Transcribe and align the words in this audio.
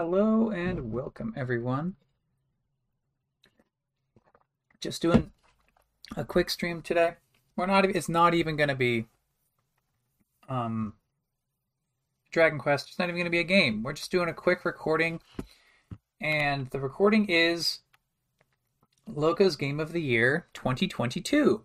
Hello 0.00 0.50
and 0.50 0.92
welcome, 0.92 1.34
everyone. 1.36 1.96
Just 4.80 5.02
doing 5.02 5.32
a 6.16 6.24
quick 6.24 6.50
stream 6.50 6.82
today. 6.82 7.14
We're 7.56 7.66
not. 7.66 7.84
It's 7.84 8.08
not 8.08 8.32
even 8.32 8.54
going 8.54 8.68
to 8.68 8.76
be 8.76 9.06
um, 10.48 10.92
Dragon 12.30 12.60
Quest. 12.60 12.90
It's 12.90 12.98
not 13.00 13.06
even 13.06 13.16
going 13.16 13.24
to 13.24 13.30
be 13.30 13.40
a 13.40 13.42
game. 13.42 13.82
We're 13.82 13.92
just 13.92 14.12
doing 14.12 14.28
a 14.28 14.32
quick 14.32 14.64
recording, 14.64 15.20
and 16.20 16.70
the 16.70 16.78
recording 16.78 17.26
is 17.28 17.80
Loco's 19.08 19.56
Game 19.56 19.80
of 19.80 19.90
the 19.90 20.00
Year 20.00 20.46
2022. 20.54 21.64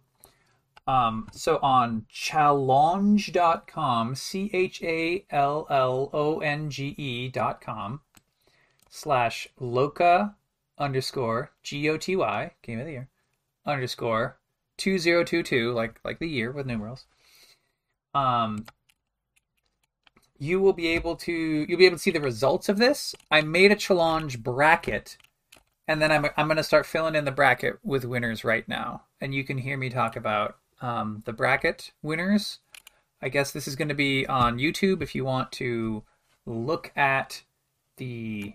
Um, 0.88 1.28
so 1.32 1.60
on 1.62 2.08
challonge.com, 2.12 4.16
C 4.16 4.50
H 4.52 4.82
A 4.82 5.24
L 5.30 5.68
L 5.70 6.10
O 6.12 6.40
N 6.40 6.72
G 6.72 6.96
E.com, 6.98 8.02
slash 8.94 9.48
Loka 9.60 10.36
underscore 10.78 11.52
G 11.64 11.90
O 11.90 11.98
T 11.98 12.16
Y, 12.16 12.52
game 12.62 12.80
of 12.80 12.86
the 12.86 12.92
year, 12.92 13.10
underscore 13.66 14.38
2022, 14.78 15.74
like 15.74 16.00
like 16.04 16.20
the 16.20 16.30
year 16.30 16.52
with 16.52 16.68
numerals. 16.68 17.08
Um, 18.14 18.66
you 20.38 20.60
will 20.60 20.74
be 20.74 20.88
able 20.90 21.16
to 21.18 21.32
you'll 21.32 21.80
be 21.80 21.88
able 21.88 21.98
to 21.98 22.04
see 22.04 22.12
the 22.12 22.22
results 22.22 22.70
of 22.70 22.78
this. 22.78 23.16
I 23.32 23.42
made 23.42 23.72
a 23.72 23.76
Challonge 23.76 24.42
bracket, 24.42 25.18
and 25.88 26.00
then 26.00 26.12
I'm 26.12 26.28
I'm 26.38 26.48
gonna 26.48 26.64
start 26.64 26.86
filling 26.86 27.16
in 27.16 27.26
the 27.26 27.32
bracket 27.32 27.80
with 27.84 28.06
winners 28.06 28.44
right 28.44 28.68
now, 28.68 29.06
and 29.20 29.34
you 29.34 29.44
can 29.44 29.58
hear 29.58 29.76
me 29.76 29.90
talk 29.90 30.16
about 30.16 30.58
um, 30.82 31.24
the 31.26 31.34
bracket 31.34 31.94
winners. 32.04 32.60
I 33.24 33.30
guess 33.30 33.52
this 33.52 33.68
is 33.68 33.76
going 33.76 33.88
to 33.88 33.96
be 33.96 34.28
on 34.28 34.60
YouTube 34.60 35.02
if 35.02 35.16
you 35.16 35.24
want 35.24 35.52
to 35.54 36.04
look 36.46 36.92
at 36.98 37.42
the 37.96 38.54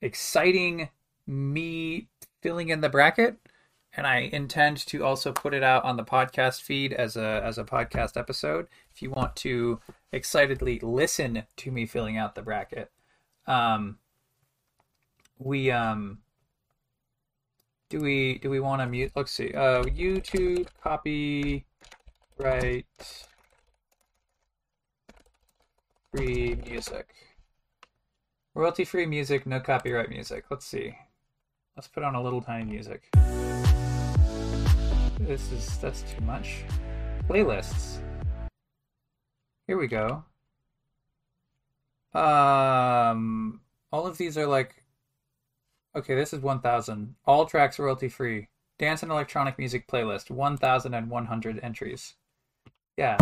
exciting 0.00 0.88
me 1.26 2.08
filling 2.40 2.68
in 2.68 2.80
the 2.80 2.88
bracket 2.88 3.36
and 3.98 4.06
I 4.06 4.30
intend 4.32 4.78
to 4.86 5.04
also 5.04 5.32
put 5.32 5.54
it 5.54 5.62
out 5.62 5.84
on 5.84 5.96
the 5.96 6.04
podcast 6.04 6.62
feed 6.62 6.92
as 6.92 7.16
a 7.16 7.42
as 7.44 7.58
a 7.58 7.64
podcast 7.64 8.16
episode. 8.16 8.68
If 8.92 9.02
you 9.02 9.10
want 9.10 9.34
to 9.36 9.80
excitedly 10.12 10.78
listen 10.80 11.42
to 11.56 11.70
me 11.70 11.86
filling 11.86 12.16
out 12.16 12.34
the 12.34 12.42
bracket, 12.42 12.92
um, 13.46 13.98
we 15.38 15.70
um, 15.70 16.18
do 17.88 17.98
we 18.00 18.38
do 18.38 18.50
we 18.50 18.60
want 18.60 18.82
to 18.82 18.86
mute? 18.86 19.12
Let's 19.16 19.32
see. 19.32 19.52
Uh, 19.52 19.82
YouTube 19.84 20.68
copyright 20.82 21.64
free 26.12 26.58
music, 26.66 27.08
royalty 28.58 28.84
free 28.84 29.06
music, 29.06 29.46
no 29.46 29.60
copyright 29.60 30.10
music. 30.10 30.44
Let's 30.50 30.66
see. 30.66 30.92
Let's 31.76 31.86
put 31.86 32.02
on 32.02 32.16
a 32.16 32.22
little 32.22 32.42
tiny 32.42 32.64
music. 32.64 33.08
This 35.20 35.52
is 35.52 35.78
that's 35.78 36.02
too 36.02 36.24
much. 36.24 36.64
Playlists. 37.28 37.98
Here 39.68 39.78
we 39.78 39.86
go. 39.86 40.24
Um, 42.12 43.60
all 43.92 44.06
of 44.06 44.18
these 44.18 44.36
are 44.36 44.46
like. 44.46 44.82
Okay, 45.94 46.14
this 46.14 46.32
is 46.32 46.40
1,000. 46.40 47.14
All 47.26 47.46
tracks 47.46 47.78
royalty 47.78 48.08
free. 48.08 48.48
Dance 48.78 49.02
and 49.02 49.12
electronic 49.12 49.58
music 49.58 49.86
playlist. 49.88 50.30
1,100 50.30 51.60
entries. 51.62 52.14
Yeah. 52.96 53.16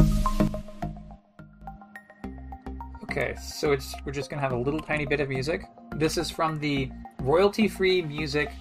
Okay, 3.17 3.35
so 3.41 3.73
it's 3.73 3.95
we're 4.05 4.13
just 4.13 4.29
gonna 4.29 4.43
have 4.43 4.53
a 4.53 4.59
little 4.59 4.79
tiny 4.79 5.07
bit 5.07 5.21
of 5.21 5.31
music. 5.31 5.71
This 5.93 6.19
is 6.19 6.31
from 6.31 6.59
the 6.59 6.91
royalty 7.23 7.67
free 7.67 8.03
music 8.03 8.53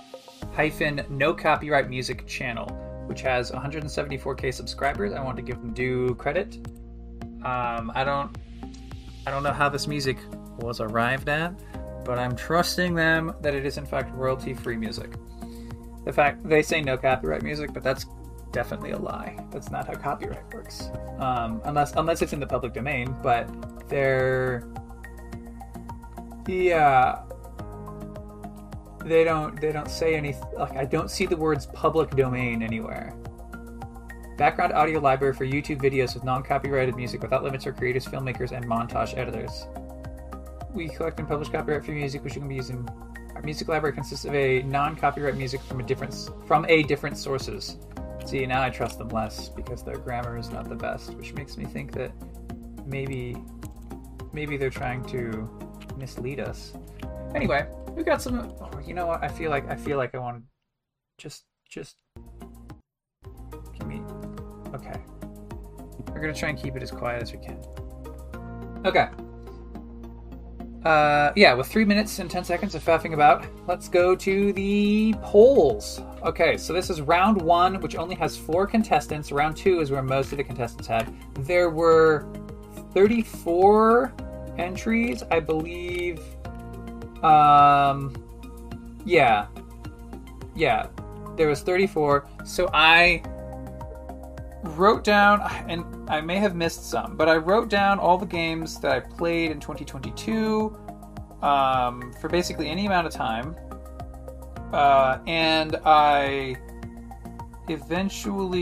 hyphen 0.54 1.04
no 1.10 1.34
copyright 1.34 1.90
music 1.90 2.26
channel 2.26 2.68
which 3.08 3.20
has 3.20 3.52
174k 3.52 4.54
subscribers. 4.54 5.12
I 5.12 5.22
want 5.22 5.36
to 5.36 5.44
give 5.44 5.58
them 5.60 5.74
due 5.74 6.16
credit. 6.16 6.56
Um, 7.44 7.92
I 7.94 8.06
don't, 8.06 8.34
I 9.28 9.32
don't 9.32 9.44
know 9.44 9.52
how 9.52 9.68
this 9.68 9.88
music 9.88 10.18
was 10.60 10.80
arrived 10.80 11.28
at, 11.28 11.54
but 12.06 12.18
I'm 12.18 12.34
trusting 12.34 12.96
them 12.96 13.36
that 13.42 13.54
it 13.54 13.66
is 13.66 13.78
in 13.78 13.86
fact 13.86 14.16
royalty-free 14.16 14.78
music. 14.78 15.16
The 16.06 16.14
fact 16.14 16.48
they 16.48 16.62
say 16.62 16.82
no 16.82 16.96
copyright 16.96 17.44
music, 17.44 17.74
but 17.74 17.84
that's 17.84 18.06
definitely 18.56 18.92
a 18.92 18.98
lie. 18.98 19.38
That's 19.52 19.70
not 19.70 19.86
how 19.86 19.96
copyright 19.96 20.52
works, 20.54 20.90
um, 21.20 21.62
unless 21.66 21.94
unless 21.96 22.22
it's 22.22 22.32
in 22.32 22.40
the 22.40 22.48
public 22.48 22.74
domain. 22.74 23.14
But 23.22 23.50
they're, 23.90 24.66
yeah, 26.48 27.24
they 29.04 29.26
don't 29.26 29.60
they 29.60 29.74
don't 29.74 29.90
say 29.90 30.16
any 30.16 30.34
like 30.58 30.78
I 30.78 30.86
don't 30.86 31.12
see 31.12 31.26
the 31.26 31.36
words 31.36 31.66
public 31.68 32.12
domain 32.12 32.64
anywhere. 32.64 33.14
Background 34.38 34.72
audio 34.74 35.00
library 35.00 35.34
for 35.34 35.46
YouTube 35.46 35.82
videos 35.82 36.14
with 36.14 36.24
non-copyrighted 36.24 36.96
music 36.96 37.22
without 37.22 37.44
limits 37.44 37.66
for 37.66 37.72
creators, 37.74 38.06
filmmakers, 38.06 38.52
and 38.52 38.66
montage 38.66 39.18
editors. 39.18 39.68
We 40.74 40.90
collect 40.90 41.20
and 41.20 41.28
publish 41.28 41.50
copyright-free 41.50 41.96
music, 41.96 42.24
which 42.24 42.36
you 42.36 42.42
can 42.42 42.50
be 42.50 42.56
using. 42.56 42.88
Our 43.34 43.42
music 43.42 43.68
library 43.68 43.94
consists 43.96 44.26
of 44.26 44.34
a 44.34 44.62
non-copyright 44.64 45.36
music 45.36 45.62
from 45.62 45.82
a 45.82 45.84
different 45.84 46.14
from 46.48 46.66
a 46.70 46.84
different 46.84 47.18
sources. 47.18 47.78
See, 48.26 48.44
now 48.48 48.64
I 48.64 48.72
trust 48.72 48.98
them 48.98 49.10
less 49.10 49.50
because 49.50 49.84
their 49.84 49.98
grammar 49.98 50.38
is 50.38 50.50
not 50.50 50.68
the 50.68 50.76
best, 50.76 51.14
which 51.14 51.34
makes 51.34 51.58
me 51.58 51.66
think 51.66 51.92
that 51.94 52.12
maybe 52.86 53.38
maybe 54.34 54.58
they're 54.58 54.72
trying 54.72 55.04
to 55.06 55.48
mislead 55.96 56.40
us. 56.40 56.74
Anyway, 57.36 57.68
we 57.92 58.04
got 58.04 58.22
some. 58.22 58.52
Oh, 58.60 58.80
you 58.84 58.96
know 58.96 59.06
what? 59.06 59.24
I 59.24 59.28
feel 59.28 59.52
like 59.52 59.70
I 59.70 59.76
feel 59.76 59.98
like 59.98 60.16
I 60.16 60.18
want 60.18 60.38
to 60.38 60.44
just 61.20 61.46
just 61.70 61.98
give 63.78 63.88
me. 63.88 64.02
Okay, 64.74 65.00
we're 66.10 66.22
gonna 66.22 66.34
try 66.34 66.50
and 66.50 66.58
keep 66.58 66.76
it 66.76 66.82
as 66.82 66.90
quiet 66.90 67.22
as 67.22 67.32
we 67.32 67.38
can. 67.38 67.62
Okay. 68.86 69.08
Uh, 70.86 71.34
yeah, 71.36 71.52
with 71.56 71.68
three 71.68 71.84
minutes 71.84 72.20
and 72.20 72.30
ten 72.30 72.44
seconds 72.44 72.76
of 72.76 72.84
faffing 72.84 73.14
about, 73.14 73.44
let's 73.68 73.90
go 73.90 74.16
to 74.16 74.54
the 74.54 75.16
polls. 75.24 76.00
Okay, 76.24 76.58
so 76.58 76.74
this 76.74 76.92
is 76.92 77.02
round 77.02 77.42
one, 77.42 77.82
which 77.82 77.96
only 77.96 78.14
has 78.16 78.38
four 78.38 78.68
contestants. 78.68 79.32
Round 79.32 79.58
two 79.58 79.80
is 79.80 79.90
where 79.90 80.04
most 80.04 80.32
of 80.32 80.38
the 80.38 80.44
contestants 80.44 80.86
had. 80.86 81.12
There 81.40 81.72
were 81.72 82.28
34 82.94 84.14
entries, 84.60 85.24
I 85.32 85.40
believe. 85.40 86.20
Um, 87.24 88.16
yeah, 89.06 89.48
yeah. 90.56 90.88
There 91.36 91.48
was 91.48 91.62
34. 91.62 92.28
So 92.46 92.70
I 92.74 93.24
wrote 94.70 95.04
down, 95.04 95.42
and 95.68 96.10
I 96.10 96.22
may 96.22 96.38
have 96.38 96.56
missed 96.56 96.90
some, 96.90 97.16
but 97.16 97.30
I 97.30 97.36
wrote 97.36 97.70
down 97.70 98.00
all 98.00 98.18
the 98.18 98.26
games 98.26 98.80
that 98.80 98.92
I 98.92 99.00
played 99.00 99.52
in 99.52 99.60
2022 99.60 100.78
um, 101.42 102.14
for 102.20 102.30
basically 102.30 102.70
any 102.70 102.86
amount 102.86 103.08
of 103.08 103.14
time. 103.14 103.56
Uh, 104.74 105.20
and 105.28 105.78
I 105.86 106.58
eventually, 107.70 108.62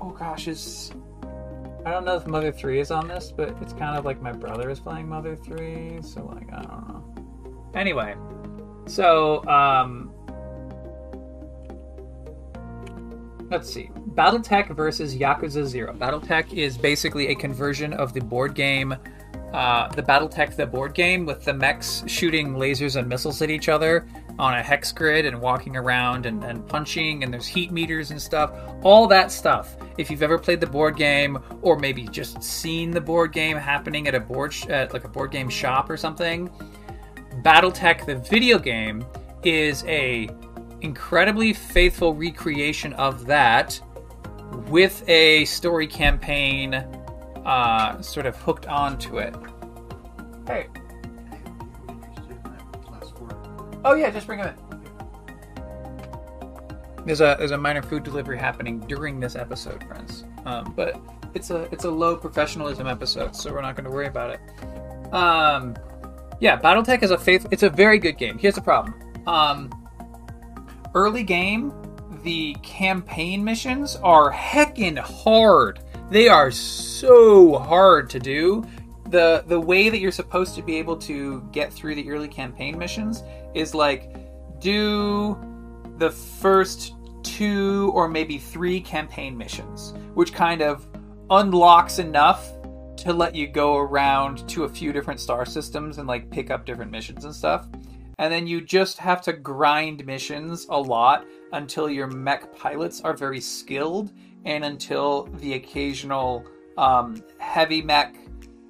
oh 0.00 0.10
gosh, 0.10 0.46
is 0.46 0.92
I 1.84 1.90
don't 1.90 2.04
know 2.04 2.14
if 2.14 2.28
Mother 2.28 2.52
3 2.52 2.78
is 2.78 2.92
on 2.92 3.08
this, 3.08 3.32
but 3.36 3.56
it's 3.60 3.72
kind 3.72 3.98
of 3.98 4.04
like 4.04 4.22
my 4.22 4.32
brother 4.32 4.70
is 4.70 4.78
playing 4.78 5.08
Mother 5.08 5.34
3, 5.34 6.00
so 6.02 6.24
like 6.26 6.52
I 6.52 6.62
don't 6.62 6.88
know. 6.88 7.02
Anyway, 7.74 8.14
so 8.86 9.44
um 9.48 10.11
let's 13.52 13.72
see. 13.72 13.90
BattleTech 14.14 14.74
versus 14.74 15.14
Yakuza 15.14 15.64
0. 15.64 15.94
BattleTech 15.94 16.52
is 16.52 16.76
basically 16.76 17.28
a 17.28 17.34
conversion 17.34 17.92
of 17.92 18.12
the 18.12 18.20
board 18.20 18.54
game 18.54 18.96
uh, 19.52 19.86
the 19.88 20.02
BattleTech 20.02 20.56
the 20.56 20.66
board 20.66 20.94
game 20.94 21.26
with 21.26 21.44
the 21.44 21.52
mechs 21.52 22.02
shooting 22.06 22.54
lasers 22.54 22.96
and 22.96 23.06
missiles 23.06 23.42
at 23.42 23.50
each 23.50 23.68
other 23.68 24.06
on 24.38 24.54
a 24.54 24.62
hex 24.62 24.92
grid 24.92 25.26
and 25.26 25.38
walking 25.38 25.76
around 25.76 26.24
and, 26.24 26.42
and 26.42 26.66
punching 26.66 27.22
and 27.22 27.32
there's 27.32 27.46
heat 27.46 27.70
meters 27.70 28.10
and 28.10 28.20
stuff. 28.20 28.50
All 28.82 29.06
that 29.08 29.30
stuff. 29.30 29.76
If 29.98 30.10
you've 30.10 30.22
ever 30.22 30.38
played 30.38 30.60
the 30.60 30.66
board 30.66 30.96
game 30.96 31.38
or 31.60 31.78
maybe 31.78 32.04
just 32.04 32.42
seen 32.42 32.90
the 32.90 33.00
board 33.00 33.32
game 33.32 33.58
happening 33.58 34.08
at 34.08 34.14
a 34.14 34.20
board 34.20 34.54
sh- 34.54 34.66
at 34.68 34.94
like 34.94 35.04
a 35.04 35.08
board 35.08 35.30
game 35.30 35.50
shop 35.50 35.90
or 35.90 35.98
something, 35.98 36.48
BattleTech 37.42 38.06
the 38.06 38.16
video 38.16 38.58
game 38.58 39.04
is 39.44 39.84
a 39.84 40.30
incredibly 40.82 41.52
faithful 41.52 42.14
recreation 42.14 42.92
of 42.94 43.26
that 43.26 43.80
with 44.68 45.02
a 45.08 45.44
story 45.46 45.86
campaign 45.86 46.74
uh, 47.44 48.00
sort 48.02 48.26
of 48.26 48.36
hooked 48.36 48.66
onto 48.66 49.18
it. 49.18 49.34
Hey. 50.46 50.66
Oh 53.84 53.94
yeah, 53.94 54.10
just 54.10 54.26
bring 54.26 54.38
him 54.38 54.48
in. 54.48 54.54
There's 57.04 57.20
a 57.20 57.34
there's 57.38 57.50
a 57.50 57.58
minor 57.58 57.82
food 57.82 58.04
delivery 58.04 58.38
happening 58.38 58.78
during 58.80 59.18
this 59.18 59.34
episode, 59.34 59.82
friends. 59.84 60.24
Um, 60.44 60.72
but 60.76 61.00
it's 61.34 61.50
a 61.50 61.62
it's 61.72 61.84
a 61.84 61.90
low 61.90 62.16
professionalism 62.16 62.86
episode, 62.86 63.34
so 63.34 63.52
we're 63.52 63.62
not 63.62 63.74
going 63.74 63.84
to 63.86 63.90
worry 63.90 64.06
about 64.06 64.30
it. 64.30 64.40
Um, 65.12 65.74
Yeah, 66.40 66.58
BattleTech 66.58 67.02
is 67.02 67.10
a 67.10 67.18
faith. 67.18 67.46
It's 67.50 67.62
a 67.62 67.70
very 67.70 67.98
good 67.98 68.18
game. 68.18 68.38
Here's 68.38 68.54
the 68.54 68.60
problem. 68.62 68.94
Um, 69.26 69.70
early 70.94 71.22
game, 71.22 71.72
the 72.22 72.54
campaign 72.62 73.42
missions 73.44 73.96
are 73.96 74.32
heckin' 74.32 74.98
hard. 74.98 75.80
They 76.10 76.28
are 76.28 76.50
so 76.50 77.58
hard 77.58 78.10
to 78.10 78.18
do. 78.18 78.64
The 79.08 79.44
the 79.46 79.60
way 79.60 79.88
that 79.88 79.98
you're 79.98 80.12
supposed 80.12 80.54
to 80.54 80.62
be 80.62 80.76
able 80.76 80.96
to 80.98 81.42
get 81.52 81.72
through 81.72 81.94
the 81.96 82.10
early 82.10 82.28
campaign 82.28 82.78
missions 82.78 83.22
is 83.54 83.74
like 83.74 84.14
do 84.60 85.38
the 85.98 86.10
first 86.10 86.94
two 87.22 87.90
or 87.94 88.08
maybe 88.08 88.38
three 88.38 88.80
campaign 88.80 89.36
missions, 89.36 89.94
which 90.14 90.32
kind 90.32 90.62
of 90.62 90.86
unlocks 91.30 91.98
enough 91.98 92.52
to 92.96 93.12
let 93.12 93.34
you 93.34 93.48
go 93.48 93.78
around 93.78 94.48
to 94.48 94.64
a 94.64 94.68
few 94.68 94.92
different 94.92 95.18
star 95.18 95.44
systems 95.44 95.98
and 95.98 96.06
like 96.06 96.30
pick 96.30 96.50
up 96.50 96.64
different 96.64 96.90
missions 96.90 97.24
and 97.24 97.34
stuff. 97.34 97.66
And 98.22 98.32
then 98.32 98.46
you 98.46 98.60
just 98.60 98.98
have 98.98 99.20
to 99.22 99.32
grind 99.32 100.06
missions 100.06 100.66
a 100.70 100.80
lot 100.80 101.26
until 101.52 101.90
your 101.90 102.06
mech 102.06 102.56
pilots 102.56 103.00
are 103.00 103.14
very 103.14 103.40
skilled 103.40 104.12
and 104.44 104.64
until 104.64 105.24
the 105.38 105.54
occasional 105.54 106.46
um, 106.78 107.20
heavy 107.38 107.82
mech 107.82 108.14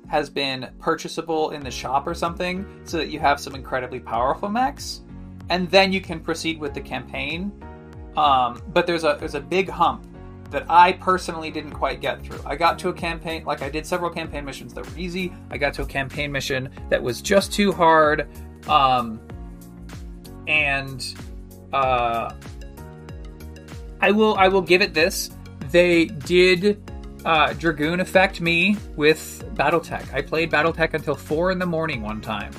has 0.09 0.31
been 0.31 0.71
purchasable 0.79 1.51
in 1.51 1.63
the 1.63 1.71
shop 1.71 2.07
or 2.07 2.15
something 2.15 2.65
so 2.85 2.97
that 2.97 3.11
you 3.11 3.21
have 3.21 3.39
some 3.39 3.55
incredibly 3.55 4.01
powerful 4.01 4.49
mechs 4.49 5.03
and 5.51 5.71
then 5.71 5.93
you 5.93 6.01
can 6.01 6.19
proceed 6.19 6.59
with 6.59 6.73
the 6.73 6.81
campaign 6.81 7.53
um, 8.17 8.63
but 8.73 8.87
there's 8.87 9.05
a 9.05 9.19
there's 9.21 9.35
a 9.35 9.41
big 9.41 9.69
hump 9.69 10.07
that 10.51 10.65
I 10.71 10.93
personally 10.93 11.51
didn't 11.51 11.73
quite 11.73 12.01
get 12.01 12.23
through. 12.23 12.41
I 12.47 12.57
got 12.57 12.79
to 12.79 12.89
a 12.89 12.93
campaign 12.95 13.45
like 13.45 13.61
I 13.61 13.69
did 13.69 13.85
several 13.85 14.11
campaign 14.11 14.47
missions 14.47 14.73
that 14.73 14.87
were 14.87 14.99
easy. 14.99 15.31
I 15.51 15.59
got 15.59 15.75
to 15.75 15.83
a 15.83 15.87
campaign 15.87 16.33
mission 16.33 16.71
that 16.89 17.03
was 17.03 17.21
just 17.21 17.53
too 17.53 17.71
hard, 17.73 18.29
um, 18.67 19.21
and 20.47 21.15
uh, 21.73 22.35
I 24.01 24.11
will 24.11 24.35
I 24.37 24.49
will 24.49 24.63
give 24.63 24.83
it 24.83 24.95
this. 24.95 25.31
They 25.71 26.07
did 26.07 26.83
uh, 27.25 27.53
Dragoon 27.55 28.01
affect 28.01 28.41
me 28.41 28.77
with 28.97 29.45
BattleTech. 29.55 30.13
I 30.13 30.23
played 30.23 30.51
BattleTech 30.51 30.95
until 30.95 31.15
four 31.15 31.51
in 31.51 31.59
the 31.59 31.67
morning 31.67 32.03
one 32.03 32.21
time 32.21 32.53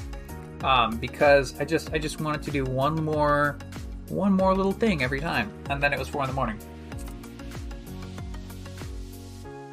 um, 0.63 0.97
because 0.97 1.59
I 1.59 1.65
just 1.65 1.93
I 1.93 1.97
just 1.97 2.19
wanted 2.21 2.43
to 2.43 2.51
do 2.51 2.63
one 2.63 2.95
more 3.03 3.57
one 4.07 4.33
more 4.33 4.55
little 4.55 4.71
thing 4.71 5.03
every 5.03 5.19
time, 5.19 5.51
and 5.69 5.81
then 5.81 5.93
it 5.93 5.99
was 5.99 6.07
four 6.07 6.23
in 6.23 6.27
the 6.27 6.33
morning. 6.33 6.59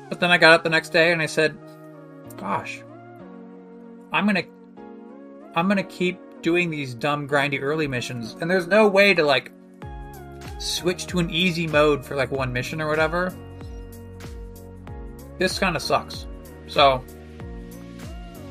But 0.09 0.19
then 0.19 0.31
I 0.31 0.39
got 0.39 0.53
up 0.53 0.65
the 0.65 0.71
next 0.71 0.91
day 0.91 1.13
and 1.13 1.23
I 1.23 1.27
said, 1.27 1.57
"Gosh, 2.37 2.83
I'm 4.13 4.27
gonna 4.27 4.45
I'm 5.55 5.69
gonna 5.69 5.85
keep 5.85 6.19
doing 6.43 6.71
these 6.71 6.95
dumb 6.95 7.29
grindy 7.29 7.61
early 7.61 7.87
missions, 7.87 8.37
and 8.41 8.51
there's 8.51 8.67
no 8.67 8.89
way 8.89 9.15
to 9.15 9.23
like 9.25 9.53
switch 10.59 11.07
to 11.07 11.19
an 11.19 11.31
easy 11.31 11.67
mode 11.67 12.05
for 12.05 12.15
like 12.17 12.31
one 12.31 12.53
mission 12.53 12.81
or 12.81 12.89
whatever. 12.89 13.35
This 15.39 15.59
kind 15.59 15.75
of 15.77 15.83
sucks. 15.83 16.27
So 16.67 17.05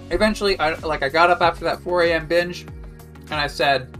eventually, 0.09 0.59
I 0.59 0.73
like 0.75 1.03
I 1.03 1.09
got 1.09 1.29
up 1.29 1.41
after 1.41 1.65
that 1.65 1.81
4 1.81 2.03
a.m. 2.03 2.27
binge, 2.27 2.65
and 3.29 3.35
I 3.35 3.47
said, 3.47 3.95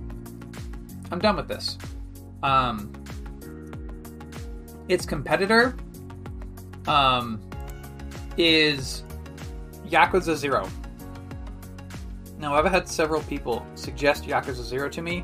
I'm 1.12 1.20
done 1.20 1.36
with 1.36 1.48
this. 1.48 1.78
Um, 2.42 2.92
its 4.88 5.06
competitor 5.06 5.76
um, 6.88 7.40
is 8.38 9.04
Yakuza 9.88 10.36
Zero. 10.36 10.68
Now, 12.40 12.56
I've 12.56 12.66
had 12.66 12.88
several 12.88 13.22
people 13.24 13.68
suggest 13.76 14.24
Yakuza 14.24 14.64
Zero 14.64 14.88
to 14.90 15.02
me, 15.02 15.24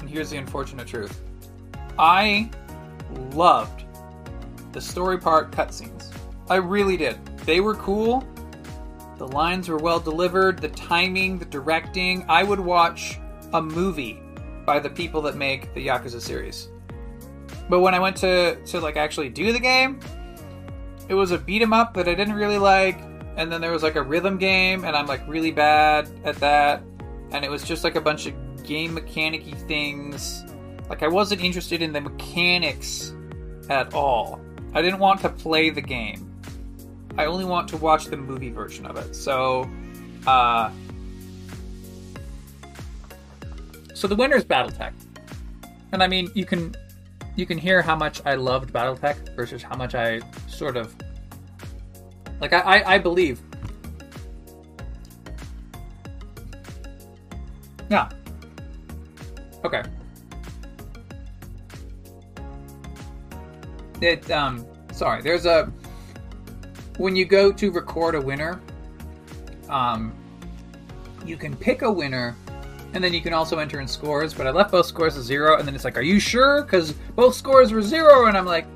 and 0.00 0.10
here's 0.10 0.30
the 0.30 0.36
unfortunate 0.36 0.88
truth. 0.88 1.22
I 1.96 2.50
loved 3.32 3.84
the 4.72 4.80
story 4.80 5.18
part 5.18 5.52
cutscenes. 5.52 6.12
I 6.48 6.56
really 6.56 6.96
did. 6.96 7.24
They 7.46 7.60
were 7.60 7.76
cool. 7.76 8.26
The 9.18 9.28
lines 9.28 9.68
were 9.68 9.76
well 9.76 10.00
delivered, 10.00 10.58
the 10.58 10.70
timing, 10.70 11.38
the 11.38 11.44
directing. 11.44 12.24
I 12.28 12.42
would 12.42 12.58
watch 12.58 13.20
a 13.52 13.62
movie 13.62 14.20
by 14.66 14.80
the 14.80 14.90
people 14.90 15.22
that 15.22 15.36
make 15.36 15.72
the 15.74 15.86
Yakuza 15.86 16.20
series. 16.20 16.68
But 17.68 17.80
when 17.80 17.94
I 17.94 18.00
went 18.00 18.16
to 18.18 18.56
to 18.56 18.80
like 18.80 18.96
actually 18.96 19.28
do 19.28 19.52
the 19.52 19.60
game, 19.60 20.00
it 21.08 21.14
was 21.14 21.30
a 21.30 21.38
beat 21.38 21.62
'em 21.62 21.72
up 21.72 21.94
that 21.94 22.08
I 22.08 22.14
didn't 22.14 22.34
really 22.34 22.58
like, 22.58 22.98
and 23.36 23.50
then 23.50 23.60
there 23.60 23.72
was 23.72 23.82
like 23.82 23.96
a 23.96 24.02
rhythm 24.02 24.38
game, 24.38 24.84
and 24.84 24.96
I'm 24.96 25.06
like 25.06 25.26
really 25.28 25.50
bad 25.50 26.08
at 26.24 26.36
that, 26.36 26.82
and 27.30 27.44
it 27.44 27.50
was 27.50 27.62
just 27.64 27.84
like 27.84 27.96
a 27.96 28.00
bunch 28.00 28.26
of 28.26 28.34
game 28.64 28.96
mechanicy 28.96 29.54
things. 29.66 30.44
Like 30.88 31.02
I 31.02 31.08
wasn't 31.08 31.42
interested 31.42 31.82
in 31.82 31.92
the 31.92 32.00
mechanics 32.00 33.14
at 33.68 33.94
all. 33.94 34.40
I 34.74 34.82
didn't 34.82 34.98
want 34.98 35.20
to 35.20 35.28
play 35.28 35.70
the 35.70 35.80
game. 35.80 36.26
I 37.16 37.26
only 37.26 37.44
want 37.44 37.68
to 37.68 37.76
watch 37.76 38.06
the 38.06 38.16
movie 38.16 38.50
version 38.50 38.86
of 38.86 38.96
it. 38.96 39.14
So, 39.14 39.68
uh, 40.26 40.70
so 43.94 44.06
the 44.06 44.16
winner 44.16 44.36
is 44.36 44.44
BattleTech, 44.44 44.92
and 45.92 46.02
I 46.02 46.06
mean 46.06 46.30
you 46.34 46.44
can 46.44 46.74
you 47.36 47.46
can 47.46 47.58
hear 47.58 47.82
how 47.82 47.96
much 47.96 48.20
I 48.24 48.34
loved 48.34 48.72
BattleTech 48.72 49.34
versus 49.36 49.62
how 49.62 49.76
much 49.76 49.94
I 49.94 50.20
sort 50.48 50.76
of 50.76 50.94
like 52.40 52.52
I, 52.52 52.60
I, 52.60 52.94
I 52.94 52.98
believe. 52.98 53.40
Yeah. 57.90 58.08
Okay. 59.64 59.82
It 64.00 64.30
um 64.30 64.66
sorry, 64.92 65.22
there's 65.22 65.46
a 65.46 65.70
when 66.96 67.16
you 67.16 67.24
go 67.24 67.52
to 67.52 67.70
record 67.70 68.14
a 68.14 68.20
winner, 68.20 68.60
um 69.68 70.12
you 71.26 71.36
can 71.36 71.54
pick 71.56 71.82
a 71.82 71.90
winner 71.90 72.34
and 72.92 73.04
then 73.04 73.14
you 73.14 73.20
can 73.20 73.32
also 73.32 73.58
enter 73.58 73.80
in 73.80 73.86
scores, 73.86 74.34
but 74.34 74.46
I 74.46 74.50
left 74.50 74.72
both 74.72 74.86
scores 74.86 75.14
to 75.14 75.22
zero, 75.22 75.58
and 75.58 75.66
then 75.66 75.74
it's 75.74 75.84
like, 75.84 75.96
are 75.96 76.02
you 76.02 76.18
sure? 76.18 76.62
Because 76.62 76.92
both 77.14 77.34
scores 77.34 77.72
were 77.72 77.82
zero, 77.82 78.26
and 78.26 78.36
I'm 78.36 78.46
like, 78.46 78.66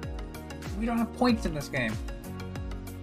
we 0.78 0.86
don't 0.86 0.98
have 0.98 1.12
points 1.14 1.46
in 1.46 1.54
this 1.54 1.68
game. 1.68 1.92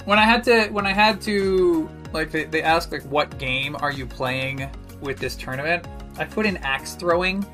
When 0.05 0.17
I 0.17 0.25
had 0.25 0.43
to, 0.45 0.67
when 0.69 0.85
I 0.85 0.93
had 0.93 1.21
to, 1.21 1.89
like, 2.11 2.31
they, 2.31 2.45
they 2.45 2.63
asked, 2.63 2.91
like, 2.91 3.03
what 3.03 3.37
game 3.37 3.75
are 3.79 3.91
you 3.91 4.05
playing 4.05 4.69
with 4.99 5.19
this 5.19 5.35
tournament? 5.35 5.85
I 6.17 6.25
put 6.25 6.45
in 6.45 6.57
axe 6.57 6.95
throwing 6.95 7.45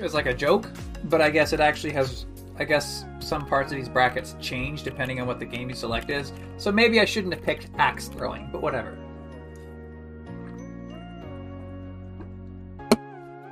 as 0.00 0.14
like 0.14 0.26
a 0.26 0.34
joke, 0.34 0.70
but 1.04 1.20
I 1.20 1.30
guess 1.30 1.52
it 1.52 1.60
actually 1.60 1.92
has, 1.92 2.26
I 2.58 2.64
guess 2.64 3.04
some 3.18 3.46
parts 3.46 3.72
of 3.72 3.78
these 3.78 3.88
brackets 3.88 4.36
change 4.40 4.82
depending 4.82 5.20
on 5.20 5.26
what 5.26 5.38
the 5.38 5.44
game 5.44 5.68
you 5.68 5.74
select 5.74 6.10
is. 6.10 6.32
So 6.56 6.70
maybe 6.70 7.00
I 7.00 7.04
shouldn't 7.04 7.34
have 7.34 7.42
picked 7.42 7.68
axe 7.78 8.08
throwing, 8.08 8.48
but 8.52 8.62
whatever. 8.62 8.96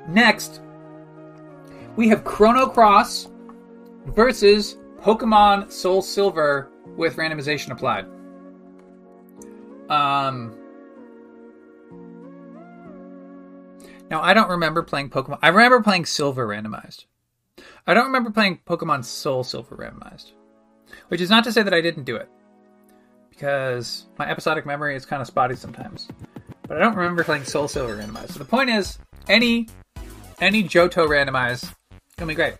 Next, 0.06 0.61
we 1.97 2.08
have 2.08 2.25
Chrono 2.25 2.66
Cross 2.66 3.28
versus 4.06 4.76
Pokemon 5.00 5.70
Soul 5.70 6.00
Silver 6.00 6.70
with 6.97 7.16
randomization 7.16 7.70
applied. 7.70 8.06
Um, 9.88 10.57
now, 14.11 14.21
I 14.23 14.35
don't 14.35 14.50
remember 14.50 14.83
playing 14.83 15.11
Pokemon. 15.11 15.38
I 15.42 15.49
remember 15.49 15.83
playing 15.83 16.07
Silver 16.07 16.47
randomized. 16.47 17.04
I 17.87 17.95
don't 17.95 18.07
remember 18.07 18.30
playing 18.30 18.61
Pokemon 18.66 19.04
Soul 19.04 19.45
Silver 19.45 19.76
randomized, 19.76 20.33
which 21.09 21.21
is 21.21 21.30
not 21.30 21.45
to 21.45 21.52
say 21.52 21.62
that 21.62 21.73
I 21.73 21.80
didn't 21.80 22.04
do 22.04 22.16
it, 22.16 22.28
because 23.30 24.07
my 24.18 24.30
episodic 24.30 24.66
memory 24.66 24.95
is 24.95 25.07
kind 25.07 25.23
of 25.23 25.26
spotty 25.26 25.57
sometimes. 25.57 26.09
But 26.66 26.76
I 26.76 26.80
don't 26.80 26.95
remember 26.95 27.25
playing 27.25 27.45
Soul 27.45 27.66
Silver 27.66 27.97
randomized. 27.97 28.33
So 28.33 28.38
the 28.38 28.45
point 28.45 28.68
is, 28.68 28.99
any 29.28 29.68
any 30.40 30.62
Johto 30.62 31.09
randomized, 31.09 31.73
gonna 32.16 32.28
be 32.28 32.35
great. 32.35 32.54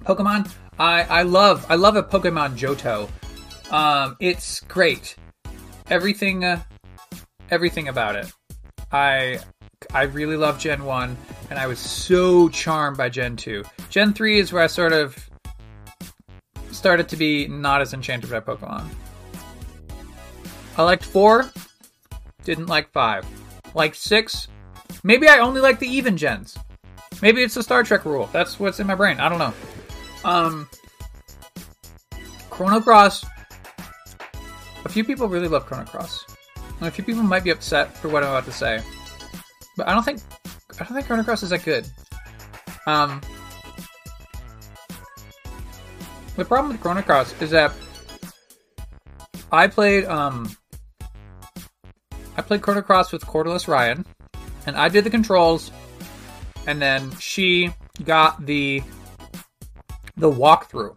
Pokemon, 0.00 0.50
I 0.78 1.02
I 1.02 1.22
love 1.22 1.66
I 1.68 1.74
love 1.74 1.96
a 1.96 2.02
Pokemon 2.02 2.56
Johto. 2.56 3.10
Um, 3.70 4.16
it's 4.18 4.60
great. 4.60 5.16
Everything, 5.90 6.44
uh, 6.44 6.62
everything 7.50 7.88
about 7.88 8.16
it. 8.16 8.32
I 8.92 9.38
I 9.92 10.02
really 10.02 10.36
love 10.36 10.58
Gen 10.58 10.84
One, 10.84 11.16
and 11.50 11.58
I 11.58 11.66
was 11.66 11.78
so 11.78 12.48
charmed 12.48 12.96
by 12.96 13.08
Gen 13.08 13.36
Two. 13.36 13.64
Gen 13.90 14.12
Three 14.12 14.38
is 14.38 14.52
where 14.52 14.62
I 14.62 14.66
sort 14.66 14.92
of 14.92 15.16
started 16.70 17.08
to 17.08 17.16
be 17.16 17.48
not 17.48 17.80
as 17.80 17.94
enchanted 17.94 18.30
by 18.30 18.40
Pokemon. 18.40 18.86
I 20.76 20.82
liked 20.82 21.04
four, 21.04 21.50
didn't 22.44 22.66
like 22.66 22.92
five. 22.92 23.26
Like 23.74 23.94
six, 23.94 24.48
maybe 25.02 25.28
I 25.28 25.38
only 25.38 25.60
like 25.60 25.78
the 25.78 25.88
even 25.88 26.16
gens. 26.16 26.56
Maybe 27.20 27.42
it's 27.42 27.54
the 27.54 27.62
Star 27.62 27.82
Trek 27.82 28.04
rule. 28.04 28.28
That's 28.32 28.60
what's 28.60 28.78
in 28.78 28.86
my 28.86 28.94
brain. 28.94 29.18
I 29.18 29.28
don't 29.28 29.38
know. 29.38 29.54
Um, 30.24 30.68
Chrono 32.50 32.80
Cross. 32.80 33.24
A 34.84 34.88
few 34.88 35.04
people 35.04 35.28
really 35.28 35.48
love 35.48 35.66
Chrono 35.66 35.84
Cross. 35.84 36.26
And 36.78 36.88
a 36.88 36.90
few 36.90 37.04
people 37.04 37.22
might 37.22 37.44
be 37.44 37.50
upset 37.50 37.96
for 37.96 38.08
what 38.08 38.22
I'm 38.22 38.30
about 38.30 38.44
to 38.44 38.52
say. 38.52 38.82
But 39.76 39.88
I 39.88 39.94
don't 39.94 40.04
think 40.04 40.20
I 40.80 40.84
don't 40.84 40.94
think 40.94 41.06
Chrono 41.06 41.24
Cross 41.24 41.42
is 41.42 41.50
that 41.50 41.64
good. 41.64 41.86
Um, 42.86 43.20
the 46.36 46.44
problem 46.44 46.72
with 46.72 46.80
Chrono 46.80 47.02
Cross 47.02 47.40
is 47.42 47.50
that 47.50 47.72
I 49.50 49.66
played 49.66 50.04
um 50.04 50.50
I 52.36 52.42
played 52.42 52.62
Chrono 52.62 52.82
Cross 52.82 53.12
with 53.12 53.24
Cordless 53.26 53.66
Ryan, 53.66 54.06
and 54.66 54.76
I 54.76 54.88
did 54.88 55.04
the 55.04 55.10
controls, 55.10 55.72
and 56.66 56.80
then 56.80 57.10
she 57.18 57.74
got 58.04 58.46
the 58.46 58.82
the 60.16 60.30
walkthrough 60.30 60.96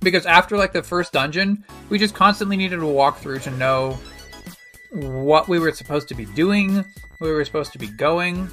because 0.00 0.26
after 0.26 0.56
like 0.56 0.72
the 0.72 0.82
first 0.82 1.12
dungeon, 1.12 1.64
we 1.88 1.98
just 1.98 2.14
constantly 2.14 2.56
needed 2.56 2.78
a 2.78 2.82
walkthrough 2.82 3.42
to 3.42 3.50
know 3.52 3.98
what 4.90 5.48
we 5.48 5.58
were 5.58 5.72
supposed 5.72 6.08
to 6.08 6.14
be 6.14 6.24
doing, 6.24 6.84
where 7.18 7.30
we 7.30 7.32
were 7.32 7.44
supposed 7.44 7.72
to 7.72 7.78
be 7.78 7.88
going, 7.88 8.48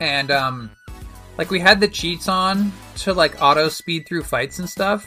and 0.00 0.30
um, 0.30 0.70
like 1.38 1.50
we 1.50 1.60
had 1.60 1.80
the 1.80 1.88
cheats 1.88 2.28
on 2.28 2.72
to 2.96 3.12
like 3.12 3.40
auto 3.40 3.68
speed 3.68 4.06
through 4.06 4.22
fights 4.22 4.58
and 4.58 4.68
stuff, 4.68 5.06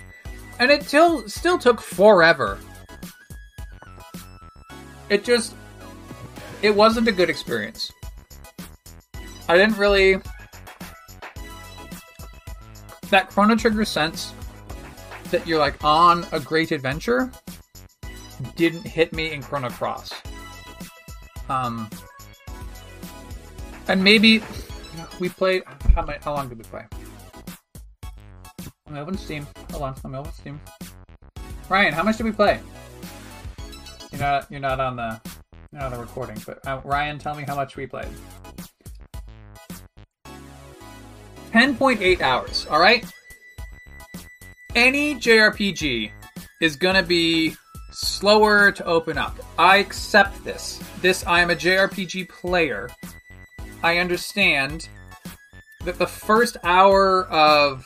and 0.60 0.72
it 0.72 0.84
still 0.84 1.28
still 1.30 1.58
took 1.58 1.82
forever. 1.82 2.58
It 5.10 5.24
just 5.24 5.56
it 6.62 6.76
wasn't 6.76 7.08
a 7.08 7.12
good 7.12 7.30
experience. 7.30 7.92
I 9.48 9.58
didn't 9.58 9.78
really 9.78 10.18
that 13.10 13.30
Chrono 13.30 13.56
Trigger 13.56 13.86
sense 13.86 14.34
that 15.32 15.48
you're 15.48 15.60
like 15.60 15.84
on 15.84 16.26
a 16.32 16.40
great 16.40 16.72
adventure 16.72 17.32
didn't 18.56 18.86
hit 18.86 19.14
me 19.14 19.32
in 19.32 19.42
Chrono 19.42 19.70
Cross. 19.70 20.14
Um, 21.50 21.90
and 23.88 24.04
maybe 24.04 24.42
we 25.20 25.30
played. 25.30 25.64
How, 25.96 26.06
many, 26.06 26.20
how 26.22 26.34
long 26.34 26.50
did 26.50 26.58
we 26.58 26.64
play? 26.66 26.86
Me 28.90 29.00
open 29.00 29.18
Steam. 29.18 29.48
Hold 29.72 29.84
on, 30.04 30.12
me 30.12 30.18
open 30.18 30.32
Steam. 30.34 30.62
Ryan, 31.70 31.94
how 31.94 32.04
much 32.04 32.18
did 32.18 32.26
we 32.26 32.32
play? 32.32 32.60
You're 34.12 34.22
not. 34.22 34.52
You're 34.52 34.60
not 34.60 34.80
on 34.80 34.96
the. 34.96 35.22
Not 35.74 35.84
on 35.84 35.92
the 35.92 36.00
recording, 36.00 36.42
but 36.46 36.66
uh, 36.66 36.80
Ryan, 36.86 37.20
tell 37.20 37.36
me 37.36 37.44
how 37.44 37.56
much 37.56 37.76
we 37.76 37.88
played. 37.88 38.08
10.8 41.52 42.22
hours, 42.22 42.66
alright? 42.68 43.06
Any 44.76 45.16
JRPG 45.16 46.12
is 46.62 46.76
gonna 46.76 47.04
be 47.04 47.56
slower 47.92 48.72
to 48.72 48.86
open 48.86 49.18
up. 49.18 49.36
I 49.58 49.78
accept 49.78 50.44
this. 50.44 50.80
This, 51.02 51.26
I 51.26 51.42
am 51.42 51.50
a 51.50 51.56
JRPG 51.56 52.30
player. 52.30 52.90
I 53.82 53.98
understand 53.98 54.88
that 55.84 55.98
the 55.98 56.08
first 56.08 56.58
hour 56.64 57.26
of 57.26 57.86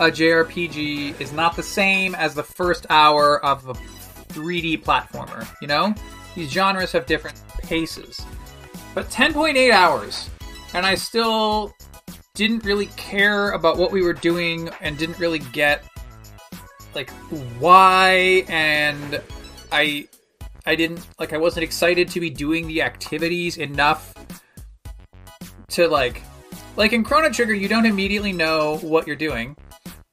a 0.00 0.10
JRPG 0.10 1.20
is 1.20 1.32
not 1.32 1.56
the 1.56 1.62
same 1.62 2.14
as 2.14 2.34
the 2.34 2.42
first 2.42 2.86
hour 2.90 3.42
of 3.44 3.68
a 3.68 3.74
3D 4.34 4.82
platformer, 4.82 5.46
you 5.62 5.68
know? 5.68 5.94
These 6.34 6.50
genres 6.50 6.92
have 6.92 7.06
different 7.06 7.40
paces. 7.58 8.20
But 8.94 9.08
10.8 9.08 9.70
hours, 9.70 10.28
and 10.74 10.84
I 10.84 10.96
still 10.96 11.74
didn't 12.34 12.64
really 12.64 12.86
care 12.96 13.52
about 13.52 13.76
what 13.78 13.92
we 13.92 14.02
were 14.02 14.12
doing 14.12 14.68
and 14.80 14.98
didn't 14.98 15.16
really 15.20 15.38
get 15.38 15.84
like 16.92 17.08
why 17.60 18.44
and 18.48 19.22
I 19.70 20.08
I 20.66 20.74
didn't 20.74 21.06
like 21.20 21.32
I 21.32 21.36
wasn't 21.36 21.62
excited 21.62 22.08
to 22.08 22.18
be 22.18 22.30
doing 22.30 22.66
the 22.66 22.82
activities 22.82 23.56
enough 23.56 24.14
to 25.68 25.86
like 25.86 26.22
like 26.74 26.92
in 26.92 27.04
Chrono 27.04 27.30
Trigger 27.30 27.54
you 27.54 27.68
don't 27.68 27.86
immediately 27.86 28.32
know 28.32 28.78
what 28.78 29.06
you're 29.06 29.14
doing, 29.14 29.56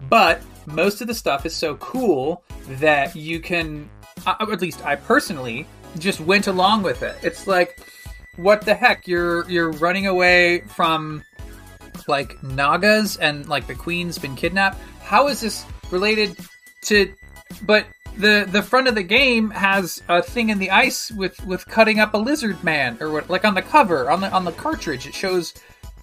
but 0.07 0.43
most 0.67 1.01
of 1.01 1.07
the 1.07 1.15
stuff 1.15 1.47
is 1.47 1.55
so 1.55 1.75
cool 1.77 2.43
that 2.67 3.15
you 3.15 3.39
can 3.39 3.89
at 4.27 4.61
least 4.61 4.85
I 4.85 4.95
personally 4.95 5.65
just 5.97 6.19
went 6.19 6.45
along 6.45 6.83
with 6.83 7.01
it. 7.01 7.15
It's 7.23 7.47
like 7.47 7.79
what 8.35 8.61
the 8.61 8.75
heck 8.75 9.07
you're 9.07 9.49
you're 9.49 9.71
running 9.71 10.05
away 10.05 10.61
from 10.67 11.23
like 12.07 12.41
Nagas 12.43 13.17
and 13.17 13.47
like 13.47 13.67
the 13.67 13.75
queen's 13.75 14.17
been 14.17 14.35
kidnapped. 14.35 14.79
How 15.01 15.27
is 15.27 15.41
this 15.41 15.65
related 15.89 16.37
to? 16.85 17.13
But 17.63 17.85
the 18.17 18.47
the 18.49 18.61
front 18.61 18.87
of 18.87 18.95
the 18.95 19.03
game 19.03 19.49
has 19.51 20.01
a 20.09 20.21
thing 20.21 20.49
in 20.49 20.59
the 20.59 20.71
ice 20.71 21.11
with 21.11 21.43
with 21.45 21.65
cutting 21.67 21.99
up 21.99 22.13
a 22.13 22.17
lizard 22.17 22.63
man 22.63 22.97
or 22.99 23.11
what? 23.11 23.29
Like 23.29 23.45
on 23.45 23.53
the 23.53 23.61
cover 23.61 24.11
on 24.11 24.21
the 24.21 24.31
on 24.31 24.45
the 24.45 24.51
cartridge, 24.51 25.07
it 25.07 25.13
shows 25.13 25.53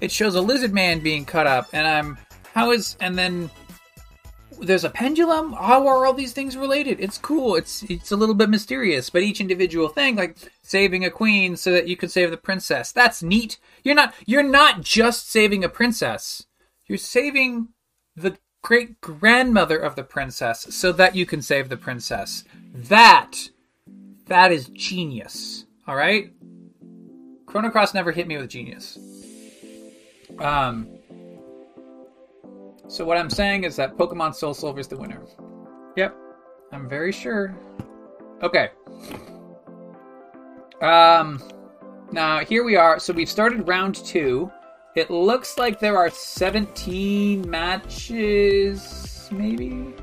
it 0.01 0.11
shows 0.11 0.35
a 0.35 0.41
lizard 0.41 0.73
man 0.73 1.01
being 1.01 1.25
cut 1.25 1.47
up, 1.47 1.69
and 1.73 1.87
I'm 1.87 2.19
how 2.55 2.71
is 2.71 2.97
and 3.01 3.17
then 3.17 3.51
there's 4.61 4.85
a 4.85 4.91
pendulum. 4.91 5.53
How 5.53 5.87
are 5.87 6.07
all 6.07 6.15
these 6.15 6.33
things 6.33 6.57
related? 6.57 7.01
It's 7.01 7.19
cool. 7.19 7.57
It's 7.57 7.83
it's 7.85 8.13
a 8.13 8.17
little 8.17 8.35
bit 8.35 8.51
mysterious, 8.51 9.11
but 9.11 9.23
each 9.23 9.41
individual 9.41 9.89
thing, 9.89 10.17
like 10.17 10.37
saving 10.63 11.05
a 11.05 11.11
queen 11.11 11.57
so 11.57 11.73
that 11.73 11.89
you 11.89 11.97
can 11.97 12.09
save 12.09 12.31
the 12.31 12.37
princess, 12.37 12.93
that's 12.93 13.23
neat. 13.23 13.59
You're 13.85 13.95
not 13.95 14.15
you're 14.27 14.43
not 14.43 14.83
just 14.83 15.31
saving 15.31 15.65
a 15.65 15.69
princess. 15.69 16.47
You're 16.87 16.99
saving 16.99 17.69
the 18.17 18.39
great 18.63 19.01
grandmother 19.01 19.79
of 19.79 19.97
the 19.97 20.03
princess 20.03 20.67
so 20.71 20.93
that 20.93 21.15
you 21.15 21.27
can 21.27 21.43
save 21.43 21.69
the 21.69 21.77
princess. 21.77 22.45
That 22.75 23.51
that 24.27 24.53
is 24.53 24.69
genius. 24.69 25.65
All 25.87 25.97
right. 25.97 26.33
Chrono 27.47 27.71
Cross 27.71 27.95
never 27.95 28.13
hit 28.13 28.27
me 28.27 28.37
with 28.37 28.51
genius. 28.51 28.99
Um, 30.39 30.98
so 32.89 33.05
what 33.05 33.19
I'm 33.19 33.31
saying 33.31 33.65
is 33.65 33.77
that 33.77 33.97
Pokemon 33.97 34.35
Soul 34.35 34.55
Silver 34.55 34.81
is 34.81 34.89
the 34.89 34.97
winner. 34.97 35.23
Yep, 35.97 36.17
I'm 36.73 36.89
very 36.89 37.13
sure. 37.13 37.55
Okay. 38.43 38.71
Um, 40.81 41.43
now 42.13 42.39
here 42.39 42.65
we 42.65 42.77
are. 42.77 42.99
So 42.99 43.13
we've 43.13 43.29
started 43.29 43.69
round 43.69 43.97
two. 43.97 44.51
It 44.97 45.11
looks 45.11 45.59
like 45.59 45.79
there 45.79 45.99
are 45.99 46.11
17 46.11 47.49
matches, 47.49 49.29
maybe. 49.31 49.95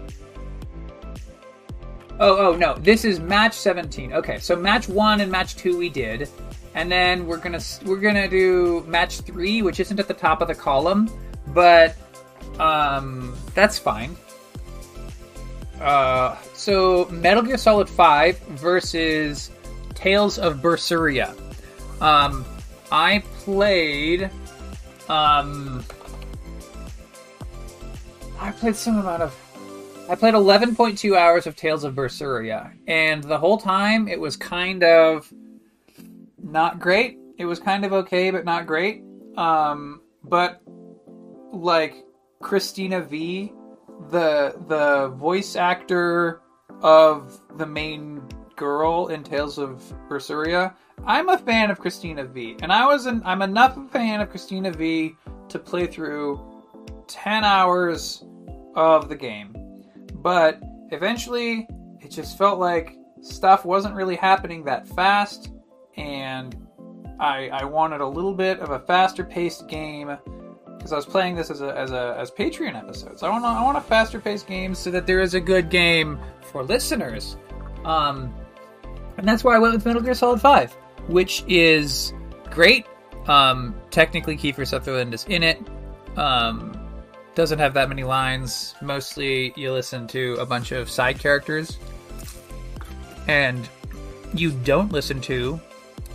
Oh, 2.19 2.53
oh 2.53 2.55
no, 2.55 2.75
this 2.75 3.03
is 3.03 3.19
match 3.19 3.53
17. 3.53 4.13
Okay, 4.13 4.39
so 4.39 4.55
match 4.55 4.87
one 4.87 5.21
and 5.21 5.31
match 5.31 5.55
two 5.55 5.77
we 5.77 5.89
did, 5.89 6.29
and 6.75 6.89
then 6.89 7.25
we're 7.25 7.37
gonna 7.37 7.59
we're 7.83 7.99
gonna 7.99 8.29
do 8.29 8.85
match 8.87 9.21
three, 9.21 9.61
which 9.61 9.79
isn't 9.79 9.99
at 9.99 10.07
the 10.07 10.13
top 10.13 10.41
of 10.41 10.47
the 10.47 10.55
column, 10.55 11.09
but 11.47 11.95
um, 12.59 13.35
that's 13.53 13.77
fine. 13.77 14.15
Uh, 15.79 16.37
so 16.53 17.05
Metal 17.11 17.43
Gear 17.43 17.57
Solid 17.57 17.89
5 17.89 18.39
versus 18.39 19.51
Tales 19.93 20.37
of 20.37 20.57
Berseria. 20.57 21.35
Um, 22.01 22.45
I 22.91 23.23
played. 23.39 24.29
Um, 25.09 25.83
I 28.39 28.51
played 28.51 28.75
some 28.75 28.99
amount 28.99 29.23
of. 29.23 29.35
I 30.07 30.15
played 30.15 30.35
11.2 30.35 31.17
hours 31.17 31.47
of 31.47 31.55
Tales 31.55 31.83
of 31.83 31.95
Berseria, 31.95 32.71
and 32.87 33.23
the 33.23 33.37
whole 33.37 33.57
time 33.57 34.07
it 34.07 34.19
was 34.19 34.37
kind 34.37 34.83
of 34.83 35.31
not 36.41 36.79
great. 36.79 37.17
It 37.37 37.45
was 37.45 37.59
kind 37.59 37.83
of 37.83 37.91
okay, 37.91 38.29
but 38.29 38.45
not 38.45 38.67
great. 38.67 39.03
Um, 39.35 40.01
but 40.23 40.61
like 41.51 42.04
Cristina 42.45 43.01
Vee, 43.01 43.51
the 44.11 44.55
the 44.67 45.07
voice 45.17 45.55
actor 45.55 46.41
of 46.83 47.41
the 47.57 47.65
main 47.65 48.21
girl 48.55 49.07
in 49.07 49.23
Tales 49.23 49.57
of 49.57 49.81
Berseria. 50.07 50.75
I'm 51.07 51.29
a 51.29 51.39
fan 51.39 51.71
of 51.71 51.79
Cristina 51.79 52.23
Vee, 52.23 52.55
and 52.61 52.71
I 52.71 52.85
was 52.85 53.07
an 53.07 53.23
I'm 53.25 53.41
enough 53.41 53.75
a 53.77 53.87
fan 53.87 54.21
of 54.21 54.29
Cristina 54.29 54.71
Vee 54.71 55.15
to 55.49 55.57
play 55.57 55.87
through 55.87 56.39
ten 57.07 57.43
hours 57.43 58.23
of 58.75 59.09
the 59.09 59.15
game. 59.15 59.55
But 60.13 60.61
eventually, 60.91 61.67
it 61.99 62.11
just 62.11 62.37
felt 62.37 62.59
like 62.59 62.95
stuff 63.21 63.65
wasn't 63.65 63.95
really 63.95 64.17
happening 64.17 64.63
that 64.65 64.87
fast, 64.89 65.49
and 65.97 66.55
I 67.19 67.49
I 67.49 67.65
wanted 67.65 68.01
a 68.01 68.07
little 68.07 68.35
bit 68.35 68.59
of 68.59 68.69
a 68.69 68.81
faster 68.81 69.23
paced 69.23 69.67
game 69.67 70.15
because 70.85 70.93
I 70.93 70.97
was 70.97 71.07
playing 71.07 71.35
this 71.35 71.49
as 71.49 71.61
a 71.61 71.75
as 71.75 71.91
a 71.91 72.15
as 72.19 72.29
Patreon 72.29 72.75
episodes. 72.75 73.23
I 73.23 73.29
want 73.31 73.43
I 73.43 73.63
want 73.63 73.75
a 73.75 73.81
faster 73.81 74.19
paced 74.19 74.45
game 74.45 74.75
so 74.75 74.91
that 74.91 75.07
there 75.07 75.19
is 75.19 75.33
a 75.33 75.39
good 75.39 75.71
game 75.71 76.19
for 76.41 76.63
listeners. 76.63 77.37
Um, 77.83 78.31
and 79.17 79.27
that's 79.27 79.43
why 79.43 79.55
I 79.55 79.59
went 79.59 79.73
with 79.73 79.83
Metal 79.83 79.99
Gear 79.99 80.13
Solid 80.13 80.39
Five, 80.39 80.73
which 81.07 81.43
is 81.47 82.13
great. 82.51 82.85
Um, 83.25 83.73
technically, 83.89 84.37
Kiefer 84.37 84.67
Sutherland 84.67 85.11
is 85.15 85.25
in 85.25 85.41
it. 85.41 85.59
Um, 86.17 86.79
doesn't 87.33 87.57
have 87.57 87.73
that 87.73 87.89
many 87.89 88.03
lines. 88.03 88.75
Mostly, 88.79 89.53
you 89.55 89.71
listen 89.71 90.05
to 90.09 90.35
a 90.35 90.45
bunch 90.45 90.71
of 90.71 90.87
side 90.87 91.17
characters, 91.17 91.79
and 93.27 93.67
you 94.35 94.51
don't 94.51 94.91
listen 94.91 95.19
to 95.21 95.59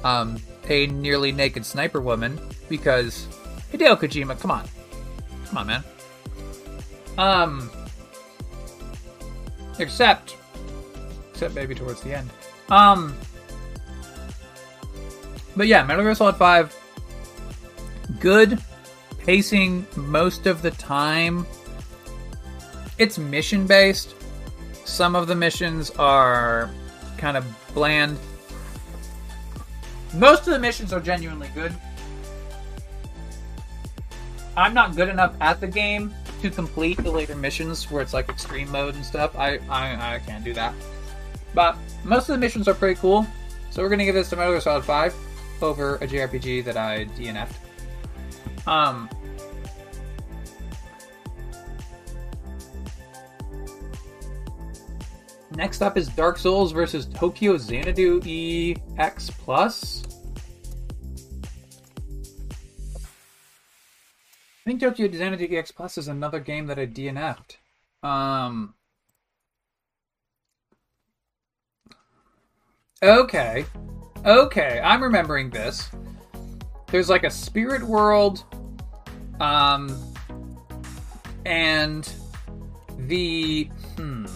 um, 0.05 0.41
a 0.69 0.87
nearly 0.87 1.33
naked 1.33 1.67
sniper 1.67 2.00
woman 2.00 2.39
because 2.69 3.27
Hideo 3.73 3.97
Kojima, 3.97 4.39
come 4.39 4.50
on. 4.50 4.69
Come 5.47 5.59
on, 5.59 5.67
man. 5.67 5.85
Um 7.19 7.71
except 9.79 10.37
except 11.31 11.55
maybe 11.55 11.75
towards 11.75 12.00
the 12.03 12.15
end. 12.15 12.31
Um 12.69 13.15
But 15.57 15.67
yeah, 15.67 15.83
Metal 15.83 16.05
Gear 16.05 16.15
Solid 16.15 16.37
5 16.37 16.77
good 18.19 18.59
pacing 19.19 19.87
most 19.97 20.47
of 20.47 20.62
the 20.62 20.71
time. 20.73 21.47
It's 22.99 23.19
mission 23.19 23.67
based. 23.67 24.15
Some 24.85 25.15
of 25.15 25.27
the 25.27 25.35
missions 25.35 25.91
are 25.93 26.71
kind 27.17 27.37
of 27.37 27.45
bland. 27.75 28.19
Most 30.15 30.47
of 30.49 30.53
the 30.53 30.59
missions 30.59 30.93
are 30.93 31.00
genuinely 31.00 31.49
good. 31.55 31.73
I'm 34.61 34.75
not 34.75 34.95
good 34.95 35.09
enough 35.09 35.35
at 35.40 35.61
the 35.61 35.67
game 35.67 36.14
to 36.43 36.50
complete 36.50 36.99
the 36.99 37.11
later 37.11 37.35
missions 37.35 37.90
where 37.90 38.02
it's 38.02 38.12
like 38.12 38.29
extreme 38.29 38.71
mode 38.71 38.95
and 38.95 39.05
stuff. 39.05 39.37
I 39.37 39.59
I, 39.69 40.17
I 40.17 40.19
can't 40.21 40.45
do 40.45 40.52
that. 40.55 40.75
But 41.55 41.76
most 42.05 42.29
of 42.29 42.35
the 42.35 42.38
missions 42.38 42.69
are 42.69 42.75
pretty 42.75 43.00
cool. 43.00 43.26
So 43.71 43.83
we're 43.83 43.88
gonna 43.88 44.05
give 44.05 44.14
this 44.14 44.31
to 44.31 44.37
Metal 44.37 44.52
Gear 44.52 44.61
Solid 44.61 44.85
5 44.85 45.14
over 45.62 45.97
a 45.97 46.07
JRPG 46.07 46.64
that 46.64 46.76
I 46.76 47.07
DNF'd. 47.17 47.57
Um 48.67 49.09
Next 55.57 55.83
up 55.83 55.97
is 55.97 56.09
Dark 56.09 56.38
Souls 56.38 56.71
versus 56.73 57.07
Tokyo 57.07 57.57
Xanadu 57.57 58.21
EX 58.97 59.31
Plus. 59.31 60.02
Think 64.71 64.81
Tokyo 64.81 65.11
Xanadu 65.11 65.49
EX 65.50 65.73
Plus 65.73 65.99
is 65.99 66.07
another 66.07 66.39
game 66.39 66.67
that 66.67 66.79
I 66.79 66.87
DNF'd. 66.87 67.57
Um. 68.05 68.75
Okay. 73.03 73.65
Okay, 74.25 74.81
I'm 74.85 75.03
remembering 75.03 75.50
this. 75.50 75.91
There's 76.87 77.09
like 77.09 77.25
a 77.25 77.31
spirit 77.31 77.83
world, 77.83 78.45
um, 79.41 79.99
and 81.45 82.09
the 83.09 83.65
hmm. 83.97 84.27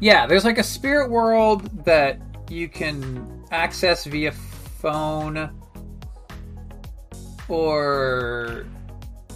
Yeah, 0.00 0.26
there's 0.26 0.44
like 0.44 0.58
a 0.58 0.62
spirit 0.62 1.08
world 1.08 1.86
that 1.86 2.20
you 2.50 2.68
can 2.68 3.44
access 3.50 4.04
via 4.04 4.32
phone 4.32 5.50
or 7.48 8.66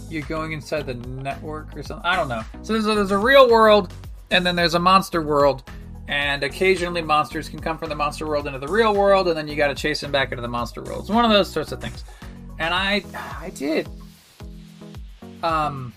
you're 0.09 0.23
going 0.23 0.51
inside 0.51 0.85
the 0.85 0.93
network 0.93 1.75
or 1.75 1.83
something. 1.83 2.05
I 2.05 2.15
don't 2.15 2.27
know. 2.27 2.43
So 2.61 2.73
there's 2.73 2.85
a, 2.87 2.95
there's 2.95 3.11
a 3.11 3.17
real 3.17 3.49
world 3.49 3.93
and 4.31 4.45
then 4.45 4.55
there's 4.55 4.75
a 4.75 4.79
monster 4.79 5.21
world 5.21 5.63
and 6.07 6.43
occasionally 6.43 7.01
monsters 7.01 7.49
can 7.49 7.59
come 7.59 7.77
from 7.77 7.89
the 7.89 7.95
monster 7.95 8.27
world 8.27 8.47
into 8.47 8.59
the 8.59 8.67
real 8.67 8.95
world 8.95 9.27
and 9.27 9.37
then 9.37 9.47
you 9.47 9.55
got 9.55 9.67
to 9.67 9.75
chase 9.75 10.01
them 10.01 10.11
back 10.11 10.31
into 10.31 10.41
the 10.41 10.47
monster 10.47 10.81
world. 10.81 11.01
It's 11.01 11.09
one 11.09 11.25
of 11.25 11.31
those 11.31 11.49
sorts 11.49 11.71
of 11.71 11.81
things. 11.81 12.03
And 12.57 12.73
I 12.73 13.03
I 13.41 13.51
did 13.51 13.87
um 15.43 15.93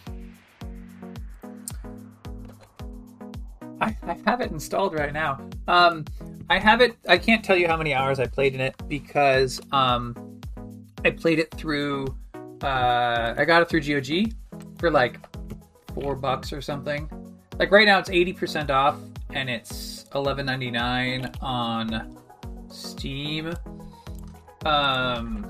I, 3.82 3.96
I 4.06 4.16
have 4.26 4.40
it 4.40 4.52
installed 4.52 4.94
right 4.94 5.12
now. 5.12 5.40
Um, 5.66 6.04
I 6.48 6.58
have 6.60 6.80
it. 6.80 6.96
I 7.08 7.18
can't 7.18 7.44
tell 7.44 7.56
you 7.56 7.66
how 7.66 7.76
many 7.76 7.92
hours 7.92 8.20
I 8.20 8.26
played 8.26 8.54
in 8.54 8.60
it 8.60 8.76
because 8.88 9.60
um, 9.72 10.40
I 11.04 11.10
played 11.10 11.40
it 11.40 11.52
through. 11.54 12.14
Uh, 12.62 13.34
I 13.36 13.44
got 13.44 13.62
it 13.62 13.68
through 13.68 13.82
GOG 13.82 14.32
for 14.78 14.90
like 14.90 15.18
four 15.94 16.14
bucks 16.14 16.52
or 16.52 16.60
something. 16.60 17.10
Like 17.58 17.70
right 17.70 17.86
now, 17.86 17.98
it's 17.98 18.10
eighty 18.10 18.32
percent 18.32 18.70
off, 18.70 18.96
and 19.30 19.50
it's 19.50 20.06
eleven 20.14 20.46
ninety 20.46 20.70
nine 20.70 21.30
on 21.40 22.16
Steam. 22.68 23.52
Um, 24.64 25.46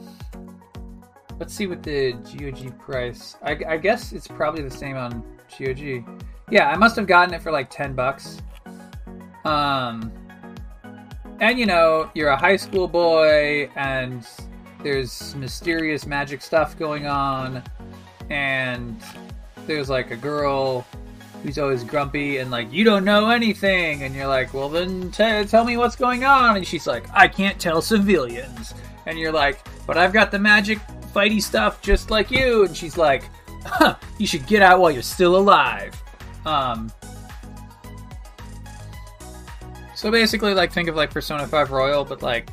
let's 1.38 1.55
see 1.55 1.66
what 1.66 1.83
the 1.83 2.12
GOG 2.12 2.79
price. 2.79 3.37
I, 3.42 3.59
I 3.68 3.77
guess 3.77 4.12
it's 4.12 4.29
probably 4.29 4.62
the 4.62 4.70
same 4.70 4.96
on 4.96 5.25
GOG. 5.59 6.05
Yeah, 6.51 6.68
I 6.68 6.77
must 6.77 6.96
have 6.96 7.07
gotten 7.07 7.35
it 7.35 7.42
for 7.42 7.51
like 7.51 7.68
10 7.68 7.94
bucks. 7.94 8.40
Um 9.44 10.12
and 11.40 11.59
you 11.59 11.66
know, 11.66 12.09
you're 12.14 12.29
a 12.29 12.37
high 12.37 12.55
school 12.55 12.87
boy 12.87 13.68
and 13.75 14.25
there's 14.83 15.35
mysterious 15.37 16.07
magic 16.07 16.42
stuff 16.42 16.79
going 16.79 17.07
on 17.07 17.62
and 18.31 19.01
there's 19.66 19.88
like 19.88 20.11
a 20.11 20.16
girl 20.16 20.87
who's 21.42 21.59
always 21.59 21.83
grumpy 21.85 22.38
and 22.38 22.51
like 22.51 22.73
you 22.73 22.85
don't 22.85 23.05
know 23.05 23.31
anything. 23.31 24.03
And 24.03 24.14
you're 24.14 24.27
like 24.27 24.55
well 24.55 24.68
then 24.68 25.11
t- 25.11 25.45
tell 25.45 25.64
me 25.64 25.77
what's 25.77 25.97
going 25.97 26.25
on. 26.25 26.57
And 26.57 26.66
she's 26.66 26.87
like 26.87 27.05
i 27.12 27.27
can't 27.29 27.61
tell 27.61 27.83
civilians. 27.83 28.75
And 29.07 29.18
you're 29.18 29.33
like 29.33 29.61
but 29.87 29.97
i've 29.97 30.12
got 30.12 30.31
the 30.31 30.38
magic 30.38 30.79
fighty 31.14 31.42
stuff 31.42 31.83
just 31.83 32.11
like 32.11 32.31
you. 32.31 32.64
And 32.64 32.77
she's 32.77 32.97
like 32.97 33.25
huh, 33.64 33.97
you 34.18 34.27
should 34.27 34.47
get 34.47 34.62
out 34.62 34.81
while 34.81 34.90
you're 34.90 35.03
still 35.03 35.37
alive. 35.37 35.95
Um, 36.45 36.92
so 39.95 40.11
basically, 40.11 40.55
like 40.55 40.73
think 40.73 40.88
of 40.88 40.97
like 40.97 41.11
Persona 41.11 41.47
5 41.47 41.71
Royal, 41.71 42.05
but 42.05 42.23
like 42.23 42.51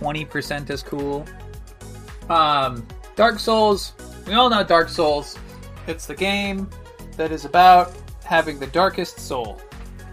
20% 0.00 0.70
as 0.70 0.82
cool. 0.82 1.26
Um, 2.28 2.86
Dark 3.16 3.38
Souls. 3.38 3.92
We 4.26 4.34
all 4.34 4.50
know 4.50 4.62
Dark 4.62 4.88
Souls. 4.88 5.38
It's 5.86 6.06
the 6.06 6.14
game 6.14 6.68
that 7.16 7.32
is 7.32 7.44
about 7.44 7.92
having 8.24 8.58
the 8.58 8.66
darkest 8.66 9.20
soul. 9.20 9.60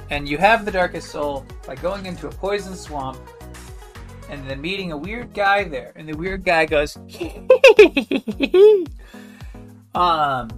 And 0.10 0.30
you 0.30 0.38
have 0.38 0.66
the 0.66 0.72
darkest 0.72 1.10
soul 1.10 1.46
by 1.66 1.76
going 1.76 2.06
into 2.06 2.28
a 2.28 2.32
poison 2.32 2.76
swamp 2.76 3.18
and 4.30 4.48
then 4.50 4.62
meeting 4.62 4.92
a 4.92 4.98
weird 4.98 5.34
guy 5.34 5.66
there. 5.66 5.92
And 5.96 6.08
the 6.08 6.16
weird 6.16 6.44
guy 6.44 6.66
goes, 6.66 6.96
um, 9.96 10.50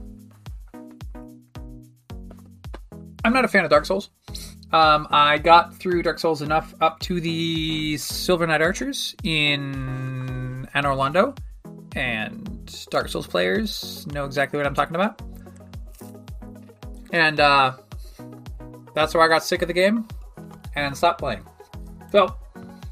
I'm 3.23 3.33
not 3.33 3.45
a 3.45 3.47
fan 3.47 3.63
of 3.63 3.69
Dark 3.69 3.85
Souls. 3.85 4.09
Um, 4.73 5.07
I 5.11 5.37
got 5.37 5.75
through 5.75 6.03
Dark 6.03 6.19
Souls 6.19 6.41
enough 6.41 6.75
up 6.81 6.99
to 7.01 7.21
the 7.21 7.95
Silver 7.97 8.45
Knight 8.45 8.61
Archers 8.61 9.15
in 9.23 10.67
Anor 10.75 10.97
Londo, 10.97 11.37
and 11.95 12.87
Dark 12.89 13.07
Souls 13.07 13.27
players 13.27 14.05
know 14.07 14.25
exactly 14.25 14.57
what 14.57 14.67
I'm 14.67 14.75
talking 14.75 14.95
about. 14.95 15.21
And 17.11 17.39
uh, 17.39 17.77
that's 18.93 19.13
where 19.13 19.23
I 19.23 19.29
got 19.29 19.43
sick 19.43 19.61
of 19.61 19.69
the 19.69 19.73
game 19.73 20.05
and 20.75 20.95
stopped 20.95 21.19
playing. 21.19 21.45
So 22.11 22.35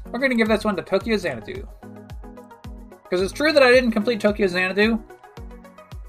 we're 0.06 0.18
going 0.18 0.30
to 0.30 0.36
give 0.36 0.48
this 0.48 0.64
one 0.64 0.76
to 0.76 0.82
Tokyo 0.82 1.16
Xanadu. 1.18 1.66
Because 3.02 3.20
it's 3.20 3.32
true 3.32 3.52
that 3.52 3.62
I 3.62 3.70
didn't 3.70 3.92
complete 3.92 4.18
Tokyo 4.18 4.46
Xanadu, 4.46 4.98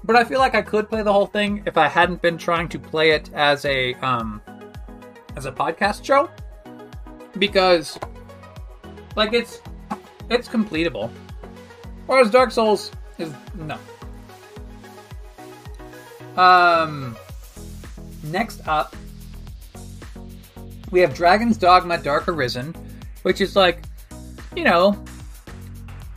but 0.02 0.16
I 0.16 0.24
feel 0.24 0.38
like 0.38 0.54
I 0.54 0.62
could 0.62 0.88
play 0.88 1.02
the 1.02 1.12
whole 1.12 1.26
thing 1.26 1.62
if 1.66 1.76
I 1.76 1.88
hadn't 1.88 2.22
been 2.22 2.38
trying 2.38 2.68
to 2.70 2.78
play 2.78 3.10
it 3.10 3.30
as 3.34 3.64
a 3.66 3.92
um 3.96 4.40
as 5.38 5.46
a 5.46 5.52
podcast 5.52 6.04
show 6.04 6.28
because 7.38 7.98
like 9.16 9.32
it's 9.32 9.62
it's 10.28 10.48
completable. 10.48 11.10
Whereas 12.06 12.30
Dark 12.30 12.50
Souls 12.50 12.90
is 13.18 13.32
no. 13.54 13.78
Um 16.36 17.16
next 18.24 18.66
up 18.66 18.96
we 20.90 21.00
have 21.00 21.14
Dragon's 21.14 21.56
Dogma 21.56 21.98
Dark 21.98 22.28
Arisen, 22.28 22.74
which 23.22 23.40
is 23.40 23.54
like, 23.54 23.82
you 24.56 24.64
know, 24.64 25.02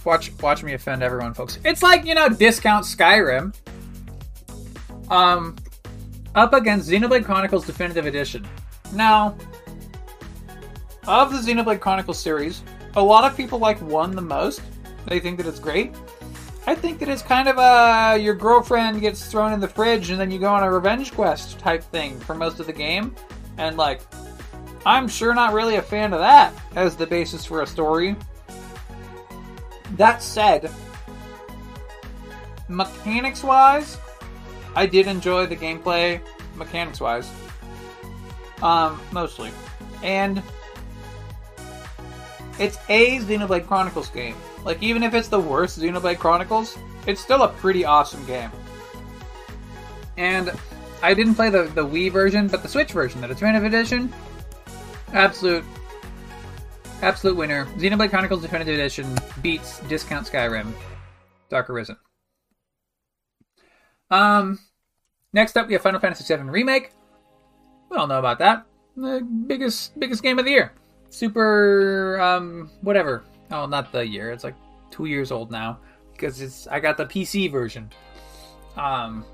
watch 0.03 0.31
watch 0.41 0.63
me 0.63 0.73
offend 0.73 1.03
everyone, 1.03 1.33
folks. 1.33 1.59
It's 1.63 1.83
like, 1.83 2.05
you 2.05 2.15
know, 2.15 2.29
discount 2.29 2.85
Skyrim 2.85 3.53
um, 5.09 5.55
up 6.35 6.53
against 6.53 6.89
Xenoblade 6.89 7.25
Chronicles 7.25 7.65
Definitive 7.65 8.05
Edition. 8.05 8.47
Now, 8.93 9.35
of 11.07 11.31
the 11.31 11.37
Xenoblade 11.37 11.79
Chronicles 11.79 12.19
series, 12.19 12.63
a 12.95 13.01
lot 13.01 13.29
of 13.29 13.35
people 13.37 13.59
like 13.59 13.79
one 13.81 14.15
the 14.15 14.21
most. 14.21 14.61
They 15.07 15.19
think 15.19 15.37
that 15.37 15.47
it's 15.47 15.59
great. 15.59 15.93
I 16.67 16.75
think 16.75 16.99
that 16.99 17.09
it's 17.09 17.23
kind 17.23 17.47
of 17.47 17.57
a 17.57 18.21
your 18.21 18.35
girlfriend 18.35 19.01
gets 19.01 19.25
thrown 19.25 19.51
in 19.51 19.59
the 19.59 19.67
fridge 19.67 20.11
and 20.11 20.19
then 20.19 20.29
you 20.29 20.37
go 20.37 20.53
on 20.53 20.63
a 20.63 20.71
revenge 20.71 21.11
quest 21.11 21.57
type 21.57 21.83
thing 21.83 22.19
for 22.19 22.35
most 22.35 22.59
of 22.59 22.67
the 22.67 22.73
game. 22.73 23.15
And 23.57 23.77
like, 23.77 24.01
I'm 24.85 25.07
sure 25.07 25.33
not 25.33 25.53
really 25.53 25.75
a 25.75 25.81
fan 25.81 26.13
of 26.13 26.19
that 26.19 26.53
as 26.75 26.95
the 26.95 27.07
basis 27.07 27.45
for 27.45 27.61
a 27.61 27.67
story. 27.67 28.15
That 29.97 30.21
said, 30.21 30.71
mechanics 32.67 33.43
wise, 33.43 33.97
I 34.75 34.85
did 34.85 35.07
enjoy 35.07 35.47
the 35.47 35.55
gameplay 35.55 36.21
mechanics 36.55 37.01
wise. 37.01 37.29
Um, 38.61 39.01
mostly. 39.11 39.51
And 40.03 40.41
it's 42.59 42.77
a 42.89 43.17
Xenoblade 43.19 43.67
Chronicles 43.67 44.09
game. 44.09 44.35
Like 44.63 44.81
even 44.81 45.03
if 45.03 45.13
it's 45.13 45.27
the 45.27 45.39
worst 45.39 45.79
Xenoblade 45.79 46.19
Chronicles, 46.19 46.77
it's 47.07 47.21
still 47.21 47.43
a 47.43 47.47
pretty 47.47 47.85
awesome 47.85 48.23
game. 48.25 48.51
And 50.17 50.51
I 51.01 51.13
didn't 51.13 51.35
play 51.35 51.49
the, 51.49 51.63
the 51.63 51.85
Wii 51.85 52.11
version, 52.11 52.47
but 52.47 52.61
the 52.61 52.69
Switch 52.69 52.91
version, 52.91 53.21
the 53.21 53.27
Definitive 53.27 53.63
Edition, 53.63 54.13
absolute 55.13 55.65
absolute 57.01 57.35
winner. 57.35 57.65
Xenoblade 57.77 58.11
Chronicles 58.11 58.41
Definitive 58.41 58.75
Edition 58.75 59.17
beats 59.41 59.79
Discount 59.81 60.27
Skyrim, 60.27 60.71
Dark 61.49 61.69
Arisen. 61.69 61.97
Um, 64.11 64.59
next 65.33 65.57
up 65.57 65.67
we 65.67 65.73
have 65.73 65.81
Final 65.81 65.99
Fantasy 65.99 66.35
VII 66.35 66.43
Remake. 66.43 66.91
We 67.91 67.97
all 67.97 68.07
know 68.07 68.19
about 68.19 68.39
that. 68.39 68.65
The 68.95 69.21
biggest 69.47 69.99
biggest 69.99 70.23
game 70.23 70.39
of 70.39 70.45
the 70.45 70.51
year. 70.51 70.73
Super 71.09 72.19
um 72.21 72.71
whatever. 72.81 73.23
Oh, 73.51 73.65
not 73.65 73.91
the 73.91 74.07
year. 74.07 74.31
It's 74.31 74.45
like 74.45 74.55
two 74.89 75.05
years 75.05 75.29
old 75.29 75.51
now 75.51 75.77
because 76.13 76.41
it's 76.41 76.67
I 76.67 76.79
got 76.79 76.95
the 76.95 77.05
PC 77.05 77.51
version. 77.51 77.89
Um, 78.77 79.25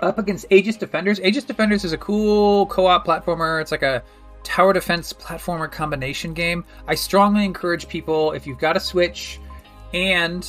up 0.00 0.18
against 0.18 0.46
Aegis 0.50 0.78
Defenders. 0.78 1.20
Aegis 1.20 1.44
Defenders 1.44 1.84
is 1.84 1.92
a 1.92 1.98
cool 1.98 2.66
co-op 2.66 3.06
platformer. 3.06 3.60
It's 3.60 3.70
like 3.70 3.82
a 3.82 4.02
tower 4.42 4.72
defense 4.72 5.12
platformer 5.12 5.70
combination 5.70 6.32
game. 6.32 6.64
I 6.86 6.94
strongly 6.94 7.44
encourage 7.44 7.88
people 7.88 8.32
if 8.32 8.46
you've 8.46 8.58
got 8.58 8.76
a 8.76 8.80
Switch 8.80 9.38
and 9.92 10.48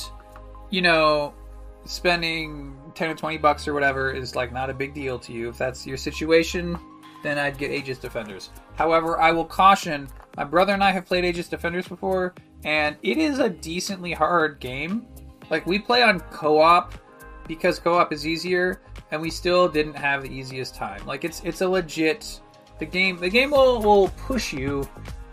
you 0.70 0.80
know 0.80 1.34
spending 1.84 2.76
10 2.96 3.10
or 3.10 3.14
20 3.14 3.38
bucks 3.38 3.68
or 3.68 3.74
whatever 3.74 4.10
is 4.10 4.34
like 4.34 4.52
not 4.52 4.70
a 4.70 4.74
big 4.74 4.94
deal 4.94 5.18
to 5.20 5.32
you. 5.32 5.50
If 5.50 5.58
that's 5.58 5.86
your 5.86 5.96
situation, 5.96 6.78
then 7.22 7.38
I'd 7.38 7.58
get 7.58 7.70
Aegis 7.70 7.98
Defenders. 7.98 8.50
However, 8.74 9.20
I 9.20 9.32
will 9.32 9.44
caution 9.44 10.08
my 10.36 10.44
brother 10.44 10.72
and 10.72 10.82
I 10.82 10.90
have 10.92 11.06
played 11.06 11.24
Aegis 11.24 11.48
Defenders 11.48 11.86
before 11.86 12.34
and 12.64 12.96
it 13.02 13.18
is 13.18 13.38
a 13.38 13.48
decently 13.48 14.12
hard 14.12 14.58
game. 14.60 15.06
Like 15.50 15.66
we 15.66 15.78
play 15.78 16.02
on 16.02 16.20
co-op 16.20 16.94
because 17.46 17.78
co-op 17.78 18.12
is 18.12 18.26
easier 18.26 18.80
and 19.10 19.20
we 19.20 19.30
still 19.30 19.68
didn't 19.68 19.94
have 19.94 20.22
the 20.22 20.30
easiest 20.30 20.74
time. 20.74 21.04
Like 21.06 21.24
it's 21.24 21.40
it's 21.44 21.60
a 21.60 21.68
legit 21.68 22.40
the 22.78 22.86
game 22.86 23.18
the 23.18 23.30
game 23.30 23.50
will 23.50 23.80
will 23.80 24.08
push 24.08 24.52
you 24.52 24.88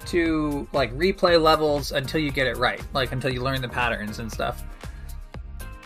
to 0.06 0.68
like 0.74 0.94
replay 0.94 1.42
levels 1.42 1.92
until 1.92 2.20
you 2.20 2.32
get 2.32 2.48
it 2.48 2.58
right, 2.58 2.82
like 2.94 3.12
until 3.12 3.34
you 3.34 3.42
learn 3.42 3.62
the 3.62 3.70
patterns 3.70 4.20
and 4.20 4.32
stuff. 4.32 4.64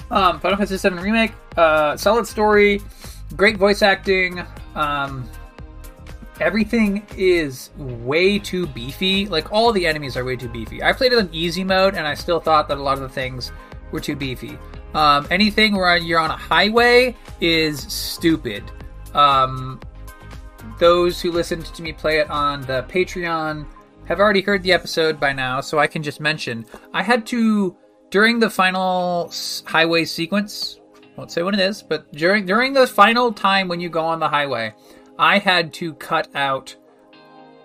Um, 0.09 0.39
Final 0.39 0.57
Fantasy 0.57 0.89
VII 0.89 0.95
remake, 0.95 1.33
uh, 1.57 1.97
solid 1.97 2.27
story, 2.27 2.81
great 3.35 3.57
voice 3.57 3.81
acting. 3.81 4.41
Um, 4.75 5.29
everything 6.39 7.05
is 7.17 7.71
way 7.77 8.39
too 8.39 8.67
beefy. 8.67 9.27
Like 9.27 9.51
all 9.51 9.71
the 9.71 9.85
enemies 9.85 10.15
are 10.15 10.23
way 10.23 10.35
too 10.35 10.49
beefy. 10.49 10.81
I 10.83 10.93
played 10.93 11.13
it 11.13 11.19
on 11.19 11.29
easy 11.31 11.63
mode, 11.63 11.95
and 11.95 12.07
I 12.07 12.13
still 12.13 12.39
thought 12.39 12.67
that 12.69 12.77
a 12.77 12.81
lot 12.81 12.93
of 12.93 13.01
the 13.01 13.09
things 13.09 13.51
were 13.91 13.99
too 13.99 14.15
beefy. 14.15 14.57
Um, 14.93 15.27
anything 15.29 15.75
where 15.75 15.97
you're 15.97 16.19
on 16.19 16.31
a 16.31 16.37
highway 16.37 17.15
is 17.41 17.81
stupid. 17.81 18.63
Um, 19.13 19.79
those 20.79 21.21
who 21.21 21.31
listened 21.31 21.65
to 21.65 21.81
me 21.81 21.91
play 21.93 22.19
it 22.19 22.29
on 22.29 22.61
the 22.61 22.85
Patreon 22.89 23.65
have 24.05 24.19
already 24.19 24.41
heard 24.41 24.63
the 24.63 24.71
episode 24.71 25.19
by 25.19 25.33
now, 25.33 25.59
so 25.59 25.79
I 25.79 25.87
can 25.87 26.01
just 26.01 26.19
mention 26.19 26.65
I 26.93 27.03
had 27.03 27.25
to 27.27 27.75
during 28.09 28.39
the 28.39 28.49
final 28.49 29.31
highway 29.65 30.05
sequence. 30.05 30.79
Won't 31.15 31.31
say 31.31 31.41
what 31.41 31.53
it 31.53 31.59
is, 31.59 31.81
but 31.81 32.11
during 32.13 32.45
during 32.45 32.73
the 32.73 32.85
final 32.85 33.33
time 33.33 33.67
when 33.67 33.79
you 33.79 33.89
go 33.89 34.05
on 34.05 34.19
the 34.19 34.29
highway, 34.29 34.73
I 35.17 35.39
had 35.39 35.73
to 35.75 35.93
cut 35.95 36.27
out 36.35 36.75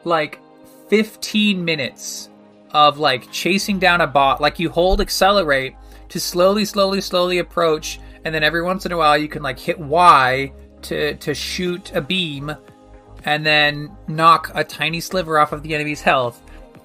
like 0.05 0.41
15 0.89 1.65
minutes 1.65 2.31
of 2.71 2.99
like 2.99 3.31
chasing 3.31 3.79
down 3.79 4.01
a 4.01 4.07
bot. 4.07 4.41
Like 4.41 4.59
you 4.59 4.71
hold 4.71 5.01
accelerate 5.01 5.75
to 6.09 6.19
slowly, 6.19 6.65
slowly, 6.65 7.01
slowly 7.01 7.39
approach, 7.39 8.01
and 8.25 8.35
then 8.35 8.43
every 8.43 8.63
once 8.63 8.87
in 8.87 8.93
a 8.93 8.97
while 8.97 9.19
you 9.19 9.29
can 9.29 9.43
like 9.43 9.59
hit 9.59 9.79
Y 9.79 10.53
to 10.83 11.15
to 11.17 11.35
shoot 11.35 11.93
a 11.95 12.01
beam 12.01 12.55
and 13.25 13.47
then 13.47 13.95
knock 14.09 14.51
a 14.55 14.65
tiny 14.65 15.01
sliver 15.01 15.39
off 15.39 15.53
of 15.53 15.63
the 15.63 15.75
enemy's 15.75 16.01
health, 16.01 16.43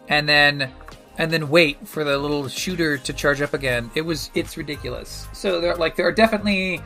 and 0.09 0.27
then 0.27 0.69
and 1.17 1.31
then 1.31 1.49
wait 1.49 1.87
for 1.87 2.03
the 2.03 2.17
little 2.17 2.47
shooter 2.47 2.97
to 2.97 3.13
charge 3.13 3.41
up 3.41 3.53
again. 3.53 3.89
It 3.95 4.01
was 4.01 4.31
it's 4.35 4.57
ridiculous. 4.57 5.27
So 5.33 5.59
there 5.59 5.75
like 5.75 5.95
there 5.95 6.07
are 6.07 6.11
definitely 6.11 6.81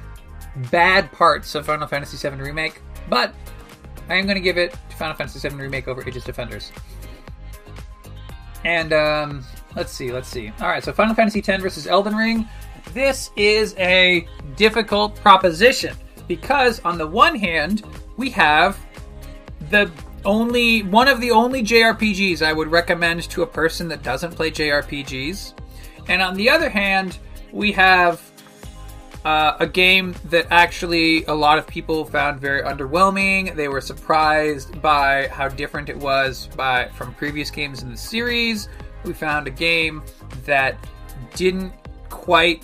bad 0.72 1.12
parts 1.12 1.56
of 1.56 1.66
Final 1.66 1.88
Fantasy 1.88 2.18
VII 2.18 2.36
Remake, 2.42 2.82
but 3.10 3.34
I 4.10 4.16
am 4.16 4.26
going 4.26 4.36
to 4.36 4.42
give 4.42 4.58
it 4.58 4.72
to 4.90 4.96
Final 4.98 5.16
Fantasy 5.16 5.48
VII 5.48 5.56
Remake 5.56 5.88
over 5.88 6.08
Aegis 6.08 6.24
Defenders. 6.24 6.72
And 8.64 8.94
um, 8.94 9.46
let's 9.76 9.92
see, 9.92 10.12
let's 10.12 10.28
see. 10.28 10.52
All 10.60 10.68
right, 10.68 10.84
so 10.84 10.94
Final 10.94 11.16
Fantasy 11.16 11.40
X 11.40 11.62
versus 11.62 11.88
Elden 11.88 12.16
Ring. 12.16 12.48
This 12.94 13.32
is 13.36 13.76
a 13.78 14.28
difficult 14.56 15.16
proposition 15.16 15.96
because 16.28 16.80
on 16.82 16.98
the 16.98 17.08
one 17.08 17.36
hand 17.36 17.84
we 18.18 18.30
have 18.32 18.78
the 19.70 19.92
only 20.26 20.84
one 20.84 21.08
of 21.08 21.20
the 21.20 21.32
only 21.32 21.64
JRPGs 21.64 22.42
I 22.42 22.54
would 22.54 22.70
recommend 22.70 23.24
to 23.30 23.42
a 23.44 23.48
person 23.48 23.88
that 23.90 24.04
doesn't 24.04 24.36
play 24.36 24.52
JRPGs. 24.52 25.54
And 26.08 26.22
on 26.22 26.36
the 26.36 26.50
other 26.50 26.70
hand, 26.70 27.18
we 27.52 27.72
have 27.74 28.22
uh, 29.26 29.56
a 29.60 29.68
game 29.68 30.16
that 30.26 30.48
actually 30.50 31.24
a 31.26 31.34
lot 31.34 31.58
of 31.58 31.68
people 31.68 32.06
found 32.06 32.40
very 32.40 32.62
underwhelming. 32.64 33.56
They 33.56 33.68
were 33.68 33.82
surprised 33.82 34.82
by 34.82 35.28
how 35.28 35.48
different 35.48 35.90
it 35.90 35.98
was 35.98 36.48
by 36.56 36.88
from 36.90 37.14
previous 37.14 37.52
games 37.52 37.84
in 37.84 37.92
the 37.92 37.98
series. 37.98 38.70
We 39.04 39.14
found 39.14 39.48
a 39.48 39.52
game 39.52 40.04
that 40.46 40.78
didn't 41.36 41.74
quite 42.10 42.64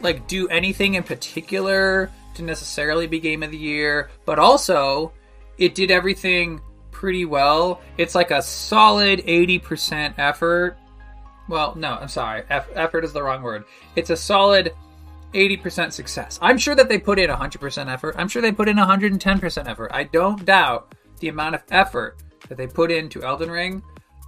like 0.00 0.26
do 0.26 0.48
anything 0.48 0.94
in 0.94 1.02
particular 1.02 2.10
to 2.34 2.42
necessarily 2.42 3.06
be 3.06 3.18
game 3.18 3.42
of 3.42 3.50
the 3.50 3.58
year, 3.58 4.10
but 4.24 4.38
also 4.38 5.12
it 5.58 5.74
did 5.74 5.90
everything 5.90 6.60
pretty 7.00 7.24
well. 7.24 7.80
It's 7.96 8.14
like 8.14 8.30
a 8.30 8.42
solid 8.42 9.20
80% 9.20 10.18
effort. 10.18 10.76
Well, 11.48 11.74
no, 11.74 11.94
I'm 11.94 12.08
sorry. 12.08 12.42
Eff- 12.50 12.68
effort 12.74 13.06
is 13.06 13.14
the 13.14 13.22
wrong 13.22 13.42
word. 13.42 13.64
It's 13.96 14.10
a 14.10 14.16
solid 14.16 14.74
80% 15.32 15.92
success. 15.92 16.38
I'm 16.42 16.58
sure 16.58 16.74
that 16.74 16.90
they 16.90 16.98
put 16.98 17.18
in 17.18 17.30
100% 17.30 17.90
effort. 17.90 18.16
I'm 18.18 18.28
sure 18.28 18.42
they 18.42 18.52
put 18.52 18.68
in 18.68 18.76
110% 18.76 19.66
effort. 19.66 19.90
I 19.94 20.04
don't 20.04 20.44
doubt 20.44 20.94
the 21.20 21.28
amount 21.28 21.54
of 21.54 21.62
effort 21.70 22.18
that 22.50 22.58
they 22.58 22.66
put 22.66 22.90
into 22.90 23.22
Elden 23.22 23.50
Ring. 23.50 23.82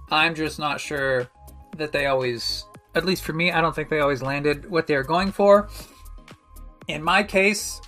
I'm 0.09 0.33
just 0.33 0.57
not 0.57 0.81
sure 0.81 1.29
that 1.77 1.91
they 1.91 2.07
always, 2.07 2.65
at 2.95 3.05
least 3.05 3.23
for 3.23 3.33
me, 3.33 3.51
I 3.51 3.61
don't 3.61 3.75
think 3.75 3.89
they 3.89 3.99
always 3.99 4.23
landed 4.23 4.67
what 4.67 4.87
they 4.87 4.95
were 4.95 5.03
going 5.03 5.31
for. 5.31 5.69
In 6.87 7.03
my 7.03 7.21
case, 7.21 7.81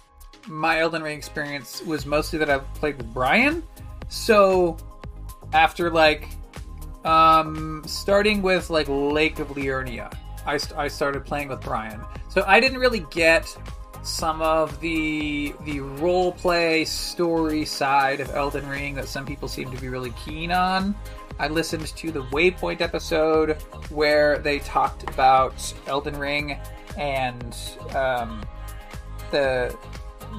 my 0.47 0.81
Elden 0.81 1.01
Ring 1.01 1.17
experience 1.17 1.81
was 1.81 2.05
mostly 2.05 2.37
that 2.37 2.51
I've 2.51 2.71
played 2.75 2.97
with 2.97 3.11
Brian. 3.15 3.63
So 4.07 4.77
after 5.53 5.89
like 5.89 6.29
um 7.03 7.83
starting 7.85 8.41
with 8.41 8.69
like 8.69 8.87
Lake 8.89 9.39
of 9.39 9.49
Liurnia, 9.49 10.13
I, 10.45 10.57
st- 10.57 10.77
I 10.77 10.87
started 10.87 11.25
playing 11.25 11.49
with 11.49 11.61
Brian. 11.61 12.01
So 12.29 12.43
I 12.45 12.59
didn't 12.59 12.79
really 12.79 13.05
get 13.11 13.55
some 14.03 14.41
of 14.41 14.79
the 14.81 15.53
the 15.63 15.79
role 15.79 16.31
play 16.31 16.85
story 16.85 17.65
side 17.65 18.19
of 18.19 18.29
Elden 18.31 18.67
Ring 18.69 18.93
that 18.95 19.07
some 19.07 19.25
people 19.25 19.47
seem 19.47 19.71
to 19.71 19.77
be 19.81 19.87
really 19.87 20.11
keen 20.11 20.51
on. 20.51 20.95
I 21.39 21.47
listened 21.47 21.87
to 21.87 22.11
the 22.11 22.23
Waypoint 22.25 22.81
episode 22.81 23.61
where 23.89 24.37
they 24.37 24.59
talked 24.59 25.03
about 25.09 25.73
Elden 25.87 26.17
Ring 26.17 26.57
and 26.97 27.55
um, 27.93 28.41
the 29.31 29.75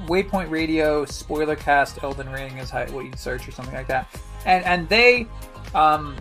Waypoint 0.05 0.49
Radio 0.49 1.05
spoiler 1.05 1.55
cast 1.55 2.03
Elden 2.03 2.29
Ring 2.29 2.57
is 2.57 2.69
how, 2.69 2.85
what 2.87 3.05
you'd 3.05 3.17
search 3.17 3.47
or 3.47 3.51
something 3.51 3.73
like 3.73 3.87
that. 3.87 4.07
And 4.45 4.63
and 4.65 4.89
they, 4.89 5.27
um, 5.73 6.15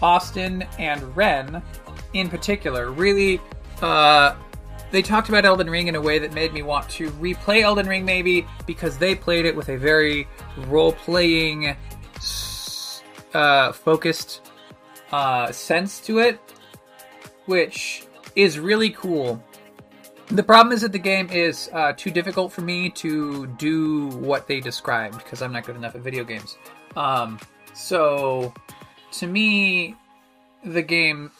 Austin 0.00 0.62
and 0.78 1.16
Ren, 1.16 1.62
in 2.12 2.28
particular, 2.28 2.90
really, 2.90 3.40
uh, 3.80 4.34
they 4.90 5.02
talked 5.02 5.28
about 5.28 5.44
Elden 5.44 5.70
Ring 5.70 5.88
in 5.88 5.94
a 5.94 6.00
way 6.00 6.18
that 6.18 6.32
made 6.32 6.52
me 6.52 6.62
want 6.62 6.88
to 6.90 7.10
replay 7.12 7.62
Elden 7.62 7.88
Ring 7.88 8.04
maybe 8.04 8.46
because 8.66 8.98
they 8.98 9.14
played 9.14 9.44
it 9.44 9.56
with 9.56 9.68
a 9.68 9.76
very 9.76 10.28
role 10.68 10.92
playing, 10.92 11.76
uh, 13.34 13.72
focused 13.72 14.50
uh, 15.10 15.50
sense 15.50 16.00
to 16.00 16.18
it, 16.18 16.38
which 17.46 18.04
is 18.36 18.58
really 18.58 18.90
cool 18.90 19.42
the 20.28 20.42
problem 20.42 20.72
is 20.72 20.80
that 20.82 20.92
the 20.92 20.98
game 20.98 21.28
is 21.30 21.70
uh, 21.72 21.92
too 21.96 22.10
difficult 22.10 22.52
for 22.52 22.62
me 22.62 22.90
to 22.90 23.46
do 23.58 24.08
what 24.08 24.46
they 24.46 24.60
described 24.60 25.18
because 25.18 25.42
I'm 25.42 25.52
not 25.52 25.64
good 25.64 25.76
enough 25.76 25.94
at 25.94 26.00
video 26.00 26.24
games. 26.24 26.56
Um, 26.96 27.38
so, 27.74 28.52
to 29.12 29.26
me, 29.26 29.96
the 30.64 30.82
game 30.82 31.30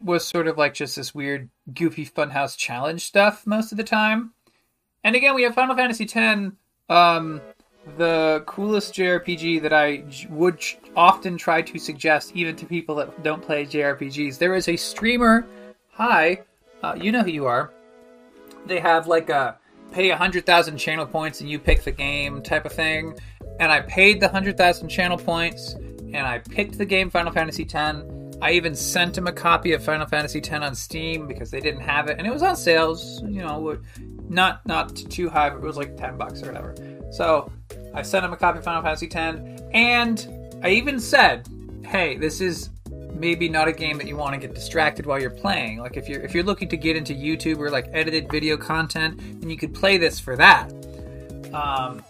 was 0.00 0.26
sort 0.26 0.48
of 0.48 0.58
like 0.58 0.74
just 0.74 0.96
this 0.96 1.14
weird, 1.14 1.48
goofy 1.72 2.06
funhouse 2.06 2.56
challenge 2.56 3.02
stuff 3.02 3.46
most 3.46 3.72
of 3.72 3.78
the 3.78 3.84
time. 3.84 4.32
And 5.04 5.16
again, 5.16 5.34
we 5.34 5.42
have 5.42 5.54
Final 5.54 5.76
Fantasy 5.76 6.04
X, 6.04 6.52
um, 6.88 7.40
the 7.96 8.44
coolest 8.46 8.94
JRPG 8.94 9.62
that 9.62 9.72
I 9.72 10.04
would 10.30 10.62
often 10.96 11.36
try 11.36 11.62
to 11.62 11.78
suggest, 11.78 12.32
even 12.34 12.54
to 12.56 12.66
people 12.66 12.94
that 12.96 13.22
don't 13.22 13.42
play 13.42 13.66
JRPGs. 13.66 14.38
There 14.38 14.54
is 14.54 14.68
a 14.68 14.76
streamer. 14.76 15.46
Hi, 15.92 16.42
uh, 16.82 16.96
you 17.00 17.10
know 17.12 17.22
who 17.22 17.30
you 17.30 17.46
are. 17.46 17.72
They 18.66 18.80
have 18.80 19.06
like 19.06 19.28
a 19.28 19.58
pay 19.92 20.10
a 20.10 20.16
hundred 20.16 20.46
thousand 20.46 20.78
channel 20.78 21.06
points 21.06 21.40
and 21.40 21.50
you 21.50 21.58
pick 21.58 21.82
the 21.82 21.92
game 21.92 22.42
type 22.42 22.64
of 22.64 22.72
thing. 22.72 23.18
And 23.60 23.70
I 23.70 23.80
paid 23.80 24.20
the 24.20 24.28
hundred 24.28 24.56
thousand 24.56 24.88
channel 24.88 25.18
points, 25.18 25.74
and 25.74 26.18
I 26.26 26.38
picked 26.38 26.78
the 26.78 26.86
game 26.86 27.10
Final 27.10 27.32
Fantasy 27.32 27.64
X. 27.64 28.02
I 28.40 28.52
even 28.52 28.74
sent 28.74 29.16
him 29.16 29.28
a 29.28 29.32
copy 29.32 29.72
of 29.72 29.84
Final 29.84 30.06
Fantasy 30.06 30.38
X 30.38 30.50
on 30.50 30.74
Steam 30.74 31.28
because 31.28 31.50
they 31.50 31.60
didn't 31.60 31.82
have 31.82 32.08
it, 32.08 32.18
and 32.18 32.26
it 32.26 32.32
was 32.32 32.42
on 32.42 32.56
sales. 32.56 33.22
You 33.22 33.42
know, 33.42 33.78
not 34.28 34.66
not 34.66 34.96
too 34.96 35.28
high, 35.28 35.50
but 35.50 35.58
it 35.58 35.62
was 35.62 35.76
like 35.76 35.96
ten 35.96 36.16
bucks 36.16 36.42
or 36.42 36.46
whatever. 36.46 36.74
So 37.12 37.52
I 37.94 38.02
sent 38.02 38.24
him 38.24 38.32
a 38.32 38.36
copy 38.36 38.58
of 38.58 38.64
Final 38.64 38.82
Fantasy 38.82 39.08
X, 39.12 39.38
and 39.72 40.58
I 40.62 40.70
even 40.70 40.98
said, 40.98 41.46
"Hey, 41.84 42.16
this 42.16 42.40
is 42.40 42.70
maybe 43.22 43.48
not 43.48 43.68
a 43.68 43.72
game 43.72 43.96
that 43.98 44.08
you 44.08 44.16
want 44.16 44.34
to 44.34 44.40
get 44.44 44.52
distracted 44.52 45.06
while 45.06 45.18
you're 45.18 45.30
playing. 45.30 45.78
Like 45.78 45.96
if 45.96 46.08
you're 46.08 46.20
if 46.22 46.34
you're 46.34 46.42
looking 46.42 46.68
to 46.68 46.76
get 46.76 46.96
into 46.96 47.14
YouTube 47.14 47.58
or 47.58 47.70
like 47.70 47.86
edited 47.92 48.30
video 48.30 48.56
content, 48.56 49.16
then 49.40 49.48
you 49.48 49.56
could 49.56 49.72
play 49.72 49.96
this 49.96 50.18
for 50.18 50.36
that." 50.36 50.70
Um, 51.54 52.04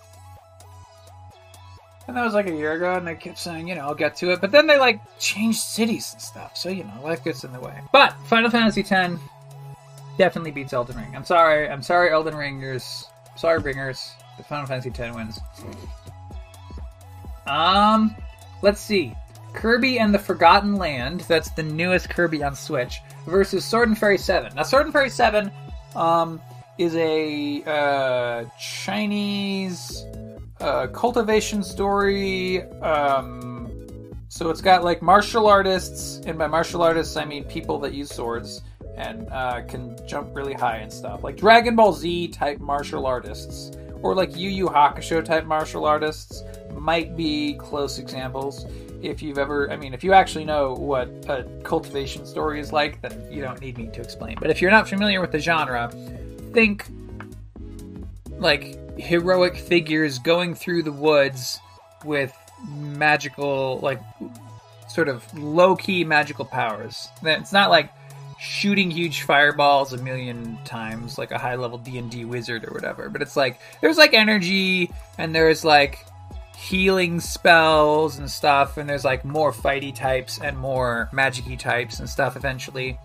and 2.08 2.16
that 2.16 2.24
was 2.24 2.32
like 2.32 2.48
a 2.48 2.54
year 2.54 2.72
ago, 2.72 2.94
and 2.94 3.06
they 3.06 3.14
kept 3.14 3.38
saying, 3.38 3.68
you 3.68 3.74
know, 3.74 3.82
I'll 3.82 3.94
get 3.94 4.16
to 4.16 4.32
it. 4.32 4.40
But 4.40 4.52
then 4.52 4.66
they 4.66 4.78
like 4.78 5.00
changed 5.20 5.60
cities 5.60 6.10
and 6.14 6.22
stuff, 6.22 6.56
so 6.56 6.70
you 6.70 6.84
know, 6.84 7.02
life 7.04 7.22
gets 7.22 7.44
in 7.44 7.52
the 7.52 7.60
way. 7.60 7.78
But 7.92 8.16
Final 8.26 8.48
Fantasy 8.48 8.80
X 8.80 9.20
definitely 10.16 10.50
beats 10.50 10.72
Elden 10.72 10.96
Ring. 10.96 11.14
I'm 11.14 11.24
sorry, 11.24 11.68
I'm 11.68 11.82
sorry, 11.82 12.10
Elden 12.10 12.34
Ringers, 12.34 13.06
sorry, 13.36 13.60
Bringers. 13.60 14.12
The 14.38 14.44
Final 14.44 14.66
Fantasy 14.66 14.88
X 14.88 15.14
wins. 15.14 15.40
Um, 17.46 18.16
let's 18.62 18.80
see. 18.80 19.14
Kirby 19.52 19.98
and 19.98 20.14
the 20.14 20.18
Forgotten 20.18 20.76
Land. 20.76 21.20
That's 21.28 21.50
the 21.50 21.62
newest 21.62 22.10
Kirby 22.10 22.42
on 22.42 22.54
Switch 22.54 23.00
versus 23.26 23.64
Sword 23.64 23.88
and 23.88 23.98
Fairy 23.98 24.18
Seven. 24.18 24.54
Now, 24.54 24.62
Sword 24.62 24.84
and 24.84 24.92
Fairy 24.92 25.10
Seven, 25.10 25.50
um, 25.94 26.40
is 26.78 26.96
a 26.96 27.62
uh, 27.64 28.44
Chinese 28.58 30.04
uh, 30.60 30.86
cultivation 30.88 31.62
story. 31.62 32.62
Um, 32.80 33.68
so 34.28 34.48
it's 34.48 34.62
got 34.62 34.82
like 34.82 35.02
martial 35.02 35.46
artists, 35.46 36.20
and 36.24 36.38
by 36.38 36.46
martial 36.46 36.82
artists 36.82 37.16
I 37.16 37.24
mean 37.24 37.44
people 37.44 37.78
that 37.80 37.92
use 37.92 38.10
swords 38.10 38.62
and 38.96 39.28
uh, 39.30 39.62
can 39.62 39.96
jump 40.06 40.34
really 40.34 40.54
high 40.54 40.78
and 40.78 40.92
stuff, 40.92 41.22
like 41.22 41.36
Dragon 41.36 41.76
Ball 41.76 41.92
Z 41.92 42.28
type 42.28 42.58
martial 42.58 43.06
artists, 43.06 43.76
or 44.00 44.14
like 44.14 44.36
Yu 44.36 44.48
Yu 44.48 44.68
Hakusho 44.68 45.24
type 45.24 45.44
martial 45.44 45.84
artists 45.84 46.42
might 46.78 47.16
be 47.16 47.54
close 47.54 47.98
examples. 47.98 48.66
If 49.02 49.22
you've 49.22 49.38
ever, 49.38 49.70
I 49.70 49.76
mean, 49.76 49.94
if 49.94 50.04
you 50.04 50.12
actually 50.12 50.44
know 50.44 50.74
what 50.74 51.08
a 51.28 51.44
cultivation 51.64 52.24
story 52.24 52.60
is 52.60 52.72
like, 52.72 53.00
then 53.02 53.26
you 53.30 53.42
don't 53.42 53.60
need 53.60 53.76
me 53.78 53.88
to 53.88 54.00
explain. 54.00 54.36
But 54.40 54.50
if 54.50 54.60
you're 54.60 54.70
not 54.70 54.88
familiar 54.88 55.20
with 55.20 55.32
the 55.32 55.38
genre, 55.38 55.90
think 56.52 56.86
like 58.38 58.78
heroic 58.98 59.56
figures 59.56 60.18
going 60.18 60.54
through 60.54 60.82
the 60.82 60.92
woods 60.92 61.58
with 62.04 62.32
magical, 62.68 63.78
like 63.82 64.00
sort 64.88 65.08
of 65.08 65.22
low 65.36 65.74
key 65.74 66.04
magical 66.04 66.44
powers. 66.44 67.08
It's 67.22 67.52
not 67.52 67.70
like 67.70 67.90
shooting 68.38 68.90
huge 68.90 69.22
fireballs 69.22 69.92
a 69.92 69.98
million 69.98 70.58
times 70.64 71.16
like 71.16 71.30
a 71.30 71.38
high 71.38 71.54
level 71.54 71.78
D&D 71.78 72.24
wizard 72.24 72.64
or 72.64 72.74
whatever, 72.74 73.08
but 73.08 73.22
it's 73.22 73.36
like 73.36 73.60
there's 73.80 73.96
like 73.96 74.14
energy 74.14 74.90
and 75.16 75.34
there's 75.34 75.64
like 75.64 76.04
healing 76.62 77.18
spells 77.18 78.18
and 78.18 78.30
stuff 78.30 78.76
and 78.76 78.88
there's 78.88 79.04
like 79.04 79.24
more 79.24 79.52
fighty 79.52 79.92
types 79.92 80.38
and 80.38 80.56
more 80.56 81.08
magicy 81.12 81.58
types 81.58 81.98
and 81.98 82.08
stuff 82.08 82.36
eventually. 82.36 82.96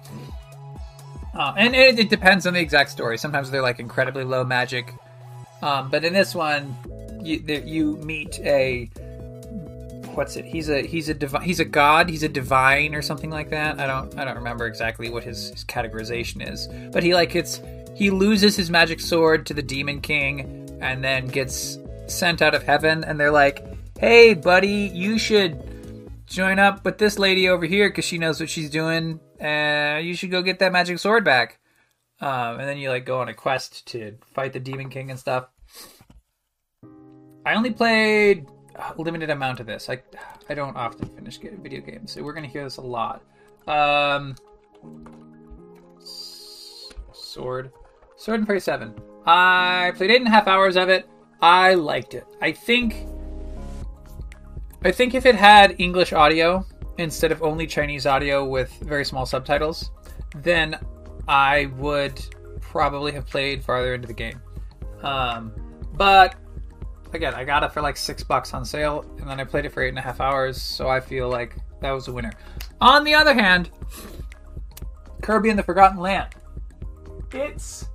Uh, 1.34 1.54
and 1.58 1.76
it, 1.76 1.98
it, 1.98 2.10
depends 2.10 2.46
on 2.46 2.54
the 2.54 2.60
exact 2.60 2.92
story. 2.92 3.18
Sometimes 3.18 3.50
they're 3.50 3.64
like 3.64 3.80
incredibly 3.80 4.24
low 4.24 4.44
magic, 4.44 4.94
um, 5.64 5.90
but 5.90 6.06
in 6.06 6.14
this 6.14 6.36
one, 6.36 6.76
you 7.22 7.38
you 7.66 7.98
meet 7.98 8.40
a 8.40 8.86
what's 10.14 10.36
it? 10.36 10.46
He's 10.46 10.70
a 10.70 10.82
he's 10.82 11.10
a 11.10 11.14
divi- 11.14 11.44
he's 11.44 11.60
a 11.60 11.66
god. 11.66 12.10
He's 12.10 12.24
a 12.24 12.30
divine 12.30 12.94
or 12.94 13.02
something 13.02 13.30
like 13.30 13.50
that. 13.50 13.80
I 13.80 13.88
don't 13.88 14.18
I 14.20 14.26
don't 14.26 14.38
remember 14.38 14.68
exactly 14.68 15.10
what 15.10 15.24
his, 15.24 15.50
his 15.50 15.64
categorization 15.64 16.48
is, 16.48 16.68
but 16.92 17.04
he 17.04 17.14
like 17.14 17.36
it's 17.36 17.62
he 17.96 18.12
loses 18.12 18.56
his 18.56 18.70
magic 18.70 19.00
sword 19.00 19.48
to 19.48 19.54
the 19.54 19.64
demon 19.64 20.02
king 20.02 20.78
and 20.82 21.04
then 21.04 21.28
gets 21.28 21.78
sent 22.08 22.42
out 22.42 22.56
of 22.56 22.64
heaven. 22.64 23.04
And 23.04 23.20
they're 23.20 23.32
like, 23.32 23.66
"Hey, 24.00 24.34
buddy, 24.34 24.92
you 24.94 25.18
should." 25.18 25.76
Join 26.28 26.60
up 26.60 26.84
with 26.84 26.98
this 26.98 27.18
lady 27.18 27.48
over 27.48 27.66
here 27.66 27.90
because 27.90 28.04
she 28.04 28.18
knows 28.18 28.42
what 28.42 28.50
she's 28.50 28.70
doing 28.70 29.22
and 29.40 30.06
you 30.06 30.14
should 30.14 30.32
go 30.32 30.42
get 30.42 30.60
that 30.60 30.72
magic 30.72 31.00
sword 31.00 31.24
back. 31.24 31.60
Um, 32.20 32.60
and 32.60 32.68
then 32.68 32.78
you 32.78 32.90
like 32.90 33.06
go 33.06 33.22
on 33.22 33.30
a 33.30 33.34
quest 33.34 33.88
to 33.90 34.18
fight 34.34 34.54
the 34.54 34.60
demon 34.60 34.90
king 34.90 35.12
and 35.12 35.20
stuff. 35.20 35.48
I 37.46 37.54
only 37.54 37.72
played 37.72 38.48
a 38.76 39.00
limited 39.00 39.30
amount 39.30 39.60
of 39.60 39.68
this. 39.68 39.90
I 39.90 40.02
I 40.50 40.54
don't 40.56 40.76
often 40.76 41.08
finish 41.10 41.38
video 41.38 41.82
games, 41.82 42.12
so 42.12 42.24
we're 42.24 42.34
gonna 42.34 42.48
hear 42.48 42.64
this 42.64 42.78
a 42.78 42.82
lot. 42.82 43.24
Um, 43.68 44.36
sword, 47.12 47.72
Sword 48.16 48.40
and 48.40 48.48
Fairy 48.48 48.60
Seven. 48.60 48.96
I 49.26 49.92
played 49.96 50.10
eight 50.10 50.18
and 50.18 50.28
a 50.28 50.32
half 50.32 50.48
hours 50.48 50.76
of 50.76 50.90
it. 50.90 51.08
I 51.42 51.76
liked 51.76 52.14
it. 52.14 52.26
I 52.42 52.52
think. 52.52 53.06
I 54.84 54.92
think 54.92 55.16
if 55.16 55.26
it 55.26 55.36
had 55.36 55.76
English 55.80 56.14
audio, 56.14 56.66
instead 56.98 57.32
of 57.32 57.42
only 57.42 57.68
Chinese 57.68 58.06
audio 58.06 58.46
with 58.46 58.72
very 58.82 59.06
small 59.06 59.26
subtitles, 59.26 59.92
then 60.36 60.80
I 61.28 61.66
would 61.78 62.24
probably 62.62 63.12
have 63.14 63.26
played 63.26 63.64
farther 63.64 63.94
into 63.94 64.08
the 64.08 64.14
game. 64.14 64.42
Um, 65.02 65.52
but 65.94 66.36
again, 67.14 67.34
I 67.34 67.44
got 67.44 67.64
it 67.64 67.72
for 67.72 67.82
like 67.82 67.98
six 67.98 68.24
bucks 68.24 68.54
on 68.54 68.64
sale, 68.66 69.06
and 69.20 69.30
then 69.30 69.40
I 69.40 69.44
played 69.44 69.66
it 69.66 69.74
for 69.74 69.84
eight 69.84 69.90
and 69.90 69.98
a 69.98 70.02
half 70.02 70.22
hours, 70.22 70.62
so 70.62 70.88
I 70.88 71.00
feel 71.00 71.30
like 71.30 71.56
that 71.82 71.92
was 71.92 72.08
a 72.08 72.14
winner. 72.14 72.32
On 72.82 73.04
the 73.04 73.14
other 73.14 73.34
hand, 73.34 73.70
Kirby 75.22 75.50
and 75.50 75.58
the 75.58 75.64
Forgotten 75.64 76.00
Land. 76.00 76.36
It's 77.34 77.90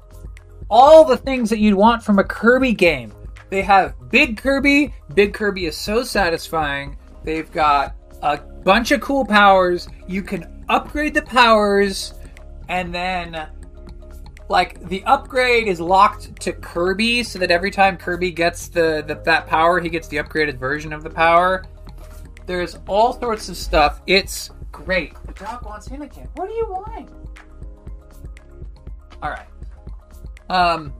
all 0.68 1.04
the 1.04 1.16
things 1.16 1.50
that 1.50 1.58
you'd 1.58 1.74
want 1.74 2.02
from 2.02 2.18
a 2.18 2.24
Kirby 2.24 2.72
game. 2.72 3.12
They 3.52 3.60
have 3.60 4.08
Big 4.08 4.38
Kirby. 4.38 4.94
Big 5.12 5.34
Kirby 5.34 5.66
is 5.66 5.76
so 5.76 6.04
satisfying. 6.04 6.96
They've 7.22 7.52
got 7.52 7.94
a 8.22 8.38
bunch 8.38 8.92
of 8.92 9.02
cool 9.02 9.26
powers. 9.26 9.90
You 10.08 10.22
can 10.22 10.64
upgrade 10.70 11.12
the 11.12 11.20
powers, 11.20 12.14
and 12.70 12.94
then 12.94 13.46
like 14.48 14.82
the 14.88 15.04
upgrade 15.04 15.68
is 15.68 15.82
locked 15.82 16.40
to 16.40 16.54
Kirby, 16.54 17.24
so 17.24 17.38
that 17.40 17.50
every 17.50 17.70
time 17.70 17.98
Kirby 17.98 18.30
gets 18.30 18.68
the, 18.68 19.04
the 19.06 19.20
that 19.26 19.46
power, 19.46 19.80
he 19.80 19.90
gets 19.90 20.08
the 20.08 20.16
upgraded 20.16 20.56
version 20.56 20.90
of 20.94 21.02
the 21.02 21.10
power. 21.10 21.62
There's 22.46 22.78
all 22.88 23.20
sorts 23.20 23.50
of 23.50 23.58
stuff. 23.58 24.00
It's 24.06 24.48
great. 24.70 25.12
The 25.26 25.34
dog 25.34 25.66
wants 25.66 25.86
him 25.86 26.00
again. 26.00 26.30
What 26.36 26.48
do 26.48 26.54
you 26.54 26.68
want? 26.70 27.10
All 29.22 29.28
right. 29.28 29.46
Um. 30.48 30.94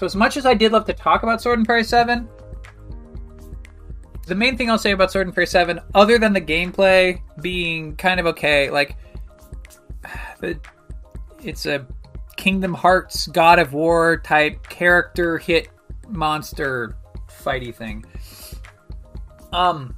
So 0.00 0.06
as 0.06 0.16
much 0.16 0.38
as 0.38 0.46
I 0.46 0.54
did 0.54 0.72
love 0.72 0.86
to 0.86 0.94
talk 0.94 1.24
about 1.24 1.42
Sword 1.42 1.58
and 1.58 1.66
Fairy 1.66 1.84
Seven, 1.84 2.26
the 4.26 4.34
main 4.34 4.56
thing 4.56 4.70
I'll 4.70 4.78
say 4.78 4.92
about 4.92 5.12
Sword 5.12 5.26
and 5.26 5.34
Fairy 5.34 5.46
7, 5.46 5.78
other 5.94 6.16
than 6.16 6.32
the 6.32 6.40
gameplay 6.40 7.20
being 7.42 7.96
kind 7.96 8.18
of 8.18 8.24
okay, 8.24 8.70
like 8.70 8.96
it's 11.44 11.66
a 11.66 11.86
Kingdom 12.38 12.72
Hearts 12.72 13.26
God 13.26 13.58
of 13.58 13.74
War 13.74 14.16
type 14.16 14.66
character 14.70 15.36
hit 15.36 15.68
monster 16.08 16.96
fighty 17.28 17.74
thing. 17.74 18.02
Um 19.52 19.94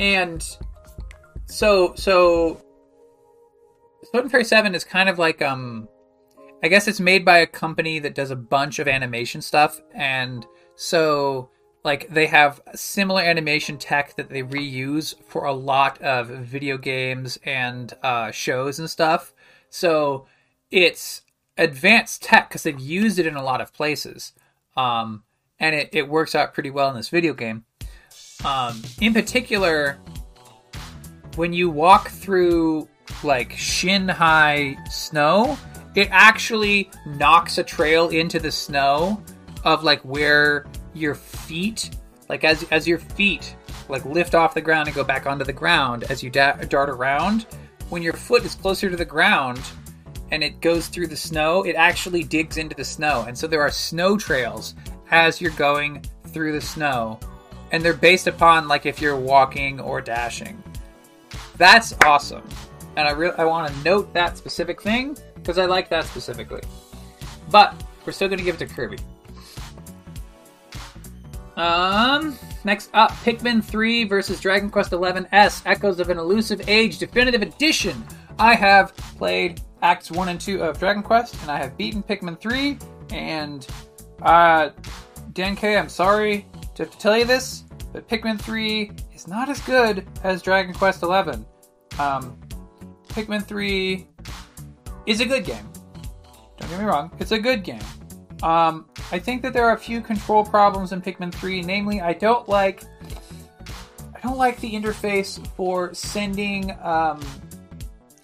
and 0.00 0.44
so 1.44 1.94
so 1.94 2.60
Sword 4.10 4.24
and 4.24 4.30
Fairy 4.32 4.42
7 4.42 4.74
is 4.74 4.82
kind 4.82 5.08
of 5.08 5.20
like 5.20 5.40
um 5.40 5.88
I 6.66 6.68
guess 6.68 6.88
it's 6.88 6.98
made 6.98 7.24
by 7.24 7.38
a 7.38 7.46
company 7.46 8.00
that 8.00 8.16
does 8.16 8.32
a 8.32 8.36
bunch 8.36 8.80
of 8.80 8.88
animation 8.88 9.40
stuff 9.40 9.80
and 9.94 10.44
so 10.74 11.48
like 11.84 12.08
they 12.08 12.26
have 12.26 12.60
similar 12.74 13.22
animation 13.22 13.78
tech 13.78 14.16
that 14.16 14.30
they 14.30 14.42
reuse 14.42 15.14
for 15.28 15.44
a 15.44 15.52
lot 15.52 16.02
of 16.02 16.26
video 16.26 16.76
games 16.76 17.38
and 17.44 17.94
uh, 18.02 18.32
shows 18.32 18.80
and 18.80 18.90
stuff. 18.90 19.32
So 19.70 20.26
it's 20.72 21.22
advanced 21.56 22.24
tech 22.24 22.48
because 22.48 22.64
they've 22.64 22.80
used 22.80 23.20
it 23.20 23.26
in 23.26 23.36
a 23.36 23.44
lot 23.44 23.60
of 23.60 23.72
places, 23.72 24.32
um, 24.76 25.22
and 25.60 25.72
it, 25.76 25.90
it 25.92 26.08
works 26.08 26.34
out 26.34 26.52
pretty 26.52 26.70
well 26.70 26.90
in 26.90 26.96
this 26.96 27.10
video 27.10 27.32
game. 27.32 27.64
Um, 28.44 28.82
in 29.00 29.14
particular, 29.14 30.00
when 31.36 31.52
you 31.52 31.70
walk 31.70 32.08
through 32.08 32.88
like 33.22 33.52
shin 33.52 34.08
high 34.08 34.76
snow, 34.90 35.56
it 35.96 36.08
actually 36.10 36.90
knocks 37.06 37.58
a 37.58 37.64
trail 37.64 38.10
into 38.10 38.38
the 38.38 38.52
snow 38.52 39.22
of 39.64 39.82
like 39.82 40.00
where 40.02 40.66
your 40.94 41.14
feet, 41.14 41.96
like 42.28 42.44
as 42.44 42.64
as 42.70 42.86
your 42.86 42.98
feet 42.98 43.56
like 43.88 44.04
lift 44.04 44.34
off 44.34 44.54
the 44.54 44.60
ground 44.60 44.88
and 44.88 44.94
go 44.94 45.04
back 45.04 45.26
onto 45.26 45.44
the 45.44 45.52
ground 45.52 46.04
as 46.04 46.22
you 46.22 46.30
da- 46.30 46.56
dart 46.68 46.88
around, 46.88 47.46
when 47.88 48.02
your 48.02 48.12
foot 48.12 48.44
is 48.44 48.54
closer 48.54 48.90
to 48.90 48.96
the 48.96 49.04
ground 49.04 49.60
and 50.32 50.42
it 50.42 50.60
goes 50.60 50.88
through 50.88 51.06
the 51.06 51.16
snow, 51.16 51.62
it 51.62 51.76
actually 51.76 52.24
digs 52.24 52.56
into 52.56 52.74
the 52.74 52.84
snow. 52.84 53.24
And 53.28 53.38
so 53.38 53.46
there 53.46 53.60
are 53.60 53.70
snow 53.70 54.18
trails 54.18 54.74
as 55.10 55.40
you're 55.40 55.52
going 55.52 56.04
through 56.28 56.52
the 56.52 56.60
snow. 56.60 57.20
And 57.72 57.84
they're 57.84 57.94
based 57.94 58.26
upon 58.26 58.68
like 58.68 58.86
if 58.86 59.00
you're 59.00 59.16
walking 59.16 59.80
or 59.80 60.00
dashing. 60.00 60.62
That's 61.56 61.94
awesome. 62.04 62.46
And 62.96 63.06
I 63.06 63.12
really 63.12 63.36
I 63.38 63.44
want 63.44 63.72
to 63.72 63.82
note 63.82 64.12
that 64.14 64.36
specific 64.36 64.82
thing 64.82 65.16
because 65.46 65.58
I 65.58 65.66
like 65.66 65.88
that 65.90 66.04
specifically. 66.06 66.60
But 67.52 67.80
we're 68.04 68.12
still 68.12 68.26
going 68.26 68.40
to 68.40 68.44
give 68.44 68.60
it 68.60 68.66
to 68.66 68.74
Kirby. 68.74 68.98
Um, 71.56 72.36
next 72.64 72.90
up, 72.94 73.12
Pikmin 73.12 73.62
3 73.62 74.04
versus 74.04 74.40
Dragon 74.40 74.68
Quest 74.68 74.90
XI 74.90 75.24
S 75.30 75.62
Echoes 75.64 76.00
of 76.00 76.10
an 76.10 76.18
Elusive 76.18 76.68
Age 76.68 76.98
Definitive 76.98 77.42
Edition. 77.42 78.04
I 78.40 78.56
have 78.56 78.94
played 78.96 79.60
Acts 79.82 80.10
1 80.10 80.30
and 80.30 80.40
2 80.40 80.64
of 80.64 80.80
Dragon 80.80 81.04
Quest, 81.04 81.40
and 81.42 81.50
I 81.50 81.58
have 81.58 81.76
beaten 81.76 82.02
Pikmin 82.02 82.40
3. 82.40 82.76
And, 83.10 83.64
uh, 84.22 84.70
Dan 85.32 85.54
K, 85.54 85.78
I'm 85.78 85.88
sorry 85.88 86.44
to 86.74 86.82
have 86.82 86.90
to 86.90 86.98
tell 86.98 87.16
you 87.16 87.24
this, 87.24 87.62
but 87.92 88.08
Pikmin 88.08 88.40
3 88.40 88.90
is 89.14 89.28
not 89.28 89.48
as 89.48 89.60
good 89.60 90.08
as 90.24 90.42
Dragon 90.42 90.74
Quest 90.74 91.02
XI. 91.02 91.44
Um, 92.00 92.36
Pikmin 93.08 93.44
3 93.44 94.08
is 95.06 95.20
a 95.20 95.24
good 95.24 95.44
game. 95.44 95.68
Don't 96.58 96.70
get 96.70 96.78
me 96.78 96.84
wrong, 96.84 97.10
it's 97.18 97.32
a 97.32 97.38
good 97.38 97.62
game. 97.62 97.80
Um, 98.42 98.86
I 99.12 99.18
think 99.18 99.42
that 99.42 99.52
there 99.52 99.64
are 99.64 99.74
a 99.74 99.78
few 99.78 100.00
control 100.00 100.44
problems 100.44 100.92
in 100.92 101.00
Pikmin 101.00 101.32
3. 101.32 101.62
Namely, 101.62 102.00
I 102.00 102.12
don't 102.12 102.48
like 102.48 102.84
I 104.14 104.20
don't 104.22 104.36
like 104.36 104.60
the 104.60 104.72
interface 104.72 105.44
for 105.56 105.94
sending 105.94 106.72
um, 106.82 107.20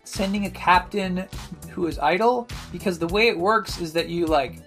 sending 0.05 0.47
a 0.47 0.51
captain 0.51 1.27
who 1.71 1.87
is 1.87 1.99
idle 1.99 2.49
because 2.71 2.99
the 2.99 3.07
way 3.09 3.29
it 3.29 3.38
works 3.38 3.81
is 3.81 3.92
that 3.95 4.09
you 4.09 4.27
like 4.27 4.59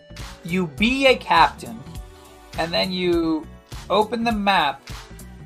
you 0.43 0.67
be 0.67 1.07
a 1.07 1.15
captain 1.15 1.79
and 2.57 2.73
then 2.73 2.91
you 2.91 3.45
open 3.89 4.23
the 4.23 4.31
map 4.31 4.81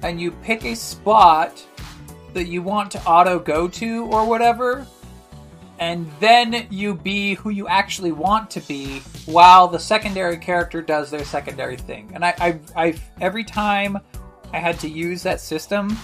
and 0.04 0.22
you 0.22 0.32
pick 0.32 0.64
a 0.64 0.76
spot 0.76 1.66
that 2.34 2.46
you 2.46 2.62
want 2.62 2.92
to 2.92 3.04
auto 3.06 3.40
go 3.40 3.68
to 3.68 4.06
or 4.06 4.26
whatever 4.26 4.88
and 5.80 6.12
then 6.20 6.68
you 6.70 6.94
be 6.94 7.36
who 7.36 7.50
you 7.50 7.68
actually 7.68 8.12
want 8.12 8.52
to 8.52 8.60
be 8.62 9.00
while 9.26 9.68
the 9.68 9.80
secondary 9.80 10.38
character 10.38 10.82
does 10.82 11.10
their 11.10 11.24
secondary 11.24 11.78
thing. 11.78 12.12
And 12.14 12.24
I, 12.24 12.36
I, 12.38 12.60
I 12.76 12.96
every 13.22 13.46
time 13.46 13.98
I 14.54 14.60
had 14.60 14.78
to 14.80 14.90
use 14.90 15.24
that 15.24 15.40
system, 15.40 15.98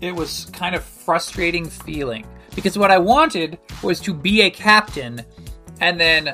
it 0.00 0.14
was 0.14 0.46
kind 0.52 0.74
of 0.74 0.82
frustrating 0.82 1.68
feeling 1.68 2.26
because 2.54 2.78
what 2.78 2.90
I 2.90 2.98
wanted 2.98 3.58
was 3.82 4.00
to 4.00 4.14
be 4.14 4.42
a 4.42 4.50
captain 4.50 5.22
and 5.80 6.00
then 6.00 6.32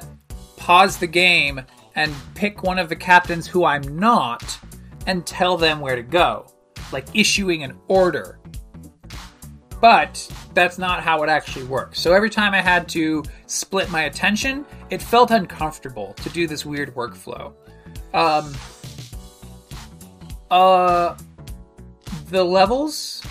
pause 0.56 0.96
the 0.96 1.06
game 1.06 1.60
and 1.96 2.14
pick 2.34 2.62
one 2.62 2.78
of 2.78 2.88
the 2.88 2.96
captains 2.96 3.46
who 3.46 3.64
I'm 3.64 3.98
not 3.98 4.58
and 5.06 5.26
tell 5.26 5.56
them 5.56 5.80
where 5.80 5.96
to 5.96 6.02
go, 6.02 6.46
like 6.92 7.06
issuing 7.14 7.64
an 7.64 7.76
order. 7.88 8.38
But 9.84 10.26
that's 10.54 10.78
not 10.78 11.02
how 11.02 11.22
it 11.24 11.28
actually 11.28 11.66
works. 11.66 12.00
So 12.00 12.14
every 12.14 12.30
time 12.30 12.54
I 12.54 12.62
had 12.62 12.88
to 12.88 13.22
split 13.44 13.90
my 13.90 14.04
attention, 14.04 14.64
it 14.88 15.02
felt 15.02 15.30
uncomfortable 15.30 16.14
to 16.22 16.30
do 16.30 16.46
this 16.46 16.64
weird 16.64 16.94
workflow. 16.94 17.52
Um, 18.14 18.54
uh, 20.50 21.18
the 22.30 22.42
levels 22.42 23.22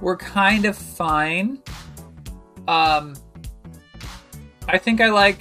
were 0.00 0.16
kind 0.16 0.64
of 0.64 0.78
fine. 0.78 1.62
Um, 2.66 3.14
I 4.68 4.78
think 4.78 5.02
I 5.02 5.10
like, 5.10 5.40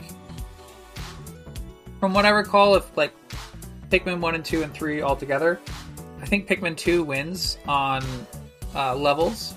from 2.01 2.13
what 2.13 2.25
I 2.25 2.29
recall, 2.31 2.75
if 2.75 2.97
like 2.97 3.13
Pikmin 3.89 4.19
1 4.19 4.35
and 4.35 4.43
2 4.43 4.63
and 4.63 4.73
3 4.73 4.99
all 4.99 5.15
together, 5.15 5.61
I 6.21 6.25
think 6.25 6.45
Pikmin 6.45 6.75
2 6.75 7.03
wins 7.03 7.57
on 7.69 8.03
uh, 8.75 8.93
levels 8.97 9.53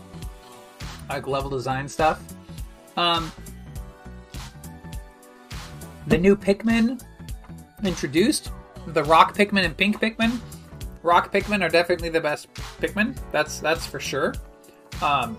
like 1.08 1.26
level 1.26 1.50
design 1.50 1.88
stuff. 1.88 2.22
Um, 2.96 3.30
the 6.06 6.18
new 6.18 6.36
Pikmin 6.36 7.02
introduced, 7.82 8.50
the 8.88 9.04
Rock 9.04 9.34
Pikmin 9.36 9.64
and 9.64 9.76
Pink 9.76 10.00
Pikmin. 10.00 10.38
Rock 11.02 11.32
Pikmin 11.32 11.62
are 11.62 11.68
definitely 11.68 12.08
the 12.08 12.20
best 12.20 12.52
Pikmin. 12.80 13.16
That's 13.32 13.60
that's 13.60 13.86
for 13.86 14.00
sure. 14.00 14.34
Um, 15.02 15.36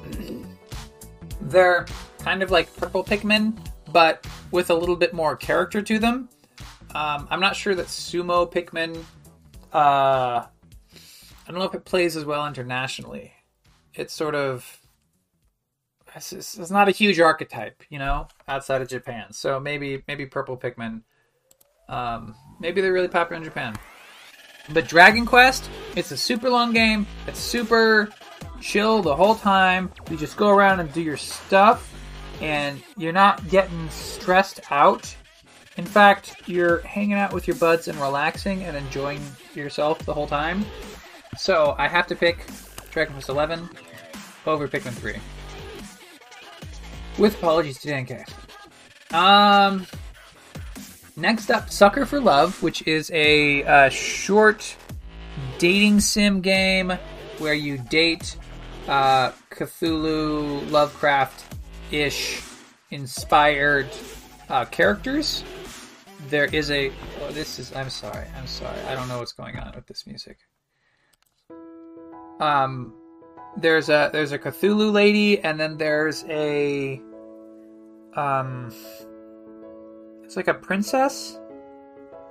they're 1.41 1.86
kind 2.19 2.43
of 2.43 2.51
like 2.51 2.75
purple 2.78 3.04
Pikmin, 3.04 3.58
but 3.91 4.25
with 4.51 4.69
a 4.69 4.75
little 4.75 4.95
bit 4.95 5.13
more 5.13 5.36
character 5.36 5.82
to 5.82 5.99
them. 5.99 6.30
Um, 6.93 7.28
I'm 7.30 7.39
not 7.39 7.56
sure 7.56 7.75
that 7.75 7.88
Sumo 7.88 8.51
Pikmin. 8.51 9.04
Uh, 9.73 10.45
I 10.47 11.51
don't 11.51 11.60
know 11.60 11.65
if 11.65 11.75
it 11.75 11.86
plays 11.86 12.15
as 12.15 12.25
well 12.25 12.47
internationally. 12.47 13.34
It's 13.93 14.13
sort 14.13 14.36
of 14.36 14.80
it's, 16.15 16.58
it's 16.58 16.71
not 16.71 16.88
a 16.88 16.91
huge 16.91 17.19
archetype, 17.19 17.84
you 17.89 17.99
know, 17.99 18.28
outside 18.47 18.82
of 18.82 18.88
Japan. 18.88 19.32
So 19.32 19.60
maybe 19.60 20.04
maybe 20.08 20.25
purple 20.25 20.58
Pikmin. 20.58 21.01
Um, 21.89 22.36
maybe 22.60 22.82
they're 22.82 22.93
really 22.93 23.08
popular 23.08 23.38
in 23.38 23.43
Japan. 23.43 23.75
But 24.73 24.88
Dragon 24.88 25.25
Quest, 25.25 25.69
it's 25.95 26.12
a 26.12 26.17
super 26.17 26.49
long 26.49 26.73
game. 26.73 27.06
It's 27.28 27.39
super 27.39 28.10
chill 28.62 29.01
the 29.01 29.15
whole 29.15 29.36
time. 29.36 29.91
You 30.10 30.17
just 30.17 30.38
go 30.38 30.49
around 30.49 30.80
and 30.80 30.91
do 30.91 31.01
your 31.01 31.17
stuff, 31.17 31.93
and 32.41 32.82
you're 32.97 33.13
not 33.13 33.47
getting 33.49 33.89
stressed 33.89 34.62
out. 34.71 35.15
In 35.78 35.86
fact, 35.86 36.36
you're 36.47 36.80
hanging 36.80 37.13
out 37.13 37.34
with 37.34 37.47
your 37.47 37.58
buds 37.58 37.89
and 37.89 37.99
relaxing 37.99 38.63
and 38.63 38.75
enjoying 38.75 39.21
yourself 39.54 39.99
the 39.99 40.13
whole 40.13 40.28
time. 40.28 40.65
So 41.38 41.75
I 41.78 41.88
have 41.88 42.08
to 42.08 42.15
pick 42.15 42.45
Dragon 42.91 43.13
Quest 43.13 43.30
11 43.30 43.69
over 44.47 44.67
Pikmin 44.67 44.93
3. 44.93 45.15
With 47.17 47.36
apologies 47.36 47.80
to 47.80 47.88
Dan 47.88 48.06
K. 48.06 48.25
Um, 49.12 49.88
next 51.15 51.49
up, 51.49 51.69
Sucker 51.69 52.06
for 52.06 52.19
Love, 52.19 52.62
which 52.62 52.86
is 52.88 53.10
a 53.12 53.89
short 53.89 54.75
dating 55.58 56.01
sim 56.01 56.41
game 56.41 56.97
where 57.38 57.54
you 57.54 57.78
date 57.78 58.38
uh, 58.88 59.32
Cthulhu 59.49 60.69
Lovecraft 60.69 61.56
ish 61.91 62.41
inspired 62.91 63.88
uh, 64.49 64.65
characters. 64.65 65.43
There 66.30 66.45
is 66.45 66.71
a. 66.71 66.91
Oh, 67.21 67.32
this 67.32 67.60
is. 67.60 67.73
I'm 67.73 67.89
sorry. 67.89 68.25
I'm 68.38 68.47
sorry. 68.47 68.80
I 68.88 68.95
don't 68.95 69.08
know 69.08 69.19
what's 69.19 69.34
going 69.34 69.58
on 69.58 69.73
with 69.75 69.88
this 69.88 70.06
music. 70.08 70.38
Um, 72.39 72.93
there's 73.58 73.89
a 73.89 74.10
there's 74.12 74.32
a 74.32 74.39
Cthulhu 74.39 74.91
lady, 74.91 75.39
and 75.39 75.60
then 75.60 75.78
there's 75.78 76.23
a 76.25 77.01
um, 78.15 78.71
it's 80.23 80.36
like 80.36 80.47
a 80.47 80.54
princess. 80.54 81.39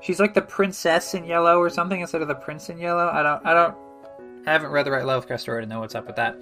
She's 0.01 0.21
like 0.21 0.35
the 0.35 0.43
princess 0.43 1.15
in 1.15 1.25
yellow 1.25 1.59
or 1.59 1.71
something 1.71 2.01
instead 2.01 2.23
of 2.23 2.29
the 2.29 2.35
prince 2.35 2.69
in 2.69 2.79
yellow. 2.79 3.09
I 3.09 3.23
don't 3.23 3.47
I 3.47 3.55
don't 3.55 3.75
I 4.47 4.53
haven't 4.53 4.71
read 4.71 4.85
the 4.85 4.91
right 4.91 5.05
Lovecraft 5.05 5.43
story 5.43 5.63
to 5.63 5.69
know 5.69 5.81
what's 5.81 5.95
up 5.95 6.07
with 6.07 6.17
that. 6.17 6.37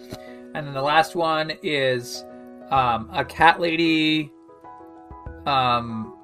And 0.54 0.66
then 0.66 0.74
the 0.74 0.82
last 0.82 1.14
one 1.14 1.52
is 1.62 2.24
um, 2.70 3.08
a 3.12 3.24
cat 3.24 3.60
lady. 3.60 4.32
Um, 5.46 6.14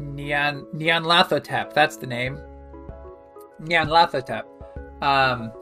Neon 0.00 0.66
Nyarlathotep. 0.74 1.74
That's 1.74 1.96
the 1.96 2.06
name. 2.06 2.38
Nyarlathotep. 3.62 4.44
Um, 5.02 5.52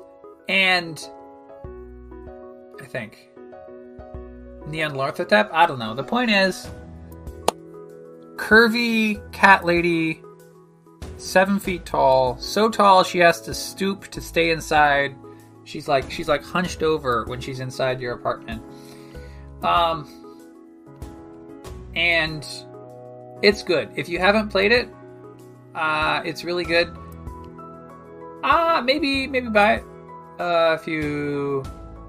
and 0.48 1.10
Think 2.90 3.28
Nyarlathotep. 4.66 5.50
I 5.52 5.66
don't 5.66 5.78
know. 5.78 5.94
The 5.94 6.04
point 6.04 6.30
is, 6.30 6.68
curvy 8.36 9.20
cat 9.32 9.64
lady, 9.64 10.22
seven 11.16 11.60
feet 11.60 11.86
tall, 11.86 12.36
so 12.38 12.68
tall 12.68 13.04
she 13.04 13.18
has 13.18 13.40
to 13.42 13.54
stoop 13.54 14.08
to 14.08 14.20
stay 14.20 14.50
inside. 14.50 15.14
She's 15.64 15.86
like 15.86 16.10
she's 16.10 16.28
like 16.28 16.42
hunched 16.42 16.82
over 16.82 17.24
when 17.26 17.40
she's 17.40 17.60
inside 17.60 18.00
your 18.00 18.14
apartment. 18.14 18.62
Um, 19.62 20.08
and 21.94 22.46
it's 23.42 23.62
good. 23.62 23.90
If 23.94 24.08
you 24.08 24.18
haven't 24.18 24.48
played 24.48 24.72
it, 24.72 24.88
uh, 25.74 26.22
it's 26.24 26.44
really 26.44 26.64
good. 26.64 26.96
Ah, 28.42 28.78
uh, 28.78 28.82
maybe 28.82 29.26
maybe 29.26 29.48
buy 29.48 29.74
it 29.74 29.84
uh, 30.40 30.76
if 30.80 30.88
you 30.88 31.62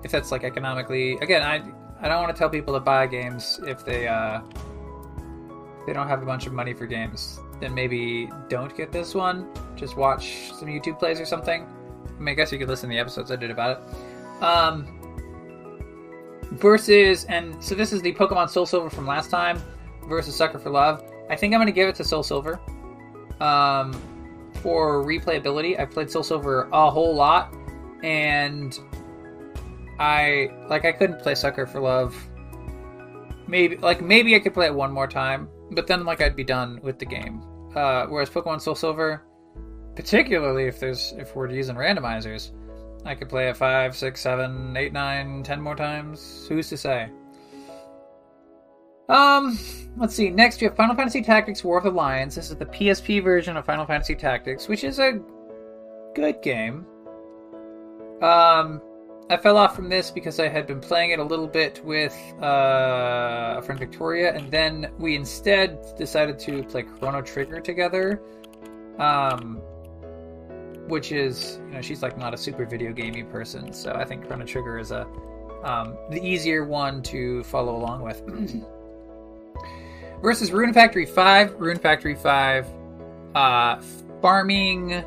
if 0.04 0.12
that's 0.12 0.32
like 0.32 0.44
economically. 0.44 1.18
Again, 1.22 1.44
I 1.44 1.64
I 2.04 2.08
don't 2.08 2.22
want 2.22 2.36
to 2.36 2.40
tell 2.40 2.50
people 2.50 2.74
to 2.74 2.80
buy 2.80 3.08
games 3.08 3.60
if 3.66 3.86
they 3.86 4.08
uh, 4.08 4.42
if 5.80 5.86
they 5.86 5.94
don't 5.94 6.08
have 6.08 6.22
a 6.24 6.26
bunch 6.26 6.48
of 6.48 6.54
money 6.54 6.74
for 6.74 6.86
games. 6.86 7.40
then 7.62 7.74
maybe 7.74 8.30
don't 8.50 8.76
get 8.76 8.92
this 8.92 9.16
one. 9.16 9.48
Just 9.76 9.96
watch 9.96 10.52
some 10.54 10.68
YouTube 10.68 11.00
plays 11.00 11.20
or 11.20 11.26
something. 11.26 11.66
I 12.08 12.20
mean, 12.20 12.30
I 12.30 12.34
guess 12.34 12.52
you 12.52 12.58
could 12.58 12.68
listen 12.68 12.90
to 12.90 12.94
the 12.96 13.00
episodes 13.00 13.32
I 13.32 13.36
did 13.36 13.52
about 13.52 13.78
it. 13.78 14.44
Um, 14.44 15.00
versus, 16.52 17.26
and 17.26 17.64
so 17.64 17.76
this 17.76 17.94
is 17.94 18.02
the 18.02 18.14
Pokemon 18.14 18.50
Soul 18.50 18.66
Silver 18.66 18.90
from 18.90 19.06
last 19.08 19.30
time 19.30 19.62
versus 20.08 20.36
Sucker 20.36 20.60
for 20.60 20.72
Love. 20.72 21.04
I 21.30 21.36
think 21.36 21.54
I'm 21.54 21.60
going 21.60 21.68
to 21.68 21.72
give 21.72 21.88
it 21.88 21.96
to 21.96 22.04
Soul 22.04 22.24
Silver. 22.24 22.60
Um, 23.40 23.94
for 24.62 25.04
replayability, 25.04 25.80
I've 25.80 25.92
played 25.92 26.12
Soul 26.12 26.24
Silver 26.24 26.68
a 26.72 26.90
whole 26.90 27.16
lot, 27.16 27.56
and 28.04 28.78
I 30.02 30.50
like 30.68 30.84
I 30.84 30.94
couldn't 30.94 31.22
play 31.22 31.36
Sucker 31.36 31.68
for 31.68 31.80
Love. 31.80 32.16
Maybe 33.48 33.78
like 33.78 34.02
maybe 34.02 34.36
I 34.36 34.40
could 34.40 34.56
play 34.56 34.66
it 34.66 34.74
one 34.74 34.92
more 34.92 35.06
time, 35.06 35.48
but 35.74 35.86
then 35.86 36.06
like 36.06 36.22
I'd 36.22 36.36
be 36.36 36.44
done 36.44 36.80
with 36.82 36.98
the 36.98 37.06
game. 37.06 37.44
Uh, 37.76 38.08
whereas 38.08 38.28
Pokemon 38.28 38.62
Soul 38.62 38.74
Silver, 38.74 39.22
particularly 39.96 40.66
if 40.66 40.80
there's 40.80 41.14
if 41.20 41.36
we're 41.36 41.52
using 41.52 41.76
randomizers, 41.76 42.50
I 43.06 43.14
could 43.14 43.30
play 43.30 43.50
it 43.50 43.58
five, 43.58 43.96
six, 43.96 44.22
seven, 44.22 44.76
eight, 44.76 44.92
nine, 44.92 45.44
ten 45.44 45.62
more 45.62 45.76
times. 45.76 46.48
Who's 46.50 46.68
to 46.70 46.78
say? 46.78 47.12
Um, 49.08 49.60
let's 49.98 50.16
see. 50.16 50.32
Next, 50.32 50.62
we 50.62 50.66
have 50.66 50.76
Final 50.76 50.96
Fantasy 50.96 51.22
Tactics: 51.22 51.64
War 51.64 51.78
of 51.78 51.84
the 51.84 51.92
Lions. 51.92 52.34
This 52.34 52.50
is 52.50 52.58
the 52.58 52.66
PSP 52.66 53.24
version 53.24 53.56
of 53.56 53.66
Final 53.68 53.86
Fantasy 53.86 54.16
Tactics, 54.16 54.68
which 54.68 54.84
is 54.84 54.98
a 54.98 55.22
good 56.16 56.42
game. 56.42 56.88
Um, 58.24 58.82
I 59.32 59.38
fell 59.38 59.56
off 59.56 59.78
from 59.78 59.88
this 59.88 60.12
because 60.12 60.42
I 60.42 60.50
had 60.50 60.68
been 60.68 60.82
playing 60.82 61.12
it 61.12 61.20
a 61.20 61.24
little 61.24 61.48
bit 61.48 61.82
with 61.86 62.14
uh, 62.42 63.56
a 63.60 63.62
friend 63.62 63.80
Victoria, 63.80 64.36
and 64.36 64.52
then 64.52 64.92
we 65.00 65.16
instead 65.16 65.80
decided 65.98 66.38
to 66.40 66.64
play 66.64 66.84
Chrono 66.84 67.22
Trigger 67.22 67.62
together. 67.62 68.22
Um, 69.00 69.62
which 70.88 71.14
is, 71.14 71.62
you 71.68 71.76
know, 71.76 71.82
she's 71.82 72.04
like 72.04 72.18
not 72.18 72.34
a 72.34 72.38
super 72.38 72.66
video 72.66 72.92
gamey 72.92 73.24
person, 73.24 73.72
so 73.72 73.94
I 73.94 74.04
think 74.04 74.28
Chrono 74.28 74.44
Trigger 74.46 74.78
is 74.78 74.92
a 74.92 75.08
um, 75.64 75.96
the 76.10 76.20
easier 76.22 76.66
one 76.66 77.02
to 77.04 77.42
follow 77.46 77.74
along 77.74 78.02
with. 78.02 78.22
Versus 80.22 80.52
Rune 80.52 80.74
Factory 80.74 81.06
5. 81.06 81.56
Rune 81.58 81.80
Factory 81.80 82.16
5, 82.16 82.68
uh, 83.36 83.82
farming 84.22 85.06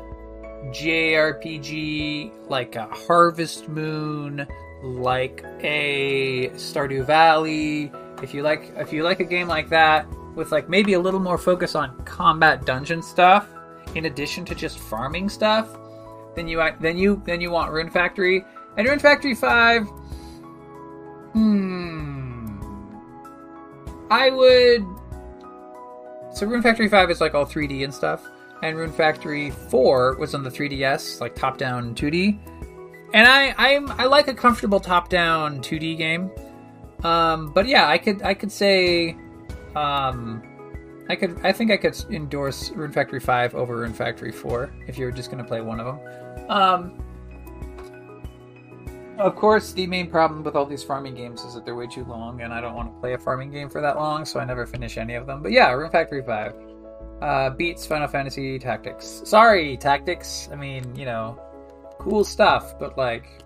JRPG 0.71 2.49
like 2.49 2.75
a 2.75 2.87
Harvest 2.87 3.67
Moon, 3.69 4.47
like 4.83 5.43
a 5.61 6.49
Stardew 6.53 7.05
Valley. 7.05 7.91
If 8.21 8.33
you 8.33 8.43
like, 8.43 8.73
if 8.77 8.93
you 8.93 9.03
like 9.03 9.19
a 9.19 9.25
game 9.25 9.47
like 9.47 9.69
that 9.69 10.07
with 10.35 10.51
like 10.51 10.69
maybe 10.69 10.93
a 10.93 10.99
little 10.99 11.19
more 11.19 11.37
focus 11.37 11.75
on 11.75 12.03
combat 12.05 12.65
dungeon 12.65 13.01
stuff, 13.01 13.47
in 13.95 14.05
addition 14.05 14.45
to 14.45 14.55
just 14.55 14.77
farming 14.77 15.29
stuff, 15.29 15.69
then 16.35 16.47
you 16.47 16.61
then 16.79 16.97
you 16.97 17.21
then 17.25 17.41
you 17.41 17.51
want 17.51 17.71
Rune 17.71 17.89
Factory 17.89 18.43
and 18.77 18.87
Rune 18.87 18.99
Factory 18.99 19.35
Five. 19.35 19.87
Hmm. 21.33 22.57
I 24.11 24.29
would. 24.29 24.85
So 26.33 26.45
Rune 26.45 26.61
Factory 26.61 26.89
Five 26.89 27.09
is 27.09 27.21
like 27.21 27.33
all 27.33 27.45
3D 27.45 27.83
and 27.83 27.93
stuff, 27.93 28.27
and 28.65 28.77
Rune 28.77 28.91
Factory 28.91 29.51
Four 29.51 30.15
was 30.15 30.33
on 30.33 30.43
the 30.43 30.49
3DS, 30.49 31.21
like 31.21 31.35
top-down 31.35 31.93
2D. 31.93 32.39
And 33.13 33.27
I 33.27 33.53
I'm 33.57 33.91
I 33.91 34.05
like 34.05 34.27
a 34.27 34.33
comfortable 34.33 34.79
top-down 34.79 35.59
2D 35.59 35.97
game. 35.97 36.31
Um, 37.03 37.51
but 37.53 37.67
yeah, 37.67 37.87
I 37.87 37.97
could 37.97 38.23
I 38.23 38.33
could 38.33 38.51
say, 38.51 39.15
um, 39.75 40.41
I 41.07 41.15
could 41.15 41.39
I 41.43 41.51
think 41.51 41.71
I 41.71 41.77
could 41.77 41.95
endorse 42.09 42.71
Rune 42.71 42.91
Factory 42.91 43.19
Five 43.19 43.53
over 43.53 43.77
Rune 43.77 43.93
Factory 43.93 44.31
Four 44.31 44.73
if 44.87 44.97
you're 44.97 45.11
just 45.11 45.29
going 45.29 45.43
to 45.43 45.47
play 45.47 45.61
one 45.61 45.79
of 45.79 45.85
them. 45.85 46.49
Um, 46.49 47.01
of 49.19 49.35
course, 49.35 49.71
the 49.71 49.87
main 49.87 50.09
problem 50.09 50.43
with 50.43 50.55
all 50.55 50.65
these 50.65 50.83
farming 50.83 51.15
games 51.15 51.43
is 51.43 51.53
that 51.53 51.63
they're 51.63 51.75
way 51.75 51.87
too 51.87 52.03
long, 52.03 52.41
and 52.41 52.51
I 52.51 52.59
don't 52.59 52.75
want 52.75 52.93
to 52.93 52.99
play 52.99 53.13
a 53.13 53.17
farming 53.17 53.51
game 53.51 53.69
for 53.69 53.79
that 53.79 53.95
long, 53.95 54.25
so 54.25 54.39
I 54.39 54.45
never 54.45 54.65
finish 54.65 54.97
any 54.97 55.13
of 55.13 55.25
them. 55.25 55.41
But 55.41 55.51
yeah, 55.51 55.71
Rune 55.71 55.89
Factory 55.89 56.21
5 56.21 56.74
uh, 57.21 57.49
beats 57.51 57.85
Final 57.85 58.07
Fantasy 58.07 58.59
Tactics. 58.59 59.21
Sorry, 59.25 59.77
Tactics. 59.77 60.49
I 60.51 60.55
mean, 60.55 60.95
you 60.95 61.05
know, 61.05 61.39
cool 61.99 62.23
stuff, 62.23 62.77
but 62.79 62.97
like, 62.97 63.43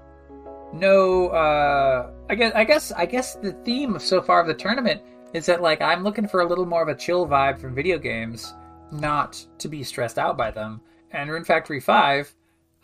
no. 0.73 1.29
Uh, 1.29 2.11
I 2.29 2.35
guess, 2.35 2.53
I 2.53 2.63
guess, 2.63 2.91
I 2.91 3.05
guess 3.05 3.35
the 3.35 3.53
theme 3.63 3.97
so 3.99 4.21
far 4.21 4.41
of 4.41 4.47
the 4.47 4.53
tournament 4.53 5.01
is 5.33 5.45
that 5.45 5.61
like 5.61 5.81
I'm 5.81 6.03
looking 6.03 6.27
for 6.27 6.41
a 6.41 6.45
little 6.45 6.65
more 6.65 6.81
of 6.81 6.87
a 6.87 6.95
chill 6.95 7.27
vibe 7.27 7.59
from 7.59 7.75
video 7.75 7.97
games, 7.97 8.53
not 8.91 9.45
to 9.59 9.67
be 9.67 9.83
stressed 9.83 10.17
out 10.17 10.37
by 10.37 10.51
them. 10.51 10.81
And 11.11 11.29
Rune 11.29 11.43
Factory 11.43 11.79
5 11.79 12.35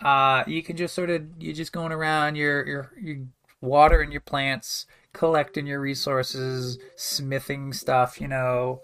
uh, 0.02 0.44
you 0.46 0.62
can 0.62 0.76
just 0.76 0.94
sort 0.94 1.10
of 1.10 1.24
you're 1.40 1.54
just 1.54 1.72
going 1.72 1.92
around, 1.92 2.36
you're 2.36 2.66
you're 2.68 2.92
you 3.02 3.28
watering 3.62 4.12
your 4.12 4.22
plants, 4.22 4.86
collecting 5.14 5.66
your 5.66 5.80
resources, 5.80 6.78
smithing 6.96 7.74
stuff. 7.74 8.20
You 8.20 8.28
know, 8.28 8.82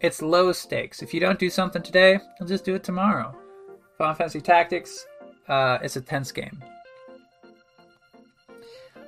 it's 0.00 0.22
low 0.22 0.52
stakes. 0.52 1.02
If 1.02 1.14
you 1.14 1.20
don't 1.20 1.38
do 1.38 1.50
something 1.50 1.82
today, 1.82 2.18
you'll 2.38 2.48
just 2.48 2.64
do 2.64 2.74
it 2.74 2.84
tomorrow. 2.84 3.36
Final 3.98 4.14
Fantasy 4.14 4.40
Tactics, 4.40 5.06
uh, 5.48 5.78
it's 5.82 5.96
a 5.96 6.00
tense 6.00 6.32
game. 6.32 6.62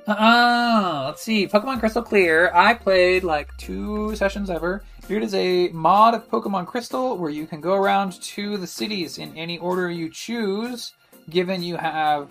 Uh, 0.06 1.02
let's 1.06 1.22
see. 1.22 1.48
Pokemon 1.48 1.80
Crystal 1.80 2.02
Clear. 2.02 2.52
I 2.54 2.74
played 2.74 3.24
like 3.24 3.54
two 3.56 4.14
sessions 4.14 4.50
ever. 4.50 4.84
Here 5.08 5.16
it 5.18 5.24
is 5.24 5.34
a 5.34 5.68
mod 5.68 6.14
of 6.14 6.28
Pokemon 6.28 6.66
Crystal 6.66 7.16
where 7.16 7.30
you 7.30 7.46
can 7.46 7.60
go 7.60 7.74
around 7.74 8.20
to 8.22 8.56
the 8.56 8.66
cities 8.66 9.18
in 9.18 9.36
any 9.36 9.58
order 9.58 9.90
you 9.90 10.08
choose 10.08 10.92
given 11.30 11.62
you 11.62 11.76
have 11.76 12.30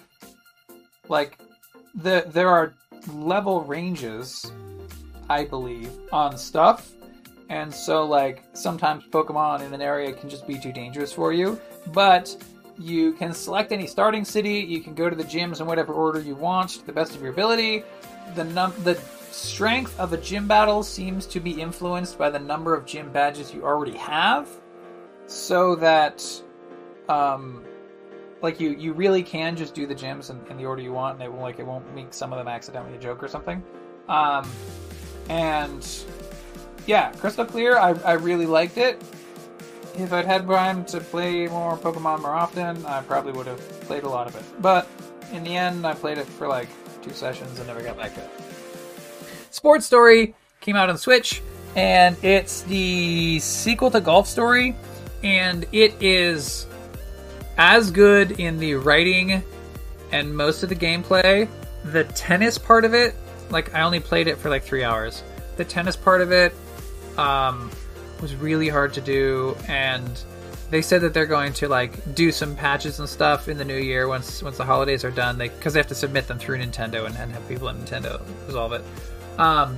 like 1.09 1.37
the 1.95 2.25
there 2.27 2.49
are 2.49 2.73
level 3.13 3.61
ranges, 3.63 4.51
I 5.29 5.45
believe, 5.45 5.91
on 6.11 6.37
stuff. 6.37 6.91
And 7.49 7.73
so 7.73 8.05
like 8.05 8.43
sometimes 8.53 9.03
Pokemon 9.05 9.61
in 9.61 9.73
an 9.73 9.81
area 9.81 10.13
can 10.13 10.29
just 10.29 10.47
be 10.47 10.57
too 10.57 10.71
dangerous 10.71 11.11
for 11.11 11.33
you. 11.33 11.59
But 11.87 12.35
you 12.77 13.13
can 13.13 13.33
select 13.33 13.71
any 13.71 13.87
starting 13.87 14.25
city, 14.25 14.55
you 14.55 14.81
can 14.81 14.93
go 14.93 15.09
to 15.09 15.15
the 15.15 15.23
gyms 15.23 15.61
in 15.61 15.67
whatever 15.67 15.93
order 15.93 16.19
you 16.19 16.35
want 16.35 16.71
to 16.71 16.85
the 16.85 16.91
best 16.91 17.15
of 17.15 17.21
your 17.21 17.31
ability. 17.31 17.83
The 18.35 18.43
num 18.43 18.73
the 18.83 18.95
strength 19.31 19.97
of 19.99 20.13
a 20.13 20.17
gym 20.17 20.47
battle 20.47 20.81
seems 20.83 21.25
to 21.27 21.39
be 21.39 21.51
influenced 21.61 22.17
by 22.17 22.29
the 22.29 22.39
number 22.39 22.73
of 22.73 22.85
gym 22.85 23.11
badges 23.11 23.53
you 23.53 23.63
already 23.63 23.97
have. 23.97 24.49
So 25.27 25.75
that 25.75 26.23
um, 27.09 27.63
like 28.41 28.59
you 28.59 28.71
you 28.71 28.93
really 28.93 29.23
can 29.23 29.55
just 29.55 29.73
do 29.73 29.85
the 29.87 29.95
gyms 29.95 30.29
in, 30.29 30.45
in 30.51 30.57
the 30.57 30.65
order 30.65 30.81
you 30.81 30.93
want, 30.93 31.15
and 31.15 31.23
it 31.23 31.31
won't 31.31 31.43
like 31.43 31.59
it 31.59 31.65
won't 31.65 31.93
make 31.95 32.13
some 32.13 32.33
of 32.33 32.39
them 32.39 32.47
accidentally 32.47 32.95
a 32.95 32.99
joke 32.99 33.23
or 33.23 33.27
something. 33.27 33.63
Um, 34.07 34.49
and 35.29 35.83
yeah, 36.85 37.11
Crystal 37.13 37.45
Clear, 37.45 37.77
I, 37.77 37.91
I 38.03 38.13
really 38.13 38.45
liked 38.45 38.77
it. 38.77 39.01
If 39.97 40.11
I'd 40.11 40.25
had 40.25 40.47
time 40.47 40.85
to 40.85 40.99
play 40.99 41.47
more 41.47 41.77
Pokemon 41.77 42.21
more 42.21 42.35
often, 42.35 42.85
I 42.85 43.01
probably 43.01 43.31
would 43.31 43.47
have 43.47 43.59
played 43.81 44.03
a 44.03 44.09
lot 44.09 44.27
of 44.27 44.35
it. 44.35 44.43
But 44.61 44.87
in 45.31 45.43
the 45.43 45.55
end, 45.55 45.87
I 45.87 45.93
played 45.93 46.17
it 46.17 46.27
for 46.27 46.47
like 46.47 46.67
two 47.01 47.11
sessions 47.11 47.57
and 47.59 47.67
never 47.67 47.81
got 47.81 47.97
back 47.97 48.13
to 48.15 48.21
it. 48.21 48.29
Sports 49.51 49.85
Story 49.85 50.35
came 50.59 50.75
out 50.75 50.89
on 50.89 50.97
Switch, 50.97 51.41
and 51.75 52.17
it's 52.23 52.63
the 52.63 53.39
sequel 53.39 53.89
to 53.91 54.01
Golf 54.01 54.27
Story, 54.27 54.75
and 55.23 55.65
it 55.71 55.95
is 56.01 56.67
as 57.57 57.89
good 57.89 58.39
in 58.39 58.59
the 58.59 58.75
writing 58.75 59.41
and 60.11 60.35
most 60.35 60.61
of 60.61 60.69
the 60.69 60.75
gameplay. 60.75 61.47
The 61.85 62.03
tennis 62.03 62.57
part 62.57 62.83
of 62.83 62.93
it, 62.93 63.15
like 63.49 63.73
I 63.73 63.81
only 63.81 63.99
played 63.99 64.27
it 64.27 64.37
for 64.37 64.49
like 64.49 64.63
three 64.63 64.83
hours. 64.83 65.23
The 65.55 65.63
tennis 65.63 65.95
part 65.95 66.21
of 66.21 66.31
it 66.31 66.53
um, 67.17 67.71
was 68.21 68.35
really 68.35 68.69
hard 68.69 68.93
to 68.93 69.01
do, 69.01 69.55
and 69.67 70.23
they 70.69 70.81
said 70.81 71.01
that 71.01 71.13
they're 71.13 71.25
going 71.25 71.53
to 71.53 71.67
like 71.67 72.15
do 72.15 72.31
some 72.31 72.55
patches 72.55 72.99
and 72.99 73.07
stuff 73.07 73.47
in 73.47 73.57
the 73.57 73.65
new 73.65 73.77
year 73.77 74.07
once 74.07 74.41
once 74.41 74.57
the 74.57 74.65
holidays 74.65 75.03
are 75.03 75.11
done. 75.11 75.37
They 75.37 75.49
because 75.49 75.73
they 75.73 75.79
have 75.79 75.87
to 75.87 75.95
submit 75.95 76.27
them 76.27 76.39
through 76.39 76.59
Nintendo 76.59 77.05
and, 77.05 77.15
and 77.17 77.31
have 77.31 77.47
people 77.47 77.69
in 77.69 77.77
Nintendo 77.77 78.21
resolve 78.47 78.73
it. 78.73 78.83
Um, 79.37 79.77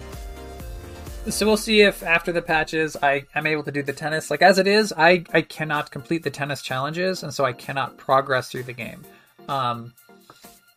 so 1.29 1.45
we'll 1.45 1.57
see 1.57 1.81
if 1.81 2.03
after 2.03 2.31
the 2.31 2.41
patches 2.41 2.95
I 3.01 3.25
am 3.35 3.45
able 3.47 3.63
to 3.63 3.71
do 3.71 3.83
the 3.83 3.93
tennis. 3.93 4.31
Like 4.31 4.41
as 4.41 4.59
it 4.59 4.67
is, 4.67 4.93
I 4.95 5.25
I 5.33 5.41
cannot 5.41 5.91
complete 5.91 6.23
the 6.23 6.29
tennis 6.29 6.61
challenges, 6.61 7.23
and 7.23 7.33
so 7.33 7.43
I 7.43 7.53
cannot 7.53 7.97
progress 7.97 8.49
through 8.49 8.63
the 8.63 8.73
game. 8.73 9.03
Um, 9.49 9.93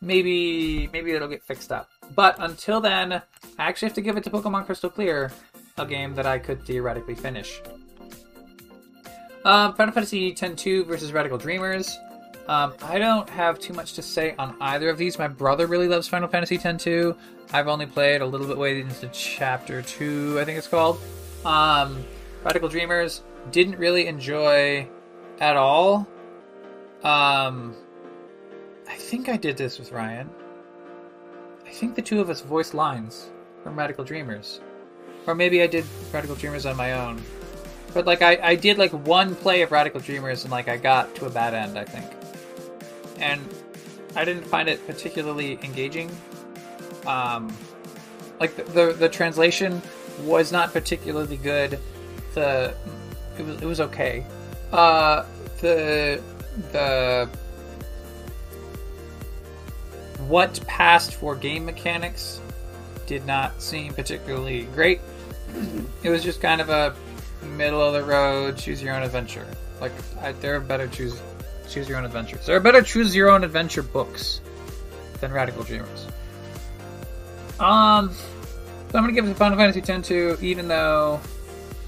maybe 0.01 0.89
maybe 0.91 1.11
it'll 1.11 1.27
get 1.29 1.43
fixed 1.43 1.71
up. 1.71 1.89
But 2.13 2.35
until 2.39 2.81
then, 2.81 3.13
I 3.13 3.21
actually 3.57 3.87
have 3.87 3.95
to 3.95 4.01
give 4.01 4.17
it 4.17 4.23
to 4.25 4.29
Pokemon 4.29 4.65
Crystal 4.65 4.89
Clear, 4.89 5.31
a 5.77 5.85
game 5.85 6.13
that 6.15 6.25
I 6.25 6.39
could 6.39 6.63
theoretically 6.63 7.15
finish. 7.15 7.61
Um, 9.43 9.73
Final 9.73 9.93
Fantasy 9.93 10.31
X-2 10.31 10.85
versus 10.85 11.13
Radical 11.13 11.37
Dreamers. 11.37 11.97
Um, 12.47 12.73
I 12.83 12.99
don't 12.99 13.29
have 13.29 13.59
too 13.59 13.73
much 13.73 13.93
to 13.93 14.01
say 14.01 14.35
on 14.37 14.55
either 14.61 14.89
of 14.89 14.97
these. 14.97 15.17
My 15.17 15.27
brother 15.27 15.67
really 15.67 15.87
loves 15.87 16.07
Final 16.07 16.27
Fantasy 16.27 16.55
X-2. 16.55 17.17
I've 17.53 17.67
only 17.67 17.85
played 17.85 18.21
a 18.21 18.25
little 18.25 18.47
bit 18.47 18.57
way 18.57 18.79
into 18.79 19.07
chapter 19.09 19.81
two, 19.81 20.37
I 20.39 20.45
think 20.45 20.57
it's 20.57 20.67
called. 20.67 20.99
Um, 21.43 22.03
Radical 22.43 22.69
Dreamers. 22.69 23.23
didn't 23.51 23.77
really 23.77 24.07
enjoy 24.07 24.87
at 25.39 25.57
all. 25.57 26.07
Um, 27.03 27.75
I 28.87 28.95
think 28.95 29.27
I 29.27 29.37
did 29.37 29.57
this 29.57 29.79
with 29.79 29.91
Ryan. 29.91 30.29
I 31.65 31.69
think 31.71 31.95
the 31.95 32.01
two 32.01 32.21
of 32.21 32.29
us 32.29 32.41
voiced 32.41 32.73
lines 32.73 33.31
from 33.63 33.77
Radical 33.77 34.03
Dreamers. 34.03 34.61
Or 35.27 35.35
maybe 35.35 35.61
I 35.61 35.67
did 35.67 35.85
Radical 36.11 36.35
Dreamers 36.35 36.65
on 36.65 36.75
my 36.75 36.93
own. 36.93 37.21
But 37.93 38.05
like 38.05 38.21
I, 38.21 38.39
I 38.41 38.55
did 38.55 38.77
like 38.77 38.91
one 38.91 39.35
play 39.35 39.61
of 39.61 39.71
Radical 39.71 39.99
Dreamers 39.99 40.43
and 40.43 40.51
like 40.51 40.67
I 40.67 40.77
got 40.77 41.13
to 41.15 41.25
a 41.25 41.29
bad 41.29 41.53
end, 41.53 41.77
I 41.77 41.83
think. 41.83 42.05
And 43.19 43.41
I 44.15 44.25
didn't 44.25 44.45
find 44.45 44.67
it 44.69 44.85
particularly 44.87 45.59
engaging. 45.63 46.09
Um, 47.05 47.53
like 48.39 48.55
the, 48.55 48.63
the, 48.63 48.93
the 48.93 49.09
translation 49.09 49.81
was 50.23 50.51
not 50.51 50.73
particularly 50.73 51.37
good. 51.37 51.79
The 52.33 52.73
it 53.37 53.45
was 53.45 53.61
it 53.61 53.65
was 53.65 53.81
okay. 53.81 54.25
Uh, 54.71 55.25
the 55.59 56.21
the 56.71 57.29
what 60.27 60.59
passed 60.67 61.13
for 61.13 61.35
game 61.35 61.65
mechanics 61.65 62.39
did 63.05 63.25
not 63.25 63.61
seem 63.61 63.93
particularly 63.93 64.63
great. 64.73 65.01
It 66.03 66.09
was 66.09 66.23
just 66.23 66.41
kind 66.41 66.61
of 66.61 66.69
a 66.69 66.95
middle 67.55 67.81
of 67.81 67.93
the 67.93 68.03
road, 68.03 68.57
choose 68.57 68.81
your 68.81 68.95
own 68.95 69.03
adventure. 69.03 69.47
Like 69.79 69.91
I, 70.21 70.31
there 70.33 70.55
are 70.55 70.59
better 70.59 70.87
choose 70.87 71.19
choose 71.69 71.87
your 71.87 71.97
own 71.97 72.05
adventures. 72.05 72.45
There 72.45 72.55
are 72.55 72.59
better 72.59 72.81
choose 72.81 73.15
your 73.15 73.29
own 73.29 73.43
adventure 73.43 73.83
books 73.83 74.41
than 75.19 75.31
Radical 75.31 75.63
Dreamers. 75.63 76.07
Um, 77.59 78.11
so 78.13 78.97
I'm 78.97 79.03
gonna 79.03 79.13
give 79.13 79.25
it 79.25 79.29
to 79.29 79.35
Final 79.35 79.57
Fantasy 79.57 79.79
X-2, 79.79 80.41
even 80.41 80.67
though 80.67 81.21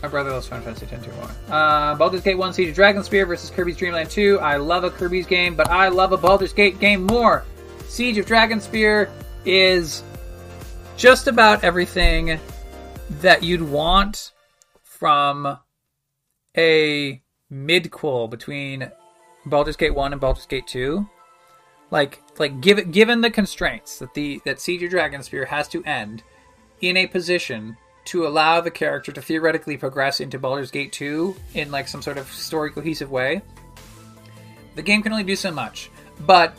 my 0.04 0.10
brother 0.10 0.32
loves 0.32 0.48
Final 0.48 0.66
Fantasy 0.66 0.86
X 0.94 1.06
2 1.06 1.12
more. 1.14 1.30
Uh, 1.50 1.96
Baldur's 1.96 2.22
Gate 2.22 2.38
1 2.38 2.54
Siege 2.54 2.70
of 2.70 2.76
Dragonspear 2.76 3.26
versus 3.26 3.50
Kirby's 3.50 3.78
Dream 3.78 3.94
Land 3.94 4.10
2. 4.10 4.40
I 4.40 4.58
love 4.58 4.84
a 4.84 4.90
Kirby's 4.90 5.26
game, 5.26 5.56
but 5.56 5.70
I 5.70 5.88
love 5.88 6.12
a 6.12 6.18
Baldur's 6.18 6.52
Gate 6.52 6.80
game 6.80 7.06
more. 7.06 7.46
Siege 7.88 8.18
of 8.18 8.26
Dragonspear 8.26 9.10
is 9.46 10.04
just 10.98 11.28
about 11.28 11.64
everything 11.64 12.40
that 13.22 13.44
you'd 13.44 13.62
want 13.62 14.32
from 14.82 15.58
a 16.58 17.22
midquel 17.52 18.30
between 18.30 18.92
Baldur's 19.46 19.76
Gate 19.76 19.96
1 19.96 20.14
and 20.14 20.22
Baldur's 20.22 20.46
Gate 20.46 20.68
2. 20.68 21.08
Like 21.92 22.22
like 22.40 22.60
given 22.60 22.90
given 22.92 23.22
the 23.22 23.30
constraints 23.30 24.00
that 24.00 24.14
the 24.16 24.42
that 24.46 24.60
Siege 24.60 24.82
of 24.84 24.92
Dragonspear 24.92 25.46
has 25.48 25.68
to 25.70 25.84
end 25.84 26.24
in 26.82 26.98
a 26.98 27.06
position 27.06 27.78
to 28.06 28.26
allow 28.26 28.60
the 28.62 28.72
character 28.72 29.12
to 29.12 29.22
theoretically 29.22 29.78
progress 29.78 30.20
into 30.20 30.40
Baldur's 30.40 30.72
Gate 30.72 30.92
2 30.92 31.36
in 31.54 31.72
like 31.72 31.88
some 31.88 32.02
sort 32.02 32.18
of 32.18 32.32
story 32.32 32.72
cohesive 32.72 33.12
way. 33.12 33.42
The 34.76 34.82
game 34.82 35.04
can 35.04 35.12
only 35.12 35.24
do 35.24 35.36
so 35.36 35.52
much, 35.52 35.92
but 36.22 36.56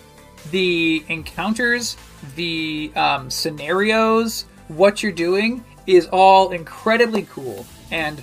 the 0.51 1.05
encounters, 1.09 1.97
the 2.37 2.93
um, 2.95 3.29
scenarios, 3.29 4.45
what 4.69 5.03
you're 5.03 5.13
doing 5.13 5.65
is 5.87 6.07
all 6.13 6.51
incredibly 6.51 7.23
cool 7.23 7.67
and 7.91 8.23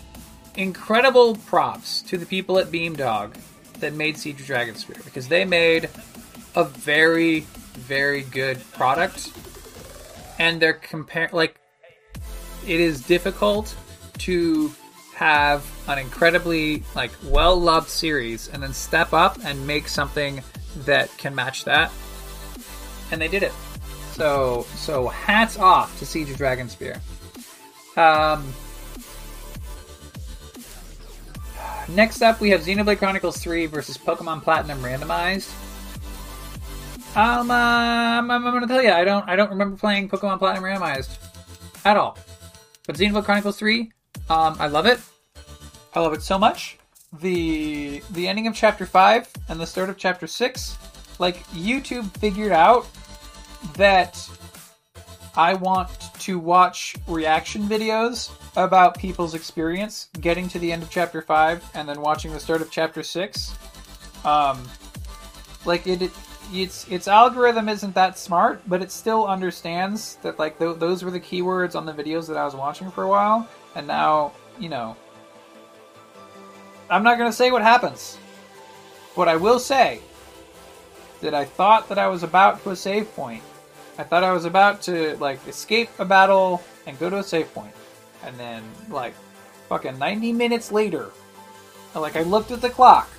incredible 0.55 1.35
props 1.35 2.01
to 2.03 2.17
the 2.17 2.25
people 2.25 2.57
at 2.59 2.67
Beamdog 2.67 3.35
that 3.79 3.93
made 3.93 4.17
Siege 4.17 4.41
of 4.41 4.47
Dragonspear 4.47 5.03
because 5.05 5.27
they 5.27 5.45
made 5.45 5.89
a 6.55 6.63
very, 6.63 7.41
very 7.73 8.23
good 8.23 8.59
product, 8.73 9.31
and 10.39 10.61
they're 10.61 10.73
compare 10.73 11.29
like 11.31 11.57
it 12.67 12.79
is 12.79 13.01
difficult 13.01 13.75
to 14.19 14.71
have 15.15 15.65
an 15.87 15.97
incredibly 15.97 16.83
like 16.95 17.11
well 17.25 17.55
loved 17.55 17.89
series 17.89 18.47
and 18.47 18.61
then 18.61 18.73
step 18.73 19.13
up 19.13 19.37
and 19.43 19.67
make 19.67 19.87
something 19.87 20.41
that 20.77 21.15
can 21.17 21.35
match 21.35 21.65
that. 21.65 21.91
And 23.11 23.21
they 23.21 23.27
did 23.27 23.43
it. 23.43 23.53
So 24.13 24.65
so 24.75 25.07
hats 25.07 25.57
off 25.57 25.97
to 25.99 26.05
Siege 26.05 26.29
of 26.29 26.37
Dragonspear. 26.37 26.99
Um, 27.97 28.53
next 31.89 32.21
up, 32.21 32.39
we 32.39 32.49
have 32.51 32.61
Xenoblade 32.61 32.97
Chronicles 32.97 33.37
3 33.37 33.65
versus 33.65 33.97
Pokemon 33.97 34.43
Platinum 34.43 34.79
randomized. 34.81 35.51
Um, 37.15 37.51
uh, 37.51 37.53
I'm, 37.53 38.31
I'm, 38.31 38.43
gonna 38.43 38.67
tell 38.67 38.81
you, 38.81 38.91
I 38.91 39.03
don't, 39.03 39.27
I 39.27 39.35
don't 39.35 39.49
remember 39.49 39.75
playing 39.75 40.07
Pokemon 40.07 40.39
Platinum 40.39 40.63
randomized 40.63 41.17
at 41.83 41.97
all. 41.97 42.17
But 42.87 42.95
Xenoblade 42.95 43.25
Chronicles 43.25 43.57
3, 43.59 43.91
um, 44.29 44.55
I 44.59 44.67
love 44.67 44.85
it. 44.85 44.99
I 45.93 45.99
love 45.99 46.13
it 46.13 46.21
so 46.21 46.39
much. 46.39 46.77
The 47.19 48.01
the 48.11 48.25
ending 48.29 48.47
of 48.47 48.55
chapter 48.55 48.85
5 48.85 49.27
and 49.49 49.59
the 49.59 49.67
start 49.67 49.89
of 49.89 49.97
chapter 49.97 50.27
6, 50.27 50.77
like 51.19 51.45
YouTube 51.47 52.09
figured 52.17 52.53
out 52.53 52.87
that 53.75 54.25
I 55.35 55.53
want 55.53 55.89
to 56.19 56.39
watch 56.39 56.95
reaction 57.07 57.63
videos 57.63 58.31
about 58.55 58.97
people's 58.97 59.33
experience 59.33 60.09
getting 60.19 60.47
to 60.49 60.59
the 60.59 60.71
end 60.71 60.83
of 60.83 60.89
chapter 60.89 61.21
5 61.21 61.71
and 61.73 61.87
then 61.87 62.01
watching 62.01 62.33
the 62.33 62.39
start 62.39 62.61
of 62.61 62.69
chapter 62.69 63.03
6. 63.03 63.55
Um 64.25 64.61
like 65.65 65.87
it, 65.87 66.01
it 66.01 66.11
its 66.53 66.87
its 66.89 67.07
algorithm 67.07 67.69
isn't 67.69 67.95
that 67.95 68.17
smart, 68.17 68.61
but 68.67 68.81
it 68.81 68.91
still 68.91 69.25
understands 69.25 70.17
that 70.21 70.37
like 70.39 70.59
th- 70.59 70.79
those 70.79 71.03
were 71.03 71.11
the 71.11 71.19
keywords 71.19 71.75
on 71.75 71.85
the 71.85 71.93
videos 71.93 72.27
that 72.27 72.37
I 72.37 72.45
was 72.45 72.55
watching 72.55 72.91
for 72.91 73.03
a 73.03 73.07
while, 73.07 73.47
and 73.75 73.87
now 73.87 74.33
you 74.59 74.69
know. 74.69 74.95
I'm 76.89 77.03
not 77.03 77.17
gonna 77.17 77.31
say 77.31 77.51
what 77.51 77.61
happens. 77.61 78.17
What 79.15 79.29
I 79.29 79.37
will 79.37 79.59
say 79.59 80.01
that 81.21 81.33
I 81.33 81.45
thought 81.45 81.87
that 81.89 81.97
I 81.97 82.07
was 82.07 82.23
about 82.23 82.61
to 82.63 82.71
a 82.71 82.75
save 82.75 83.13
point. 83.15 83.43
I 83.97 84.03
thought 84.03 84.23
I 84.23 84.31
was 84.31 84.45
about 84.45 84.81
to 84.83 85.15
like 85.17 85.45
escape 85.47 85.89
a 85.99 86.05
battle 86.05 86.63
and 86.87 86.97
go 86.99 87.09
to 87.09 87.17
a 87.17 87.23
save 87.23 87.53
point, 87.53 87.73
and 88.23 88.37
then 88.37 88.63
like 88.89 89.13
fucking 89.69 89.97
90 89.97 90.33
minutes 90.33 90.71
later, 90.71 91.11
like 91.95 92.15
I 92.15 92.23
looked 92.23 92.51
at 92.51 92.61
the 92.61 92.69
clock, 92.69 93.09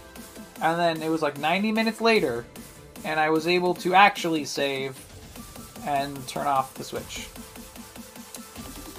and 0.61 0.79
then 0.79 1.03
it 1.03 1.09
was 1.09 1.23
like 1.23 1.39
90 1.39 1.73
minutes 1.73 2.01
later, 2.01 2.45
and 3.05 3.21
I 3.21 3.31
was 3.31 3.47
able 3.47 3.75
to 3.77 3.95
actually 3.95 4.45
save 4.45 4.99
and 5.87 6.27
turn 6.27 6.47
off 6.47 6.75
the 6.75 6.85
switch. 6.85 7.29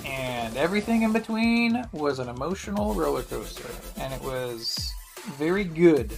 And 0.06 0.56
everything 0.58 1.04
in 1.04 1.14
between 1.14 1.88
was 1.92 2.20
an 2.20 2.30
emotional 2.30 2.94
roller 2.94 3.24
coaster, 3.24 3.70
and 3.98 4.14
it 4.14 4.22
was 4.22 4.94
very 5.38 5.64
good. 5.64 6.18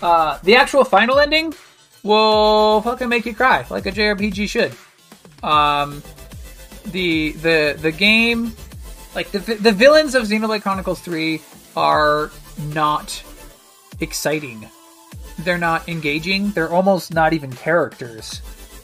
Uh, 0.00 0.38
the 0.44 0.54
actual 0.54 0.84
final 0.84 1.18
ending 1.18 1.52
will 2.02 2.80
fucking 2.82 3.08
make 3.08 3.26
you 3.26 3.34
cry, 3.34 3.64
like 3.70 3.86
a 3.86 3.92
JRPG 3.92 4.48
should. 4.48 4.72
Um, 5.42 6.02
the 6.86 7.32
the 7.32 7.76
the 7.80 7.92
game, 7.92 8.52
like 9.14 9.30
the 9.30 9.38
the 9.38 9.72
villains 9.72 10.14
of 10.14 10.24
Xenoblade 10.24 10.62
Chronicles 10.62 11.00
Three, 11.00 11.40
are 11.76 12.30
not 12.72 13.22
exciting 14.00 14.68
they're 15.38 15.58
not 15.58 15.88
engaging. 15.88 16.50
They're 16.50 16.72
almost 16.72 17.14
not 17.14 17.32
even 17.32 17.52
characters. 17.52 18.42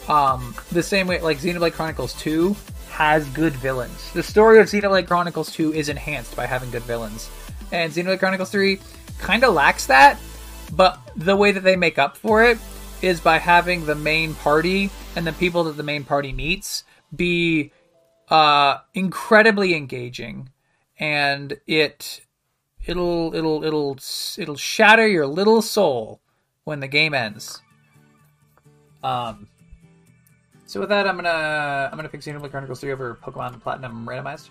Um, 0.08 0.54
the 0.70 0.82
same 0.82 1.06
way, 1.06 1.20
like 1.20 1.38
Xenoblade 1.38 1.72
Chronicles 1.72 2.14
2 2.14 2.54
has 2.90 3.26
good 3.30 3.54
villains. 3.54 4.12
The 4.12 4.22
story 4.22 4.60
of 4.60 4.66
Xenoblade 4.66 5.06
Chronicles 5.06 5.50
2 5.52 5.72
is 5.74 5.88
enhanced 5.88 6.36
by 6.36 6.46
having 6.46 6.70
good 6.70 6.82
villains. 6.82 7.28
And 7.72 7.92
Xenoblade 7.92 8.18
Chronicles 8.18 8.50
3 8.50 8.78
kind 9.18 9.42
of 9.44 9.54
lacks 9.54 9.86
that, 9.86 10.18
but 10.72 11.00
the 11.16 11.34
way 11.34 11.52
that 11.52 11.62
they 11.62 11.76
make 11.76 11.98
up 11.98 12.16
for 12.16 12.44
it 12.44 12.58
is 13.04 13.20
by 13.20 13.38
having 13.38 13.84
the 13.84 13.94
main 13.94 14.34
party 14.34 14.90
and 15.14 15.26
the 15.26 15.32
people 15.34 15.64
that 15.64 15.76
the 15.76 15.82
main 15.82 16.04
party 16.04 16.32
meets 16.32 16.84
be 17.14 17.70
uh, 18.30 18.78
incredibly 18.94 19.74
engaging. 19.74 20.48
And 20.98 21.60
it 21.66 22.22
it'll 22.86 23.34
it'll 23.34 23.62
it'll 23.64 23.98
it'll 24.38 24.56
shatter 24.56 25.06
your 25.06 25.26
little 25.26 25.60
soul 25.60 26.20
when 26.64 26.80
the 26.80 26.88
game 26.88 27.14
ends. 27.14 27.60
Um, 29.02 29.48
so 30.66 30.80
with 30.80 30.88
that, 30.88 31.06
I'm 31.06 31.16
gonna 31.16 31.90
I'm 31.90 31.96
gonna 31.96 32.08
pick 32.08 32.22
Xenoblade 32.22 32.50
Chronicles 32.50 32.80
3 32.80 32.92
over 32.92 33.18
Pokemon 33.22 33.60
Platinum 33.60 34.06
randomized. 34.06 34.48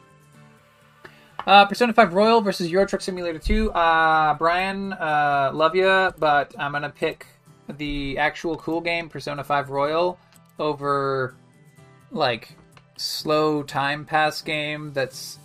Uh, 1.45 1.65
Persona 1.65 1.91
5 1.91 2.13
Royal 2.13 2.39
versus 2.39 2.71
Euro 2.71 2.85
Truck 2.85 3.01
Simulator 3.01 3.39
2. 3.39 3.71
Uh, 3.71 4.33
Brian, 4.35 4.93
uh, 4.93 5.51
love 5.53 5.75
you, 5.75 6.13
but 6.19 6.53
I'm 6.57 6.71
gonna 6.71 6.89
pick 6.89 7.25
the 7.77 8.17
actual 8.17 8.57
cool 8.57 8.81
game 8.81 9.09
Persona 9.09 9.43
5 9.43 9.69
Royal 9.69 10.19
over 10.59 11.35
like 12.11 12.55
slow 12.97 13.63
time 13.63 14.05
pass 14.05 14.41
game 14.41 14.93
that's 14.93 15.39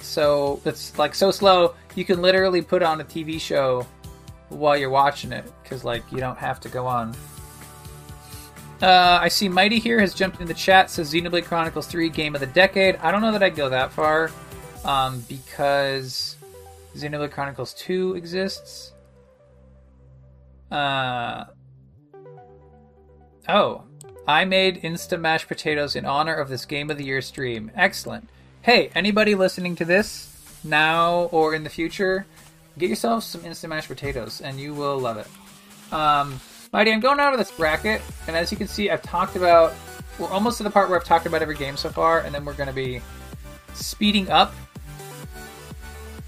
so 0.00 0.60
that's 0.62 0.96
like 0.98 1.14
so 1.14 1.30
slow 1.30 1.74
you 1.96 2.04
can 2.04 2.22
literally 2.22 2.62
put 2.62 2.82
on 2.82 3.00
a 3.00 3.04
TV 3.04 3.40
show 3.40 3.86
while 4.48 4.76
you're 4.76 4.90
watching 4.90 5.32
it 5.32 5.44
because 5.62 5.84
like 5.84 6.02
you 6.12 6.18
don't 6.18 6.38
have 6.38 6.60
to 6.60 6.68
go 6.68 6.86
on. 6.86 7.14
Uh, 8.82 9.18
I 9.20 9.28
see 9.28 9.48
Mighty 9.48 9.78
here 9.78 9.98
has 10.00 10.12
jumped 10.14 10.40
in 10.40 10.46
the 10.46 10.54
chat. 10.54 10.90
Says 10.90 11.12
Xenoblade 11.12 11.44
Chronicles 11.44 11.86
3 11.86 12.10
Game 12.10 12.34
of 12.34 12.40
the 12.40 12.46
Decade. 12.46 12.96
I 12.96 13.10
don't 13.10 13.22
know 13.22 13.32
that 13.32 13.42
I'd 13.42 13.56
go 13.56 13.70
that 13.70 13.90
far 13.90 14.30
um, 14.84 15.24
because 15.28 16.36
Xenoblade 16.94 17.30
Chronicles 17.30 17.72
2 17.74 18.14
exists. 18.14 18.92
Uh, 20.70 21.44
oh, 23.48 23.82
I 24.26 24.44
made 24.44 24.80
instant 24.82 25.22
mashed 25.22 25.48
potatoes 25.48 25.96
in 25.96 26.04
honor 26.04 26.34
of 26.34 26.48
this 26.48 26.64
Game 26.64 26.90
of 26.90 26.98
the 26.98 27.04
Year 27.04 27.22
stream. 27.22 27.70
Excellent. 27.74 28.28
Hey, 28.62 28.90
anybody 28.94 29.34
listening 29.34 29.76
to 29.76 29.84
this 29.84 30.32
now 30.64 31.24
or 31.32 31.54
in 31.54 31.62
the 31.64 31.70
future, 31.70 32.26
get 32.78 32.90
yourself 32.90 33.22
some 33.22 33.44
instant 33.44 33.70
mashed 33.70 33.88
potatoes 33.88 34.40
and 34.40 34.58
you 34.58 34.74
will 34.74 34.98
love 34.98 35.18
it. 35.18 35.92
Um, 35.92 36.40
Mighty, 36.72 36.92
I'm 36.92 37.00
going 37.00 37.20
out 37.20 37.32
of 37.32 37.38
this 37.38 37.50
bracket, 37.52 38.02
and 38.26 38.36
as 38.36 38.50
you 38.50 38.58
can 38.58 38.68
see, 38.68 38.90
I've 38.90 39.02
talked 39.02 39.36
about. 39.36 39.72
We're 40.18 40.28
almost 40.28 40.58
to 40.58 40.62
the 40.62 40.70
part 40.70 40.88
where 40.88 40.98
I've 40.98 41.04
talked 41.04 41.26
about 41.26 41.42
every 41.42 41.56
game 41.56 41.76
so 41.76 41.90
far, 41.90 42.20
and 42.20 42.34
then 42.34 42.44
we're 42.44 42.54
going 42.54 42.68
to 42.68 42.74
be 42.74 43.00
speeding 43.74 44.30
up. 44.30 44.52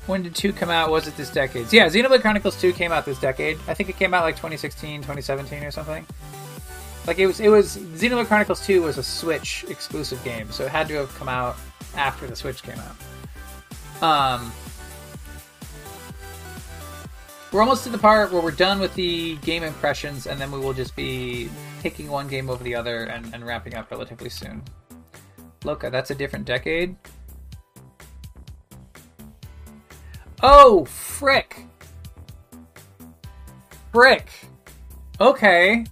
When 0.07 0.23
did 0.23 0.35
2 0.35 0.53
come 0.53 0.71
out? 0.71 0.91
Was 0.91 1.07
it 1.07 1.17
this 1.17 1.31
decade? 1.31 1.73
Yeah, 1.73 1.87
Xenoblade 1.89 2.21
Chronicles 2.21 2.59
2 2.61 2.73
came 2.73 2.93
out 2.93 3.05
this 3.05 3.19
decade. 3.19 3.59
I 3.67 3.75
think 3.75 3.91
it 3.91 3.97
came 3.97 4.15
out 4.15 4.23
like 4.23 4.37
2016, 4.37 5.01
2017 5.01 5.65
or 5.65 5.71
something. 5.71 6.07
Like 7.09 7.19
it 7.19 7.27
was 7.27 7.41
it 7.41 7.49
was 7.49 7.79
Xenoblade 7.79 8.27
Chronicles 8.27 8.67
2 8.67 8.83
was 8.83 8.99
a 8.99 9.03
Switch 9.03 9.65
exclusive 9.71 10.23
game, 10.25 10.53
so 10.53 10.65
it 10.65 10.69
had 10.69 10.87
to 10.89 10.95
have 10.97 11.15
come 11.15 11.27
out 11.27 11.57
after 11.97 12.27
the 12.27 12.37
Switch 12.37 12.63
came 12.63 12.77
out. 12.79 14.03
Um 14.03 14.53
we're 17.51 17.63
almost 17.63 17.85
to 17.85 17.89
the 17.89 17.97
part 17.97 18.31
where 18.31 18.43
we're 18.43 18.51
done 18.51 18.79
with 18.79 18.95
the 18.95 19.37
game 19.37 19.63
impressions, 19.63 20.27
and 20.27 20.39
then 20.39 20.53
we 20.53 20.59
will 20.59 20.75
just 20.75 20.95
be 20.97 21.49
taking 21.81 22.11
one 22.11 22.29
game 22.29 22.51
over 22.51 22.63
the 22.63 22.75
other 22.75 23.05
and, 23.05 23.33
and 23.35 23.47
wrapping 23.47 23.75
up 23.75 23.91
relatively 23.91 24.29
soon. 24.29 24.63
Loka, 25.63 25.91
that's 25.91 26.11
a 26.11 26.15
different 26.15 26.45
decade. 26.45 26.95
Oh, 30.43 30.85
frick! 30.85 31.65
Frick! 33.95 34.29
Okay. 35.19 35.87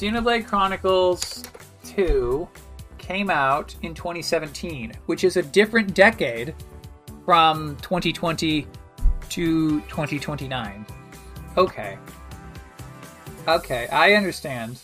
Xenoblade 0.00 0.46
Chronicles 0.46 1.44
2 1.84 2.48
came 2.96 3.28
out 3.28 3.76
in 3.82 3.92
2017, 3.92 4.94
which 5.04 5.24
is 5.24 5.36
a 5.36 5.42
different 5.42 5.92
decade 5.92 6.54
from 7.26 7.76
2020 7.82 8.66
to 9.28 9.80
2029. 9.82 10.86
Okay. 11.58 11.98
Okay, 13.46 13.88
I 13.88 14.14
understand. 14.14 14.78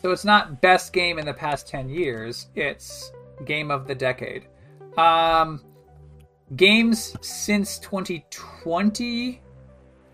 So 0.00 0.10
it's 0.10 0.24
not 0.24 0.62
best 0.62 0.94
game 0.94 1.18
in 1.18 1.26
the 1.26 1.34
past 1.34 1.68
10 1.68 1.90
years, 1.90 2.46
it's 2.54 3.12
game 3.44 3.70
of 3.70 3.86
the 3.86 3.94
decade. 3.94 4.46
Um 4.96 5.62
games 6.56 7.14
since 7.20 7.78
2020 7.78 9.42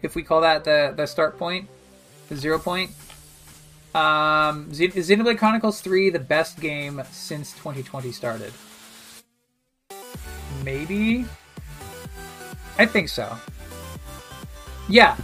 if 0.02 0.16
we 0.16 0.24
call 0.24 0.40
that 0.40 0.64
the 0.64 0.94
the 0.96 1.06
start 1.06 1.38
point, 1.38 1.68
the 2.28 2.34
zero 2.34 2.58
point. 2.58 2.90
Um 3.94 4.70
Xenoblade 4.70 5.38
Chronicles 5.38 5.80
3 5.80 6.10
the 6.10 6.18
best 6.18 6.60
game 6.60 7.02
since 7.10 7.52
2020 7.52 8.12
started? 8.12 8.52
Maybe. 10.64 11.24
I 12.78 12.86
think 12.86 13.08
so. 13.08 13.36
Yeah. 14.88 15.16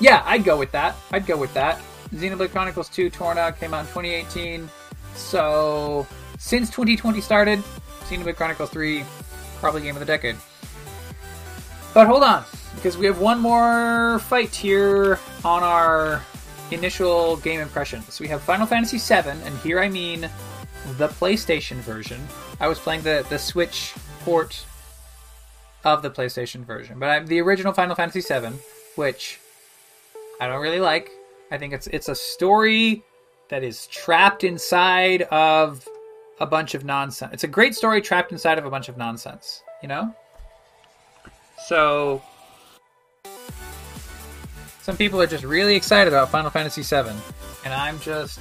Yeah, 0.00 0.22
I'd 0.26 0.44
go 0.44 0.56
with 0.56 0.72
that. 0.72 0.96
I'd 1.12 1.26
go 1.26 1.36
with 1.36 1.52
that. 1.54 1.80
Xenoblade 2.14 2.50
Chronicles 2.50 2.88
2 2.88 3.10
Torna 3.10 3.52
came 3.52 3.74
out 3.74 3.80
in 3.80 3.86
2018. 3.86 4.68
So, 5.14 6.06
since 6.38 6.68
2020 6.70 7.20
started, 7.20 7.58
Xenoblade 8.04 8.36
Chronicles 8.36 8.70
3 8.70 9.04
probably 9.60 9.82
game 9.82 9.94
of 9.94 10.00
the 10.00 10.06
decade. 10.06 10.36
But 11.92 12.06
hold 12.06 12.22
on, 12.22 12.44
because 12.74 12.96
we 12.96 13.06
have 13.06 13.20
one 13.20 13.40
more 13.40 14.20
fight 14.20 14.54
here 14.54 15.18
on 15.44 15.62
our 15.62 16.22
initial 16.72 17.36
game 17.38 17.60
impressions. 17.60 18.20
We 18.20 18.28
have 18.28 18.42
Final 18.42 18.66
Fantasy 18.66 18.98
VII, 18.98 19.30
and 19.30 19.58
here 19.58 19.80
I 19.80 19.88
mean 19.88 20.28
the 20.96 21.08
PlayStation 21.08 21.76
version. 21.76 22.20
I 22.60 22.68
was 22.68 22.78
playing 22.78 23.02
the, 23.02 23.24
the 23.28 23.38
Switch 23.38 23.94
port 24.20 24.64
of 25.84 26.02
the 26.02 26.10
PlayStation 26.10 26.64
version. 26.64 26.98
But 26.98 27.10
I'm 27.10 27.26
the 27.26 27.40
original 27.40 27.72
Final 27.72 27.94
Fantasy 27.94 28.20
VII, 28.20 28.56
which 28.96 29.40
I 30.40 30.46
don't 30.46 30.60
really 30.60 30.80
like. 30.80 31.10
I 31.50 31.58
think 31.58 31.72
it's 31.72 31.86
it's 31.88 32.08
a 32.08 32.14
story 32.14 33.02
that 33.48 33.64
is 33.64 33.86
trapped 33.88 34.44
inside 34.44 35.22
of 35.22 35.86
a 36.38 36.46
bunch 36.46 36.74
of 36.74 36.84
nonsense. 36.84 37.32
It's 37.34 37.44
a 37.44 37.48
great 37.48 37.74
story 37.74 38.00
trapped 38.00 38.32
inside 38.32 38.58
of 38.58 38.64
a 38.64 38.70
bunch 38.70 38.88
of 38.88 38.96
nonsense, 38.96 39.62
you 39.82 39.88
know? 39.88 40.14
So 41.66 42.22
some 44.90 44.96
people 44.96 45.22
are 45.22 45.26
just 45.28 45.44
really 45.44 45.76
excited 45.76 46.12
about 46.12 46.32
Final 46.32 46.50
Fantasy 46.50 46.82
VII, 46.82 47.14
and 47.64 47.72
I'm 47.72 48.00
just 48.00 48.40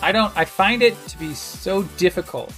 I 0.00 0.12
don't 0.12 0.32
I 0.36 0.44
find 0.44 0.80
it 0.80 0.94
to 1.08 1.18
be 1.18 1.34
so 1.34 1.82
difficult 1.98 2.54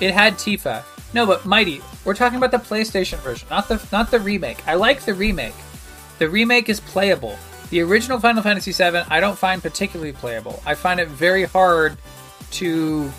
it 0.00 0.14
had 0.14 0.36
Tifa. 0.36 0.84
No, 1.12 1.26
but 1.26 1.44
Mighty, 1.44 1.82
we're 2.06 2.14
talking 2.14 2.38
about 2.38 2.50
the 2.50 2.56
PlayStation 2.56 3.18
version, 3.18 3.46
not 3.50 3.68
the 3.68 3.86
not 3.92 4.10
the 4.10 4.20
remake. 4.20 4.66
I 4.66 4.76
like 4.76 5.02
the 5.02 5.12
remake. 5.12 5.52
The 6.18 6.30
remake 6.30 6.70
is 6.70 6.80
playable. 6.80 7.36
The 7.68 7.82
original 7.82 8.18
Final 8.18 8.42
Fantasy 8.42 8.72
VII, 8.72 9.02
I 9.10 9.20
don't 9.20 9.36
find 9.36 9.60
particularly 9.60 10.12
playable. 10.12 10.62
I 10.64 10.74
find 10.74 10.98
it 10.98 11.08
very 11.08 11.44
hard 11.44 11.98
to 12.52 13.12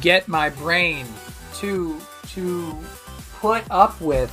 get 0.00 0.26
my 0.26 0.50
brain 0.50 1.06
to 1.58 2.00
to 2.30 2.76
put 3.38 3.62
up 3.70 4.00
with 4.00 4.32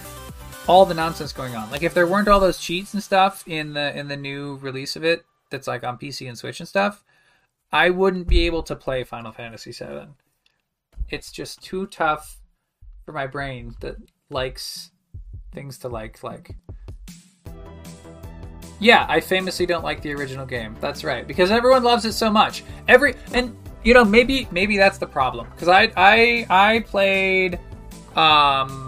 all 0.68 0.86
the 0.86 0.94
nonsense 0.94 1.32
going 1.32 1.56
on. 1.56 1.70
Like 1.72 1.84
if 1.84 1.94
there 1.94 2.08
weren't 2.08 2.28
all 2.28 2.40
those 2.40 2.60
cheats 2.60 2.94
and 2.94 3.04
stuff 3.04 3.44
in 3.48 3.74
the 3.74 3.98
in 3.98 4.08
the 4.08 4.18
new 4.18 4.58
release 4.58 4.96
of 4.96 5.04
it 5.04 5.26
that's 5.50 5.68
like 5.68 5.84
on 5.84 5.98
PC 5.98 6.28
and 6.28 6.38
Switch 6.38 6.60
and 6.60 6.70
stuff, 6.70 7.04
I 7.72 7.90
wouldn't 7.90 8.28
be 8.28 8.46
able 8.46 8.64
to 8.64 8.76
play 8.76 9.04
Final 9.04 9.32
Fantasy 9.32 9.72
VII 9.72 10.08
it's 11.10 11.32
just 11.32 11.62
too 11.62 11.86
tough 11.88 12.38
for 13.06 13.12
my 13.12 13.28
brain 13.28 13.76
that 13.82 13.96
likes 14.30 14.92
things 15.54 15.78
to 15.78 15.88
like 15.88 16.24
like 16.24 16.56
yeah 18.80 19.06
i 19.08 19.20
famously 19.20 19.68
don't 19.68 19.84
like 19.84 20.02
the 20.02 20.12
original 20.12 20.46
game. 20.46 20.76
That's 20.82 21.04
right. 21.04 21.28
Because 21.28 21.52
everyone 21.52 21.84
loves 21.84 22.06
it 22.06 22.14
so 22.14 22.32
much. 22.32 22.64
Every 22.88 23.16
and 23.34 23.56
you 23.84 23.94
know 23.94 24.04
maybe 24.04 24.48
maybe 24.52 24.78
that's 24.78 24.98
the 24.98 25.08
problem. 25.08 25.48
Because 25.52 25.68
i 25.68 25.92
i 25.96 26.46
i 26.50 26.80
played 26.80 27.60
um 28.16 28.83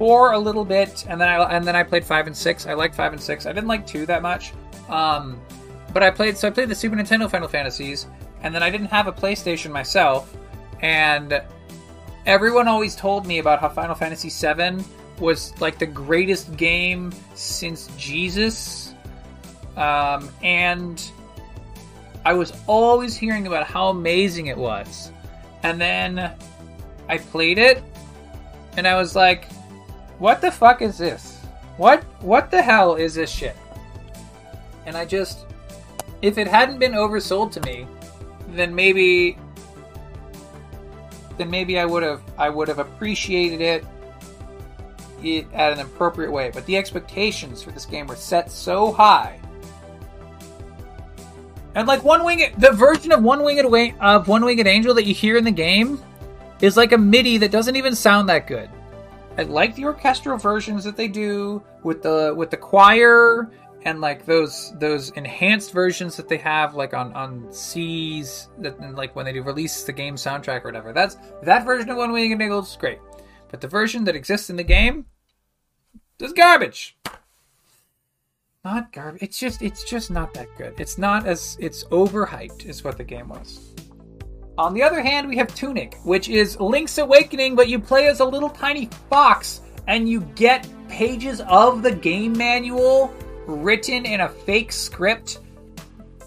four 0.00 0.32
a 0.32 0.38
little 0.38 0.64
bit 0.64 1.04
and 1.08 1.20
then 1.20 1.28
i 1.28 1.56
and 1.56 1.64
then 1.64 1.76
i 1.76 1.82
played 1.82 2.04
five 2.04 2.26
and 2.26 2.36
six. 2.36 2.66
I 2.66 2.72
liked 2.72 2.94
five 2.94 3.12
and 3.12 3.20
six. 3.20 3.44
I 3.44 3.52
didn't 3.52 3.68
like 3.68 3.86
two 3.86 4.06
that 4.06 4.22
much 4.22 4.52
um 4.88 5.38
but 5.92 6.02
i 6.02 6.10
played 6.10 6.36
so 6.36 6.48
i 6.48 6.50
played 6.50 6.68
the 6.68 6.74
super 6.74 6.96
nintendo 6.96 7.30
final 7.30 7.48
fantasies 7.48 8.06
and 8.42 8.54
then 8.54 8.62
I 8.62 8.70
didn't 8.70 8.88
have 8.88 9.06
a 9.06 9.12
PlayStation 9.12 9.70
myself, 9.70 10.34
and 10.80 11.42
everyone 12.26 12.68
always 12.68 12.96
told 12.96 13.26
me 13.26 13.38
about 13.38 13.60
how 13.60 13.68
Final 13.68 13.94
Fantasy 13.94 14.30
VII 14.30 14.84
was 15.18 15.58
like 15.60 15.78
the 15.78 15.86
greatest 15.86 16.56
game 16.56 17.12
since 17.34 17.88
Jesus, 17.98 18.94
um, 19.76 20.28
and 20.42 21.10
I 22.24 22.32
was 22.32 22.52
always 22.66 23.16
hearing 23.16 23.46
about 23.46 23.66
how 23.66 23.88
amazing 23.88 24.46
it 24.46 24.56
was, 24.56 25.12
and 25.62 25.80
then 25.80 26.32
I 27.08 27.18
played 27.18 27.58
it, 27.58 27.82
and 28.76 28.86
I 28.86 28.96
was 28.96 29.14
like, 29.14 29.48
"What 30.20 30.40
the 30.40 30.52
fuck 30.52 30.82
is 30.82 30.96
this? 30.96 31.40
What 31.76 32.04
what 32.20 32.52
the 32.52 32.62
hell 32.62 32.94
is 32.94 33.16
this 33.16 33.30
shit?" 33.30 33.56
And 34.86 34.96
I 34.96 35.04
just, 35.04 35.46
if 36.22 36.38
it 36.38 36.46
hadn't 36.46 36.78
been 36.78 36.92
oversold 36.92 37.50
to 37.52 37.60
me 37.62 37.86
then 38.54 38.74
maybe 38.74 39.36
then 41.38 41.50
maybe 41.50 41.78
I 41.78 41.84
would 41.84 42.02
have 42.02 42.22
I 42.36 42.48
would 42.48 42.68
have 42.68 42.78
appreciated 42.78 43.60
it, 43.60 43.84
it 45.22 45.46
at 45.54 45.72
an 45.72 45.80
appropriate 45.80 46.30
way. 46.30 46.50
But 46.52 46.66
the 46.66 46.76
expectations 46.76 47.62
for 47.62 47.70
this 47.70 47.86
game 47.86 48.06
were 48.06 48.16
set 48.16 48.50
so 48.50 48.92
high. 48.92 49.40
And 51.74 51.86
like 51.86 52.02
one 52.02 52.24
winged 52.24 52.52
the 52.58 52.72
version 52.72 53.12
of 53.12 53.22
one 53.22 53.42
winged 53.42 53.94
of 54.00 54.28
one 54.28 54.44
winged 54.44 54.66
angel 54.66 54.94
that 54.94 55.04
you 55.04 55.14
hear 55.14 55.36
in 55.36 55.44
the 55.44 55.50
game 55.50 56.02
is 56.60 56.76
like 56.76 56.92
a 56.92 56.98
MIDI 56.98 57.38
that 57.38 57.50
doesn't 57.50 57.76
even 57.76 57.94
sound 57.94 58.28
that 58.28 58.46
good. 58.46 58.68
I 59.38 59.42
like 59.44 59.74
the 59.74 59.84
orchestral 59.84 60.36
versions 60.38 60.84
that 60.84 60.96
they 60.96 61.08
do 61.08 61.62
with 61.82 62.02
the 62.02 62.34
with 62.36 62.50
the 62.50 62.56
choir 62.56 63.50
and 63.84 64.00
like 64.00 64.26
those 64.26 64.72
those 64.78 65.10
enhanced 65.10 65.72
versions 65.72 66.16
that 66.16 66.28
they 66.28 66.36
have 66.36 66.74
like 66.74 66.94
on 66.94 67.12
on 67.14 67.50
C's 67.52 68.48
that 68.58 68.78
like 68.94 69.16
when 69.16 69.24
they 69.24 69.32
do 69.32 69.42
release 69.42 69.84
the 69.84 69.92
game 69.92 70.16
soundtrack 70.16 70.62
or 70.62 70.68
whatever. 70.68 70.92
That's 70.92 71.16
that 71.42 71.64
version 71.64 71.88
of 71.90 71.96
One 71.96 72.12
Winged 72.12 72.40
Eagle 72.40 72.60
is 72.60 72.76
great, 72.78 72.98
but 73.50 73.60
the 73.60 73.68
version 73.68 74.04
that 74.04 74.16
exists 74.16 74.50
in 74.50 74.56
the 74.56 74.64
game 74.64 75.06
is 76.18 76.32
garbage. 76.32 76.96
Not 78.64 78.92
garbage. 78.92 79.22
It's 79.22 79.38
just 79.38 79.62
it's 79.62 79.84
just 79.84 80.10
not 80.10 80.34
that 80.34 80.48
good. 80.58 80.74
It's 80.78 80.98
not 80.98 81.26
as 81.26 81.56
it's 81.60 81.84
overhyped 81.84 82.66
is 82.66 82.84
what 82.84 82.98
the 82.98 83.04
game 83.04 83.28
was. 83.28 83.69
On 84.60 84.74
the 84.74 84.82
other 84.82 85.00
hand, 85.00 85.26
we 85.26 85.38
have 85.38 85.54
Tunic, 85.54 85.96
which 86.04 86.28
is 86.28 86.60
Link's 86.60 86.98
Awakening, 86.98 87.56
but 87.56 87.70
you 87.70 87.78
play 87.78 88.08
as 88.08 88.20
a 88.20 88.24
little 88.26 88.50
tiny 88.50 88.90
fox 89.08 89.62
and 89.88 90.06
you 90.06 90.20
get 90.20 90.68
pages 90.86 91.40
of 91.48 91.82
the 91.82 91.90
game 91.90 92.36
manual 92.36 93.10
written 93.46 94.04
in 94.04 94.20
a 94.20 94.28
fake 94.28 94.70
script 94.70 95.38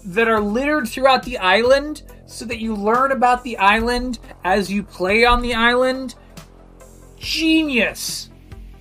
that 0.06 0.26
are 0.26 0.40
littered 0.40 0.88
throughout 0.88 1.22
the 1.22 1.38
island 1.38 2.02
so 2.26 2.44
that 2.44 2.58
you 2.58 2.74
learn 2.74 3.12
about 3.12 3.44
the 3.44 3.56
island 3.58 4.18
as 4.42 4.68
you 4.68 4.82
play 4.82 5.24
on 5.24 5.40
the 5.40 5.54
island. 5.54 6.16
Genius. 7.16 8.30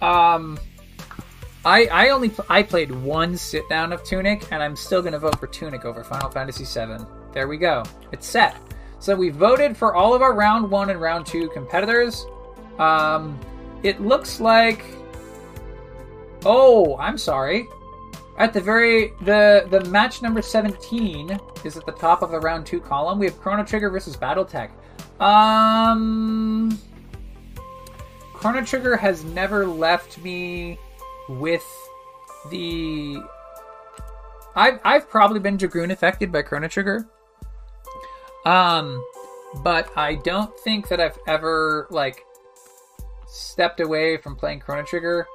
Um 0.02 0.58
I 1.64 1.86
I 1.86 2.10
only 2.10 2.32
I 2.50 2.64
played 2.64 2.90
one 2.90 3.38
sit 3.38 3.70
down 3.70 3.94
of 3.94 4.04
Tunic 4.04 4.52
and 4.52 4.64
I'm 4.64 4.76
still 4.76 5.02
going 5.02 5.14
to 5.14 5.20
vote 5.20 5.40
for 5.40 5.46
Tunic 5.46 5.86
over 5.86 6.04
Final 6.04 6.32
Fantasy 6.32 6.66
7. 6.66 7.06
There 7.34 7.48
we 7.48 7.58
go. 7.58 7.84
It's 8.12 8.26
set. 8.26 8.58
So 9.04 9.18
we 9.18 9.32
voted 9.32 9.76
for 9.76 9.94
all 9.94 10.14
of 10.14 10.22
our 10.22 10.34
round 10.34 10.72
1 10.72 10.90
and 10.90 11.02
round 11.02 11.26
2 11.26 11.50
competitors. 11.50 12.26
Um 12.80 13.38
it 13.84 14.00
looks 14.00 14.40
like 14.40 14.86
Oh, 16.46 16.96
I'm 16.98 17.18
sorry. 17.18 17.68
At 18.38 18.54
the 18.54 18.62
very 18.62 19.12
the 19.24 19.68
the 19.70 19.84
match 19.90 20.22
number 20.22 20.42
17 20.42 21.38
is 21.66 21.76
at 21.76 21.86
the 21.86 21.92
top 21.92 22.22
of 22.22 22.32
the 22.32 22.40
round 22.40 22.66
2 22.66 22.80
column. 22.80 23.20
We 23.20 23.26
have 23.26 23.38
Chrono 23.42 23.66
Trigger 23.66 23.90
versus 23.90 24.16
BattleTech. 24.16 24.70
Um 25.20 26.80
Chrono 28.34 28.64
Trigger 28.64 28.96
has 28.96 29.26
never 29.26 29.66
left 29.66 30.18
me 30.20 30.80
with 31.28 31.66
the 32.50 33.22
I've 34.56 34.80
I've 34.86 35.10
probably 35.10 35.42
been 35.42 35.58
Dragoon 35.58 35.92
affected 35.92 36.32
by 36.32 36.42
Chrono 36.42 36.70
Trigger. 36.70 37.06
Um 38.46 39.04
but 39.62 39.96
I 39.96 40.16
don't 40.16 40.58
think 40.60 40.88
that 40.88 41.00
I've 41.00 41.20
ever 41.28 41.88
like 41.92 42.26
stepped 43.28 43.80
away 43.80 44.18
from 44.18 44.36
playing 44.36 44.60
Chrono 44.60 44.84
Trigger 44.84 45.28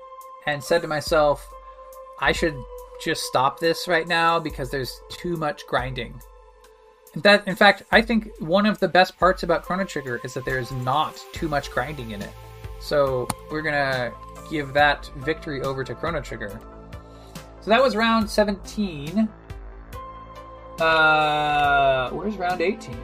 and 0.47 0.63
said 0.63 0.83
to 0.83 0.89
myself, 0.89 1.47
I 2.21 2.33
should 2.33 2.57
just 3.03 3.23
stop 3.25 3.61
this 3.61 3.87
right 3.87 4.09
now 4.09 4.41
because 4.41 4.71
there's 4.71 5.01
too 5.09 5.37
much 5.37 5.67
grinding. 5.67 6.21
That, 7.17 7.47
in 7.47 7.57
fact, 7.57 7.83
I 7.91 8.03
think 8.03 8.31
one 8.39 8.67
of 8.67 8.79
the 8.79 8.89
best 8.89 9.19
parts 9.19 9.43
about 9.43 9.63
Chrono 9.63 9.85
Trigger 9.85 10.21
is 10.25 10.35
that 10.35 10.45
there's 10.45 10.71
not 10.71 11.23
too 11.33 11.49
much 11.49 11.71
grinding 11.71 12.11
in 12.11 12.23
it. 12.23 12.31
So 12.81 13.27
we're 13.51 13.63
gonna 13.63 14.13
give 14.51 14.73
that 14.73 15.11
victory 15.19 15.63
over 15.63 15.85
to 15.85 15.95
Chrono 15.95 16.21
Trigger. 16.21 16.61
So 17.61 17.71
that 17.71 17.83
was 17.83 17.97
round 17.97 18.29
17. 18.29 19.29
Uh, 20.81 22.11
where's 22.11 22.37
round 22.37 22.61
18? 22.61 22.97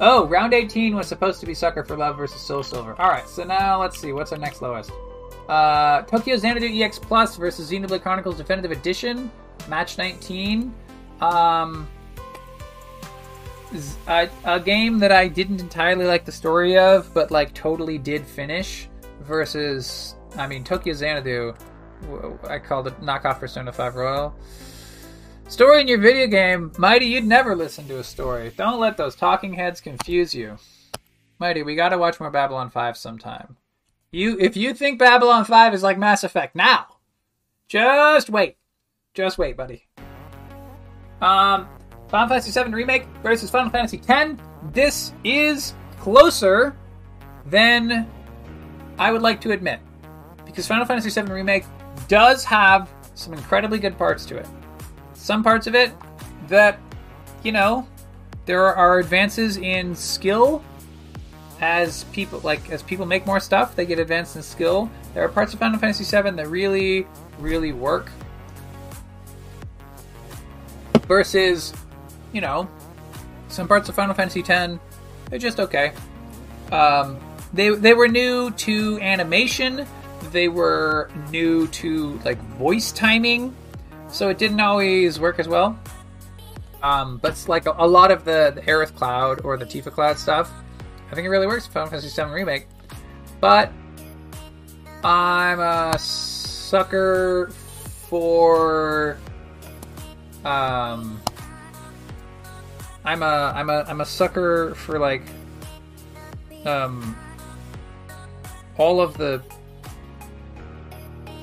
Oh, 0.00 0.26
round 0.26 0.54
18 0.54 0.94
was 0.94 1.08
supposed 1.08 1.40
to 1.40 1.46
be 1.46 1.54
Sucker 1.54 1.82
for 1.82 1.96
Love 1.96 2.16
versus 2.16 2.40
Soul 2.40 2.62
Silver. 2.62 2.98
Alright, 3.00 3.28
so 3.28 3.42
now 3.42 3.80
let's 3.80 3.98
see. 3.98 4.12
What's 4.12 4.32
our 4.32 4.38
next 4.38 4.62
lowest? 4.62 4.92
Uh, 5.48 6.02
Tokyo 6.02 6.36
Xanadu 6.36 6.68
EX 6.68 6.98
Plus 6.98 7.36
versus 7.36 7.70
Xenoblade 7.70 8.02
Chronicles 8.02 8.36
Definitive 8.36 8.70
Edition, 8.70 9.30
match 9.68 9.98
19. 9.98 10.72
Um, 11.20 11.88
a, 14.06 14.28
a, 14.44 14.60
game 14.60 14.98
that 14.98 15.10
I 15.10 15.26
didn't 15.26 15.60
entirely 15.60 16.04
like 16.04 16.24
the 16.24 16.32
story 16.32 16.78
of, 16.78 17.12
but 17.12 17.30
like 17.30 17.52
totally 17.54 17.98
did 17.98 18.24
finish. 18.24 18.88
Versus, 19.22 20.14
I 20.36 20.46
mean, 20.46 20.64
Tokyo 20.64 20.94
Xanadu. 20.94 21.54
I 22.48 22.58
called 22.60 22.86
it 22.86 23.00
knockoff 23.00 23.34
for 23.34 23.40
Persona 23.40 23.72
5 23.72 23.96
Royal. 23.96 24.34
Story 25.48 25.80
in 25.80 25.88
your 25.88 25.98
video 25.98 26.26
game, 26.26 26.70
Mighty. 26.76 27.06
You'd 27.06 27.24
never 27.24 27.56
listen 27.56 27.88
to 27.88 27.98
a 27.98 28.04
story. 28.04 28.52
Don't 28.54 28.78
let 28.78 28.98
those 28.98 29.16
talking 29.16 29.54
heads 29.54 29.80
confuse 29.80 30.34
you. 30.34 30.58
Mighty, 31.38 31.62
we 31.62 31.74
gotta 31.74 31.96
watch 31.96 32.20
more 32.20 32.30
Babylon 32.30 32.68
5 32.68 32.98
sometime. 32.98 33.56
You, 34.12 34.36
if 34.38 34.58
you 34.58 34.74
think 34.74 34.98
Babylon 34.98 35.46
5 35.46 35.72
is 35.72 35.82
like 35.82 35.96
Mass 35.96 36.22
Effect 36.22 36.54
now, 36.54 36.98
just 37.66 38.28
wait. 38.28 38.58
Just 39.14 39.38
wait, 39.38 39.56
buddy. 39.56 39.88
Um, 41.22 41.66
Final 42.08 42.28
Fantasy 42.28 42.50
7 42.50 42.70
Remake 42.70 43.06
versus 43.22 43.50
Final 43.50 43.70
Fantasy 43.70 43.96
10. 43.96 44.38
This 44.74 45.14
is 45.24 45.72
closer 45.98 46.76
than 47.46 48.06
I 48.98 49.10
would 49.12 49.22
like 49.22 49.40
to 49.40 49.52
admit. 49.52 49.80
Because 50.44 50.66
Final 50.66 50.84
Fantasy 50.84 51.08
7 51.08 51.32
Remake 51.32 51.64
does 52.06 52.44
have 52.44 52.92
some 53.14 53.32
incredibly 53.32 53.78
good 53.78 53.96
parts 53.96 54.26
to 54.26 54.36
it. 54.36 54.46
Some 55.18 55.42
parts 55.42 55.66
of 55.66 55.74
it 55.74 55.92
that, 56.46 56.78
you 57.42 57.52
know, 57.52 57.86
there 58.46 58.64
are 58.64 58.98
advances 58.98 59.58
in 59.58 59.94
skill 59.94 60.62
as 61.60 62.04
people 62.04 62.40
like 62.44 62.70
as 62.70 62.82
people 62.82 63.04
make 63.04 63.26
more 63.26 63.40
stuff, 63.40 63.74
they 63.74 63.84
get 63.84 63.98
advanced 63.98 64.36
in 64.36 64.42
skill. 64.42 64.88
There 65.12 65.24
are 65.24 65.28
parts 65.28 65.52
of 65.52 65.58
Final 65.58 65.78
Fantasy 65.78 66.04
VII 66.04 66.30
that 66.30 66.48
really, 66.48 67.06
really 67.38 67.72
work. 67.72 68.10
Versus, 71.06 71.72
you 72.32 72.40
know, 72.40 72.68
some 73.48 73.66
parts 73.66 73.88
of 73.88 73.96
Final 73.96 74.14
Fantasy 74.14 74.44
X, 74.46 74.78
they're 75.28 75.38
just 75.38 75.58
okay. 75.58 75.92
Um, 76.70 77.18
they 77.52 77.70
they 77.70 77.92
were 77.92 78.08
new 78.08 78.50
to 78.52 79.00
animation. 79.00 79.84
They 80.30 80.48
were 80.48 81.10
new 81.30 81.66
to 81.68 82.20
like 82.24 82.38
voice 82.56 82.92
timing, 82.92 83.54
so 84.10 84.28
it 84.28 84.38
didn't 84.38 84.60
always 84.60 85.18
work 85.20 85.38
as 85.38 85.48
well. 85.48 85.78
Um, 86.82 87.18
but 87.18 87.32
it's 87.32 87.48
like 87.48 87.66
a, 87.66 87.74
a 87.78 87.86
lot 87.86 88.10
of 88.10 88.24
the, 88.24 88.52
the 88.54 88.62
Aerith 88.62 88.94
Cloud 88.94 89.40
or 89.44 89.56
the 89.56 89.66
Tifa 89.66 89.90
Cloud 89.92 90.16
stuff, 90.16 90.50
I 91.10 91.14
think 91.14 91.24
it 91.26 91.30
really 91.30 91.46
works 91.46 91.66
for 91.66 91.72
Final 91.72 91.90
Fantasy 91.90 92.22
VII 92.22 92.30
Remake. 92.30 92.66
But 93.40 93.72
I'm 95.02 95.60
a 95.60 95.98
sucker 95.98 97.50
for 98.08 99.18
um 100.44 101.20
I'm 103.04 103.22
a 103.22 103.52
I'm 103.54 103.70
a 103.70 103.84
I'm 103.86 104.00
a 104.00 104.04
sucker 104.04 104.74
for 104.74 104.98
like 104.98 105.22
um 106.64 107.16
all 108.76 109.00
of 109.00 109.16
the 109.16 109.42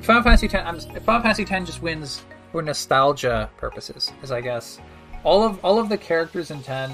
Final 0.01 0.21
Fantasy 0.21 0.45
X. 0.45 0.55
I'm, 0.55 0.79
Final 1.01 1.21
Fantasy 1.21 1.43
X 1.43 1.65
just 1.65 1.81
wins 1.81 2.23
for 2.55 2.61
nostalgia 2.61 3.49
purposes, 3.57 4.13
as 4.23 4.31
I 4.31 4.39
guess 4.39 4.79
all 5.25 5.43
of 5.43 5.59
all 5.65 5.77
of 5.77 5.89
the 5.89 5.97
characters 5.97 6.51
in 6.51 6.63
ten 6.63 6.89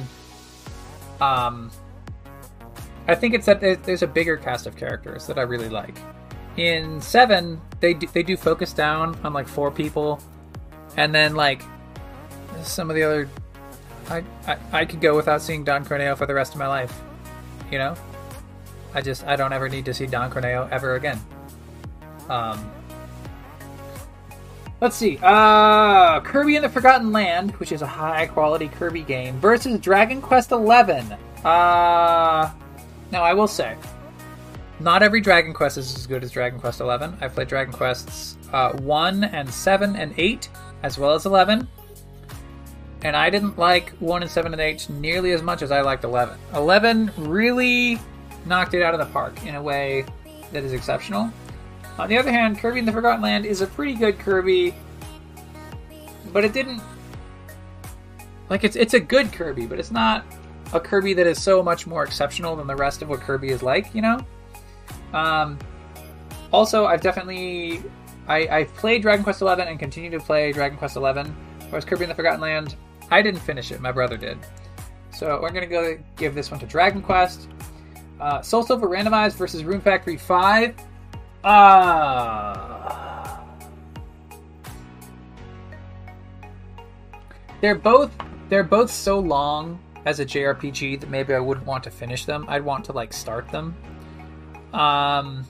um 1.22 1.70
I 3.08 3.14
think 3.14 3.36
it's 3.36 3.46
that 3.46 3.62
there's 3.62 4.02
a 4.02 4.08
bigger 4.08 4.38
cast 4.38 4.66
of 4.66 4.76
characters 4.76 5.28
that 5.28 5.38
I 5.38 5.44
really 5.44 5.70
like. 5.70 5.96
In 6.58 7.00
seven, 7.00 7.62
they 7.80 7.94
do, 7.94 8.08
they 8.08 8.24
do 8.24 8.36
focus 8.38 8.74
down 8.74 9.16
on 9.24 9.34
like 9.34 9.48
four 9.48 9.70
people, 9.70 10.20
and 10.98 11.14
then 11.14 11.36
like 11.36 11.62
some 12.64 12.90
of 12.90 12.96
the 12.96 13.04
other, 13.04 13.30
I, 14.10 14.24
I 14.48 14.58
I 14.72 14.86
could 14.86 15.00
go 15.00 15.16
without 15.16 15.44
seeing 15.44 15.64
Don 15.64 15.86
Corneo 15.86 16.18
for 16.18 16.26
the 16.26 16.34
rest 16.34 16.54
of 16.54 16.60
my 16.60 16.68
life. 16.68 17.04
You 17.72 17.78
know, 17.78 17.94
I 18.96 19.02
just 19.02 19.28
I 19.28 19.36
don't 19.36 19.54
ever 19.54 19.70
need 19.70 19.86
to 19.86 19.94
see 19.94 20.08
Don 20.08 20.32
Corneo 20.32 20.68
ever 20.72 20.96
again. 20.96 21.20
Um, 22.30 22.72
Let's 24.82 24.96
see. 24.96 25.20
Uh, 25.22 26.22
Kirby 26.22 26.56
and 26.56 26.66
the 26.66 26.70
Forgotten 26.70 27.12
Land, 27.12 27.52
which 27.58 27.72
is 27.72 27.84
a 27.84 27.88
high 27.88 28.26
quality 28.26 28.68
Kirby 28.68 29.04
game, 29.04 29.40
versus 29.40 29.80
Dragon 29.80 30.24
Quest 30.24 30.50
XI. 30.50 30.56
Uh, 31.46 32.52
now, 33.12 33.24
I 33.24 33.34
will 33.36 33.48
say, 33.48 33.78
not 34.80 35.04
every 35.04 35.22
Dragon 35.22 35.54
Quest 35.54 35.78
is 35.78 35.96
as 35.96 36.08
good 36.08 36.24
as 36.24 36.32
Dragon 36.32 36.60
Quest 36.60 36.80
XI. 36.80 36.86
I've 37.22 37.36
played 37.36 37.48
Dragon 37.48 37.72
Quests 37.72 38.38
uh, 38.52 38.72
1 38.78 39.24
and 39.24 39.48
7 39.48 39.96
and 39.96 40.16
8, 40.18 40.50
as 40.82 40.98
well 40.98 41.14
as 41.14 41.28
11. 41.28 41.68
And 43.04 43.16
I 43.16 43.30
didn't 43.30 43.60
like 43.60 43.92
1 44.00 44.24
and 44.24 44.32
7 44.32 44.52
and 44.52 44.60
8 44.60 44.90
nearly 44.90 45.34
as 45.34 45.44
much 45.44 45.62
as 45.62 45.72
I 45.72 45.82
liked 45.82 46.06
11. 46.06 46.40
11 46.56 47.12
really 47.18 48.00
knocked 48.48 48.74
it 48.74 48.82
out 48.82 48.96
of 48.96 49.00
the 49.00 49.14
park 49.14 49.46
in 49.46 49.54
a 49.54 49.62
way 49.62 50.06
that 50.52 50.64
is 50.64 50.74
exceptional. 50.74 51.32
On 52.00 52.10
the 52.10 52.18
other 52.18 52.32
hand, 52.32 52.58
Kirby 52.58 52.80
in 52.80 52.86
the 52.86 52.92
Forgotten 52.92 53.22
Land 53.22 53.46
is 53.46 53.62
a 53.62 53.68
pretty 53.68 53.94
good 53.94 54.18
Kirby, 54.20 54.74
but 56.32 56.44
it 56.44 56.54
didn't. 56.54 56.82
Like, 58.50 58.64
it's, 58.64 58.76
it's 58.76 58.94
a 58.94 59.00
good 59.00 59.32
Kirby, 59.32 59.66
but 59.66 59.80
it's 59.80 59.92
not 59.92 60.26
a 60.74 60.80
Kirby 60.80 61.14
that 61.14 61.28
is 61.28 61.42
so 61.42 61.62
much 61.62 61.86
more 61.88 62.04
exceptional 62.04 62.56
than 62.56 62.68
the 62.68 62.76
rest 62.76 63.02
of 63.02 63.10
what 63.10 63.20
Kirby 63.22 63.50
is 63.50 63.62
like, 63.62 63.94
you 63.94 64.02
know? 64.02 64.20
Um, 65.14 65.58
also, 66.52 66.86
I've 66.86 67.02
definitely 67.02 67.84
I, 68.28 68.48
I've 68.48 68.74
played 68.76 69.02
Dragon 69.02 69.24
Quest 69.24 69.40
XI 69.40 69.46
and 69.48 69.80
continue 69.80 70.10
to 70.12 70.20
play 70.20 70.52
Dragon 70.52 70.78
Quest 70.78 70.96
XI. 70.96 71.02
Whereas 71.70 71.86
Kirby 71.86 72.04
in 72.04 72.10
the 72.10 72.16
Forgotten 72.16 72.42
Land, 72.42 72.76
I 73.10 73.22
didn't 73.22 73.42
finish 73.42 73.72
it. 73.72 73.82
My 73.82 73.92
brother 73.92 74.18
did. 74.18 74.38
So 75.14 75.40
we're 75.42 75.52
gonna 75.52 75.68
go 75.68 75.98
give 76.16 76.36
this 76.36 76.52
one 76.52 76.60
to 76.60 76.66
Dragon 76.66 77.02
Quest. 77.02 77.50
Uh, 78.20 78.42
Soul 78.42 78.64
Silver 78.64 78.88
randomized 78.88 79.34
versus 79.34 79.64
Rune 79.64 79.82
Factory 79.82 80.18
5. 80.18 80.76
Uh, 81.44 83.38
they're 87.62 87.76
both 87.76 88.12
they're 88.50 88.64
both 88.64 88.92
so 88.92 89.20
long 89.20 89.80
as 90.06 90.20
a 90.20 90.26
JRPG 90.26 91.00
that 91.00 91.10
maybe 91.10 91.34
I 91.34 91.40
wouldn't 91.40 91.66
want 91.66 91.84
to 91.86 91.92
finish 91.92 92.26
them. 92.26 92.46
I'd 92.48 92.64
want 92.64 92.86
to 92.86 92.94
like 92.94 93.14
start 93.14 93.50
them. 93.50 93.76
Um, 94.74 95.46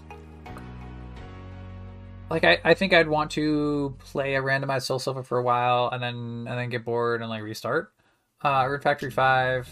like 2.29 2.43
I, 2.43 2.59
I 2.63 2.73
think 2.73 2.93
I'd 2.93 3.07
want 3.07 3.31
to 3.31 3.95
play 3.99 4.35
a 4.35 4.41
randomized 4.41 4.83
Soul 4.83 4.99
Silver 4.99 5.23
for 5.23 5.37
a 5.37 5.43
while 5.43 5.89
and 5.91 6.01
then 6.01 6.15
and 6.47 6.59
then 6.59 6.69
get 6.69 6.85
bored 6.85 7.21
and 7.21 7.29
like 7.29 7.43
restart. 7.43 7.91
Uh, 8.41 8.65
Rune 8.69 8.81
Factory 8.81 9.11
Five. 9.11 9.69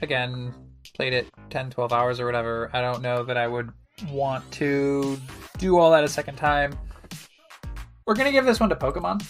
Again, 0.00 0.54
played 0.94 1.12
it 1.12 1.28
10, 1.50 1.70
12 1.70 1.92
hours 1.92 2.20
or 2.20 2.26
whatever. 2.26 2.70
I 2.72 2.80
don't 2.80 3.02
know 3.02 3.24
that 3.24 3.36
I 3.36 3.46
would 3.46 3.72
want 4.10 4.50
to 4.52 5.18
do 5.58 5.78
all 5.78 5.90
that 5.90 6.04
a 6.04 6.08
second 6.08 6.36
time. 6.36 6.78
We're 8.06 8.14
gonna 8.14 8.32
give 8.32 8.44
this 8.44 8.60
one 8.60 8.68
to 8.70 8.76
Pokemon. 8.76 9.24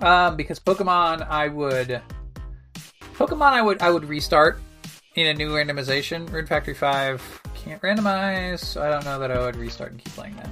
Um, 0.00 0.36
because 0.36 0.58
Pokemon, 0.58 1.28
I 1.28 1.48
would 1.48 2.00
Pokemon, 3.14 3.52
I 3.52 3.62
would 3.62 3.82
I 3.82 3.90
would 3.90 4.04
restart 4.04 4.60
in 5.14 5.26
a 5.26 5.34
new 5.34 5.50
randomization. 5.50 6.30
Rune 6.30 6.46
Factory 6.46 6.74
Five 6.74 7.22
can't 7.54 7.80
randomize, 7.82 8.60
so 8.60 8.82
I 8.82 8.90
don't 8.90 9.04
know 9.04 9.18
that 9.18 9.30
I 9.30 9.38
would 9.40 9.56
restart 9.56 9.92
and 9.92 10.02
keep 10.02 10.12
playing 10.14 10.36
that. 10.36 10.50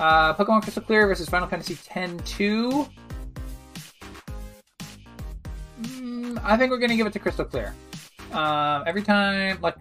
Uh, 0.00 0.34
Pokemon 0.34 0.62
Crystal 0.62 0.82
Clear 0.82 1.06
versus 1.06 1.28
Final 1.28 1.48
Fantasy 1.48 1.74
X-2. 1.74 2.88
Mm, 5.82 6.40
I 6.42 6.56
think 6.56 6.70
we're 6.70 6.78
gonna 6.78 6.96
give 6.96 7.06
it 7.06 7.12
to 7.12 7.18
Crystal 7.18 7.44
Clear. 7.44 7.74
Um, 8.32 8.84
every 8.86 9.02
time, 9.02 9.58
like 9.60 9.76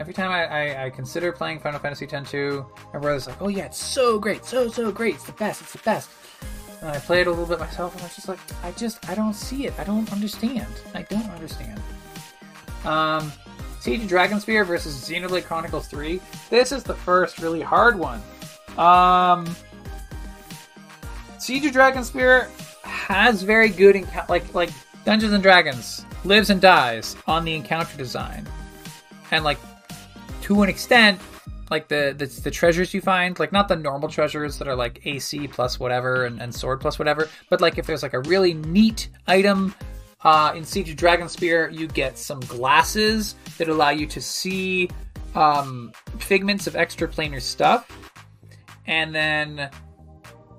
every 0.00 0.14
time 0.14 0.30
I, 0.30 0.46
I, 0.46 0.84
I, 0.86 0.90
consider 0.90 1.30
playing 1.30 1.60
Final 1.60 1.78
Fantasy 1.78 2.06
X-2, 2.06 2.66
my 2.94 2.98
brother's 2.98 3.26
like, 3.26 3.40
"Oh 3.40 3.48
yeah, 3.48 3.66
it's 3.66 3.78
so 3.78 4.18
great, 4.18 4.44
so 4.46 4.66
so 4.68 4.90
great, 4.90 5.16
it's 5.16 5.24
the 5.24 5.32
best, 5.32 5.60
it's 5.60 5.72
the 5.72 5.78
best." 5.84 6.10
And 6.80 6.90
I 6.90 6.98
played 6.98 7.20
it 7.20 7.26
a 7.26 7.30
little 7.30 7.46
bit 7.46 7.60
myself, 7.60 7.92
and 7.92 8.00
I 8.00 8.04
was 8.06 8.14
just 8.14 8.26
like, 8.26 8.38
I 8.64 8.72
just 8.72 9.08
I 9.08 9.14
don't 9.14 9.34
see 9.34 9.66
it, 9.66 9.74
I 9.78 9.84
don't 9.84 10.10
understand, 10.10 10.72
I 10.94 11.02
don't 11.02 11.28
understand. 11.30 11.80
Um, 12.84 13.30
Siege 13.80 14.02
of 14.02 14.08
Dragonspear 14.08 14.66
versus 14.66 15.06
Xenoblade 15.06 15.44
Chronicles 15.44 15.86
3. 15.88 16.20
This 16.48 16.72
is 16.72 16.82
the 16.82 16.94
first 16.94 17.38
really 17.38 17.60
hard 17.60 17.98
one. 17.98 18.22
Um, 18.78 19.46
Siege 21.38 21.66
of 21.66 21.72
Dragonspear 21.72 22.48
has 22.82 23.42
very 23.42 23.68
good 23.68 24.02
like 24.30 24.54
like 24.54 24.70
Dungeons 25.04 25.34
and 25.34 25.42
Dragons 25.42 26.06
lives 26.24 26.48
and 26.48 26.60
dies 26.60 27.16
on 27.26 27.44
the 27.44 27.54
encounter 27.54 27.96
design, 27.98 28.48
and 29.30 29.44
like 29.44 29.58
to 30.50 30.62
an 30.64 30.68
extent, 30.68 31.20
like 31.70 31.86
the, 31.86 32.12
the 32.18 32.26
the, 32.26 32.50
treasures 32.50 32.92
you 32.92 33.00
find, 33.00 33.38
like 33.38 33.52
not 33.52 33.68
the 33.68 33.76
normal 33.76 34.08
treasures 34.08 34.58
that 34.58 34.66
are 34.66 34.74
like 34.74 35.00
AC 35.06 35.46
plus 35.46 35.78
whatever 35.78 36.24
and, 36.24 36.42
and 36.42 36.52
sword 36.52 36.80
plus 36.80 36.98
whatever, 36.98 37.28
but 37.48 37.60
like 37.60 37.78
if 37.78 37.86
there's 37.86 38.02
like 38.02 38.14
a 38.14 38.20
really 38.22 38.54
neat 38.54 39.10
item 39.28 39.72
uh, 40.24 40.52
in 40.56 40.64
Siege 40.64 40.90
of 40.90 40.96
Dragonspear, 40.96 41.72
you 41.72 41.86
get 41.86 42.18
some 42.18 42.40
glasses 42.40 43.36
that 43.58 43.68
allow 43.68 43.90
you 43.90 44.08
to 44.08 44.20
see 44.20 44.90
um, 45.36 45.92
figments 46.18 46.66
of 46.66 46.74
extraplanar 46.74 47.40
stuff, 47.40 47.86
and 48.88 49.14
then 49.14 49.70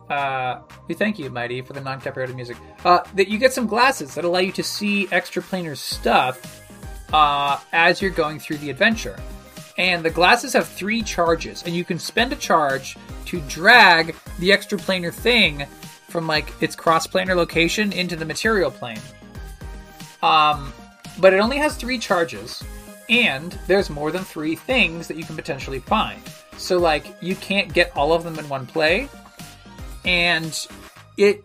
uh, 0.10 0.62
we 0.88 0.96
thank 0.96 1.20
you, 1.20 1.30
Mighty, 1.30 1.62
for 1.62 1.74
the 1.74 1.82
non-copyrighted 1.82 2.38
music. 2.38 2.56
Uh, 2.86 3.02
that 3.16 3.28
you 3.28 3.38
get 3.38 3.52
some 3.52 3.68
glasses 3.68 4.16
that 4.16 4.24
allow 4.24 4.40
you 4.40 4.54
to 4.54 4.64
see 4.64 5.08
extraplanar 5.08 5.76
stuff 5.76 6.62
uh, 7.12 7.60
as 7.74 8.02
you're 8.02 8.10
going 8.10 8.40
through 8.40 8.56
the 8.60 8.70
adventure. 8.70 9.20
And 9.82 10.06
the 10.06 10.12
glasses 10.12 10.54
have 10.54 10.68
three 10.68 11.02
charges, 11.02 11.64
and 11.64 11.76
you 11.76 11.84
can 11.84 11.98
spend 11.98 12.32
a 12.32 12.36
charge 12.36 12.96
to 13.26 13.42
drag 13.50 14.16
the 14.38 14.52
extraplanar 14.52 15.12
thing 15.12 15.66
from 16.08 16.28
like 16.28 16.54
its 16.62 16.76
cross-planar 16.76 17.36
location 17.36 17.92
into 17.92 18.16
the 18.16 18.24
material 18.24 18.70
plane. 18.70 19.00
Um, 20.22 20.72
but 21.18 21.34
it 21.34 21.40
only 21.40 21.58
has 21.58 21.76
three 21.76 21.98
charges, 21.98 22.62
and 23.10 23.58
there's 23.66 23.90
more 23.90 24.12
than 24.12 24.24
three 24.24 24.56
things 24.56 25.08
that 25.08 25.18
you 25.18 25.26
can 25.26 25.36
potentially 25.36 25.80
find. 25.80 26.22
So 26.58 26.78
like 26.78 27.16
you 27.20 27.36
can't 27.36 27.74
get 27.74 27.92
all 27.98 28.14
of 28.14 28.24
them 28.24 28.38
in 28.38 28.48
one 28.50 28.68
play, 28.68 29.10
and 30.06 30.68
it 31.18 31.44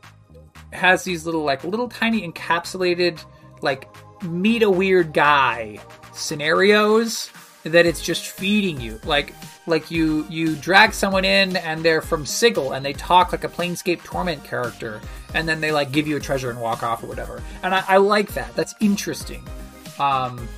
has 0.74 1.04
these 1.04 1.24
little 1.24 1.42
like 1.42 1.64
little 1.64 1.88
tiny 1.88 2.30
encapsulated 2.30 3.18
like 3.62 3.88
meet 4.24 4.62
a 4.62 4.68
weird 4.68 5.14
guy 5.14 5.78
scenarios 6.12 7.30
that 7.70 7.86
it's 7.86 8.02
just 8.02 8.28
feeding 8.28 8.80
you. 8.80 9.00
Like 9.04 9.34
like 9.66 9.90
you 9.90 10.26
you 10.28 10.56
drag 10.56 10.92
someone 10.94 11.24
in 11.24 11.56
and 11.56 11.84
they're 11.84 12.02
from 12.02 12.24
Sigil 12.24 12.72
and 12.72 12.84
they 12.84 12.92
talk 12.92 13.32
like 13.32 13.44
a 13.44 13.48
Planescape 13.48 14.02
Torment 14.04 14.44
character, 14.44 15.00
and 15.34 15.48
then 15.48 15.60
they 15.60 15.72
like 15.72 15.92
give 15.92 16.06
you 16.06 16.16
a 16.16 16.20
treasure 16.20 16.50
and 16.50 16.60
walk 16.60 16.82
off 16.82 17.02
or 17.02 17.06
whatever. 17.06 17.42
And 17.62 17.74
I, 17.74 17.84
I 17.86 17.96
like 17.98 18.34
that. 18.34 18.54
That's 18.54 18.74
interesting. 18.80 19.46
Um, 19.98 20.48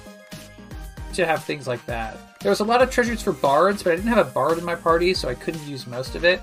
to 1.14 1.26
have 1.26 1.44
things 1.44 1.66
like 1.66 1.84
that. 1.86 2.16
There 2.40 2.50
was 2.50 2.60
a 2.60 2.64
lot 2.64 2.82
of 2.82 2.90
treasures 2.90 3.22
for 3.22 3.32
bards, 3.32 3.82
but 3.82 3.92
I 3.92 3.96
didn't 3.96 4.08
have 4.08 4.24
a 4.24 4.30
bard 4.30 4.58
in 4.58 4.64
my 4.64 4.74
party, 4.74 5.14
so 5.14 5.28
I 5.28 5.34
couldn't 5.34 5.66
use 5.66 5.86
most 5.86 6.14
of 6.14 6.24
it. 6.24 6.40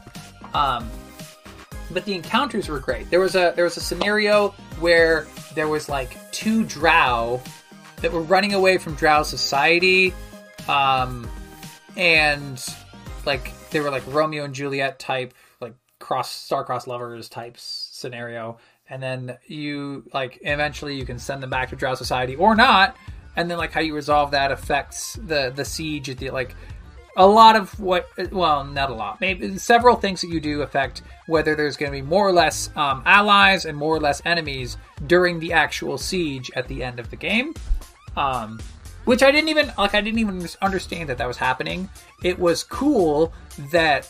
Um, 0.54 0.90
but 1.92 2.04
the 2.06 2.14
encounters 2.14 2.68
were 2.68 2.80
great. 2.80 3.10
There 3.10 3.20
was 3.20 3.36
a 3.36 3.54
there 3.56 3.64
was 3.64 3.78
a 3.78 3.82
scenario 3.82 4.50
where 4.80 5.28
there 5.54 5.68
was 5.68 5.88
like 5.88 6.32
two 6.32 6.66
drow 6.66 7.42
that 7.98 8.12
were 8.12 8.22
running 8.22 8.54
away 8.54 8.78
from 8.78 8.96
drow 8.96 9.24
society 9.24 10.14
um, 10.68 11.30
and 11.96 12.64
like 13.26 13.52
they 13.70 13.80
were 13.80 13.92
like 13.92 14.04
Romeo 14.08 14.44
and 14.44 14.54
Juliet 14.54 15.00
type, 15.00 15.34
like 15.60 15.74
cross 16.00 16.32
star-crossed 16.32 16.88
lovers 16.88 17.30
types 17.30 17.90
scenario. 17.92 18.58
And 18.90 19.02
then 19.02 19.38
you 19.48 20.04
like 20.14 20.40
eventually 20.42 20.96
you 20.96 21.06
can 21.06 21.18
send 21.18 21.42
them 21.42 21.50
back 21.50 21.70
to 21.70 21.76
Drow 21.76 21.96
Society 21.96 22.36
or 22.36 22.56
not. 22.56 22.96
And 23.36 23.50
then 23.50 23.58
like 23.58 23.72
how 23.72 23.82
you 23.82 23.96
resolve 23.96 24.32
that 24.32 24.52
affects 24.52 25.14
the 25.14 25.52
the 25.56 25.66
siege 25.66 26.10
at 26.10 26.18
the 26.18 26.30
like 26.30 26.56
a 27.18 27.26
lot 27.26 27.56
of 27.56 27.78
what 27.80 28.08
well 28.32 28.64
not 28.64 28.90
a 28.90 28.94
lot 28.94 29.22
maybe 29.22 29.58
several 29.58 29.96
things 29.96 30.22
that 30.22 30.30
you 30.30 30.40
do 30.40 30.62
affect 30.62 31.02
whether 31.28 31.56
there's 31.56 31.78
going 31.78 31.92
to 31.92 31.98
be 31.98 32.02
more 32.02 32.28
or 32.28 32.34
less 32.34 32.70
um, 32.76 33.02
allies 33.06 33.66
and 33.66 33.78
more 33.78 33.96
or 33.96 34.00
less 34.00 34.22
enemies 34.26 34.78
during 35.08 35.40
the 35.40 35.54
actual 35.54 35.98
siege 35.98 36.52
at 36.56 36.68
the 36.68 36.84
end 36.84 37.00
of 37.00 37.10
the 37.10 37.16
game 37.16 37.54
um, 38.18 38.60
which 39.06 39.24
I 39.24 39.32
didn't 39.32 39.50
even 39.50 39.72
like. 39.78 39.96
I 39.96 40.02
didn't 40.02 40.20
even 40.20 40.46
understand 40.62 41.10
that 41.10 41.18
that 41.18 41.28
was 41.28 41.38
happening. 41.38 41.90
It 42.24 42.38
was 42.38 42.64
cool 42.64 43.34
that 43.72 44.10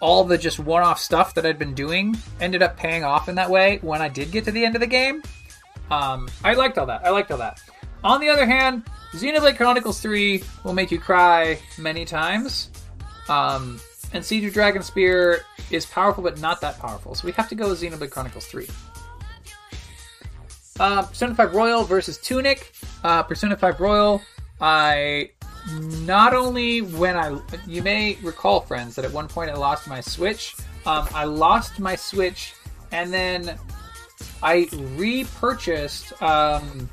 all 0.00 0.24
the 0.24 0.36
just 0.36 0.58
one-off 0.58 0.98
stuff 0.98 1.34
that 1.34 1.46
I'd 1.46 1.58
been 1.58 1.74
doing 1.74 2.16
ended 2.40 2.60
up 2.60 2.76
paying 2.76 3.04
off 3.04 3.28
in 3.28 3.36
that 3.36 3.48
way 3.48 3.78
when 3.82 4.02
I 4.02 4.08
did 4.08 4.32
get 4.32 4.44
to 4.46 4.50
the 4.50 4.64
end 4.64 4.74
of 4.74 4.80
the 4.80 4.86
game. 4.86 5.22
Um, 5.92 6.28
I 6.42 6.54
liked 6.54 6.76
all 6.76 6.86
that. 6.86 7.06
I 7.06 7.10
liked 7.10 7.30
all 7.30 7.38
that. 7.38 7.60
On 8.02 8.20
the 8.20 8.28
other 8.28 8.44
hand, 8.44 8.82
Xenoblade 9.12 9.56
Chronicles 9.56 10.00
3 10.00 10.42
will 10.64 10.72
make 10.72 10.90
you 10.90 10.98
cry 10.98 11.58
many 11.78 12.04
times. 12.04 12.70
Um, 13.28 13.80
and 14.12 14.24
Siege 14.24 14.44
of 14.44 14.54
Dragonspear 14.54 15.40
is 15.70 15.86
powerful, 15.86 16.22
but 16.24 16.40
not 16.40 16.60
that 16.62 16.78
powerful. 16.78 17.14
So 17.14 17.26
we 17.26 17.32
have 17.32 17.48
to 17.50 17.54
go 17.54 17.68
with 17.68 17.80
Xenoblade 17.80 18.10
Chronicles 18.10 18.46
3. 18.46 18.66
Uh, 20.80 21.02
Persona 21.02 21.34
5 21.34 21.54
Royal 21.54 21.84
versus 21.84 22.18
Tunic. 22.18 22.72
Uh, 23.04 23.22
Persona 23.22 23.56
5 23.56 23.80
Royal, 23.80 24.22
I 24.60 25.30
not 26.00 26.34
only 26.34 26.82
when 26.82 27.16
I 27.16 27.38
you 27.66 27.82
may 27.82 28.16
recall 28.22 28.60
friends 28.60 28.96
that 28.96 29.04
at 29.04 29.12
one 29.12 29.28
point 29.28 29.50
I 29.50 29.54
lost 29.54 29.86
my 29.86 30.00
Switch. 30.00 30.56
Um, 30.86 31.06
I 31.14 31.24
lost 31.24 31.78
my 31.78 31.94
Switch 31.94 32.54
and 32.90 33.12
then 33.12 33.58
I 34.42 34.68
repurchased 34.96 36.20
um, 36.22 36.88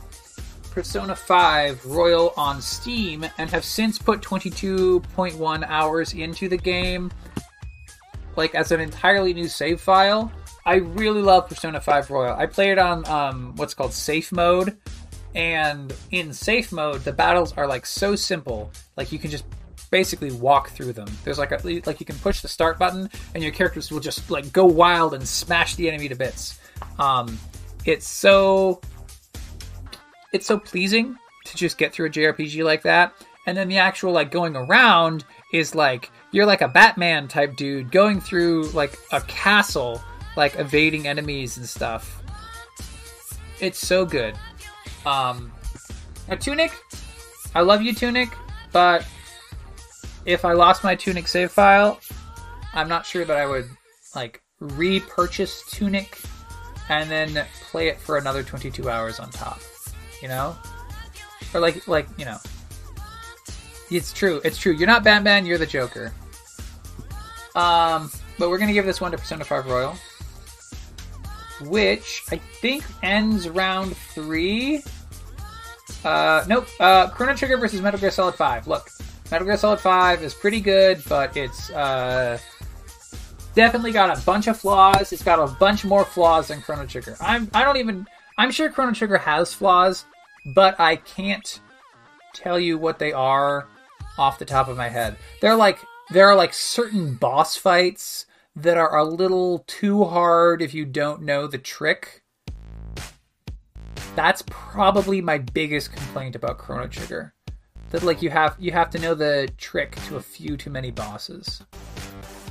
Persona 0.71 1.15
5 1.15 1.85
Royal 1.85 2.33
on 2.37 2.61
Steam 2.61 3.25
and 3.37 3.49
have 3.49 3.65
since 3.65 3.97
put 3.97 4.21
22.1 4.21 5.65
hours 5.67 6.13
into 6.13 6.47
the 6.47 6.57
game 6.57 7.11
like 8.35 8.55
as 8.55 8.71
an 8.71 8.79
entirely 8.79 9.33
new 9.33 9.47
save 9.47 9.81
file 9.81 10.31
I 10.65 10.75
really 10.75 11.21
love 11.21 11.47
Persona 11.47 11.81
5 11.81 12.09
Royal. 12.09 12.35
I 12.35 12.45
play 12.45 12.71
it 12.71 12.77
on 12.77 13.07
um, 13.07 13.55
what's 13.55 13.73
called 13.73 13.93
safe 13.93 14.31
mode, 14.31 14.77
and 15.35 15.93
in 16.11 16.33
safe 16.33 16.71
mode, 16.71 17.01
the 17.03 17.13
battles 17.13 17.53
are 17.53 17.67
like 17.67 17.85
so 17.85 18.15
simple. 18.15 18.71
Like 18.97 19.11
you 19.11 19.19
can 19.19 19.31
just 19.31 19.45
basically 19.91 20.31
walk 20.31 20.71
through 20.71 20.93
them. 20.93 21.07
There's 21.23 21.39
like 21.39 21.51
a 21.51 21.59
like 21.85 21.99
you 21.99 22.05
can 22.05 22.17
push 22.17 22.41
the 22.41 22.47
start 22.47 22.77
button, 22.77 23.09
and 23.33 23.43
your 23.43 23.51
characters 23.51 23.91
will 23.91 23.99
just 23.99 24.29
like 24.29 24.51
go 24.51 24.65
wild 24.65 25.13
and 25.13 25.27
smash 25.27 25.75
the 25.75 25.87
enemy 25.87 26.09
to 26.09 26.15
bits. 26.15 26.59
Um, 26.97 27.37
it's 27.85 28.07
so 28.07 28.81
it's 30.33 30.45
so 30.45 30.59
pleasing 30.59 31.17
to 31.45 31.55
just 31.55 31.77
get 31.77 31.93
through 31.93 32.07
a 32.07 32.09
JRPG 32.09 32.63
like 32.63 32.83
that. 32.83 33.13
And 33.47 33.57
then 33.57 33.67
the 33.67 33.77
actual 33.77 34.11
like 34.11 34.31
going 34.31 34.55
around 34.55 35.25
is 35.53 35.73
like 35.73 36.11
you're 36.31 36.45
like 36.45 36.61
a 36.61 36.67
Batman 36.67 37.27
type 37.27 37.55
dude 37.55 37.91
going 37.91 38.21
through 38.21 38.69
like 38.69 38.97
a 39.11 39.21
castle 39.21 40.01
like 40.35 40.57
evading 40.57 41.07
enemies 41.07 41.57
and 41.57 41.67
stuff. 41.67 42.21
It's 43.59 43.79
so 43.79 44.05
good. 44.05 44.35
Um, 45.05 45.51
now 46.27 46.35
Tunic, 46.35 46.71
I 47.55 47.61
love 47.61 47.81
you, 47.81 47.93
Tunic, 47.93 48.29
but 48.71 49.05
if 50.25 50.45
I 50.45 50.53
lost 50.53 50.83
my 50.83 50.95
Tunic 50.95 51.27
save 51.27 51.51
file, 51.51 51.99
I'm 52.73 52.87
not 52.87 53.05
sure 53.05 53.25
that 53.25 53.35
I 53.37 53.45
would 53.45 53.69
like 54.15 54.41
repurchase 54.59 55.63
Tunic 55.71 56.19
and 56.89 57.09
then 57.09 57.45
play 57.69 57.87
it 57.87 57.99
for 57.99 58.17
another 58.17 58.43
22 58.43 58.89
hours 58.89 59.19
on 59.19 59.29
top. 59.29 59.59
you 60.21 60.27
know, 60.27 60.55
or 61.53 61.59
like 61.59 61.87
like 61.87 62.07
you 62.17 62.25
know. 62.25 62.37
It's 63.91 64.13
true. 64.13 64.39
It's 64.43 64.57
true. 64.57 64.73
You're 64.73 64.87
not 64.87 65.03
Batman. 65.03 65.45
You're 65.47 65.57
the 65.57 65.65
Joker. 65.65 66.13
Um, 67.55 68.11
but 68.37 68.49
we're 68.49 68.59
gonna 68.59 68.73
give 68.73 68.85
this 68.85 69.01
one 69.01 69.11
to 69.11 69.17
Persona 69.17 69.43
5 69.43 69.65
Royal, 69.65 69.95
which 71.61 72.23
I 72.31 72.37
think 72.37 72.83
ends 73.03 73.49
round 73.49 73.95
three. 73.95 74.83
Uh, 76.03 76.43
nope. 76.47 76.67
Uh, 76.79 77.09
Chrono 77.09 77.35
Trigger 77.35 77.57
versus 77.57 77.81
Metal 77.81 77.99
Gear 77.99 78.11
Solid 78.11 78.35
5. 78.35 78.67
Look, 78.67 78.89
Metal 79.31 79.45
Gear 79.45 79.57
Solid 79.57 79.79
5 79.79 80.23
is 80.23 80.33
pretty 80.33 80.61
good, 80.61 81.01
but 81.07 81.35
it's 81.35 81.69
uh, 81.71 82.37
definitely 83.55 83.91
got 83.91 84.17
a 84.17 84.21
bunch 84.25 84.47
of 84.47 84.57
flaws. 84.57 85.11
It's 85.11 85.23
got 85.23 85.39
a 85.39 85.47
bunch 85.47 85.83
more 85.83 86.05
flaws 86.05 86.47
than 86.47 86.61
Chrono 86.61 86.85
Trigger. 86.85 87.17
I'm 87.19 87.49
I 87.53 87.63
don't 87.63 87.77
even 87.77 88.07
I'm 88.37 88.51
sure 88.51 88.69
Chrono 88.69 88.93
Trigger 88.93 89.17
has 89.17 89.53
flaws, 89.53 90.05
but 90.45 90.79
I 90.79 90.95
can't 90.97 91.59
tell 92.33 92.59
you 92.59 92.77
what 92.77 92.99
they 92.99 93.11
are 93.11 93.67
off 94.17 94.39
the 94.39 94.45
top 94.45 94.67
of 94.67 94.77
my 94.77 94.89
head. 94.89 95.17
They're 95.41 95.55
like 95.55 95.79
there 96.11 96.27
are 96.27 96.35
like 96.35 96.53
certain 96.53 97.15
boss 97.15 97.55
fights 97.55 98.25
that 98.55 98.77
are 98.77 98.97
a 98.97 99.03
little 99.03 99.63
too 99.67 100.05
hard 100.05 100.61
if 100.61 100.73
you 100.73 100.85
don't 100.85 101.21
know 101.21 101.47
the 101.47 101.57
trick. 101.57 102.23
That's 104.15 104.43
probably 104.47 105.21
my 105.21 105.37
biggest 105.37 105.93
complaint 105.93 106.35
about 106.35 106.57
Chrono 106.57 106.87
Trigger. 106.87 107.33
That 107.91 108.03
like 108.03 108.21
you 108.21 108.29
have 108.29 108.55
you 108.59 108.71
have 108.71 108.89
to 108.91 108.99
know 108.99 109.15
the 109.15 109.49
trick 109.57 109.95
to 110.07 110.17
a 110.17 110.21
few 110.21 110.57
too 110.57 110.69
many 110.69 110.91
bosses. 110.91 111.63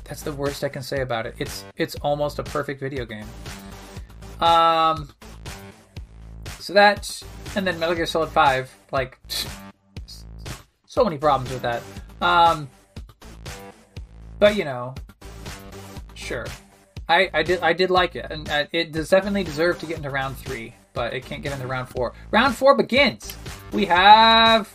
That's 0.04 0.22
the 0.22 0.32
worst 0.32 0.64
I 0.64 0.68
can 0.68 0.82
say 0.82 1.02
about 1.02 1.26
it. 1.26 1.34
It's 1.38 1.64
it's 1.76 1.94
almost 1.96 2.38
a 2.38 2.42
perfect 2.42 2.80
video 2.80 3.04
game. 3.04 3.26
Um 4.40 5.10
so 6.58 6.72
that 6.72 7.22
and 7.54 7.66
then 7.66 7.78
Metal 7.78 7.94
Gear 7.94 8.06
Solid 8.06 8.30
5 8.30 8.74
like 8.90 9.18
so 10.86 11.04
many 11.04 11.18
problems 11.18 11.52
with 11.52 11.62
that. 11.62 11.82
Um 12.20 12.68
but 14.38 14.56
you 14.56 14.64
know, 14.64 14.94
sure. 16.28 16.46
I, 17.08 17.30
I 17.32 17.42
did 17.42 17.60
I 17.60 17.72
did 17.72 17.90
like 17.90 18.16
it, 18.16 18.26
and 18.30 18.48
uh, 18.50 18.66
it 18.70 18.92
does 18.92 19.08
definitely 19.08 19.44
deserve 19.44 19.78
to 19.80 19.86
get 19.86 19.96
into 19.96 20.10
round 20.10 20.36
three, 20.36 20.74
but 20.92 21.14
it 21.14 21.24
can't 21.24 21.42
get 21.42 21.52
into 21.52 21.66
round 21.66 21.88
four. 21.88 22.12
Round 22.30 22.54
four 22.54 22.76
begins. 22.76 23.34
We 23.72 23.86
have 23.86 24.70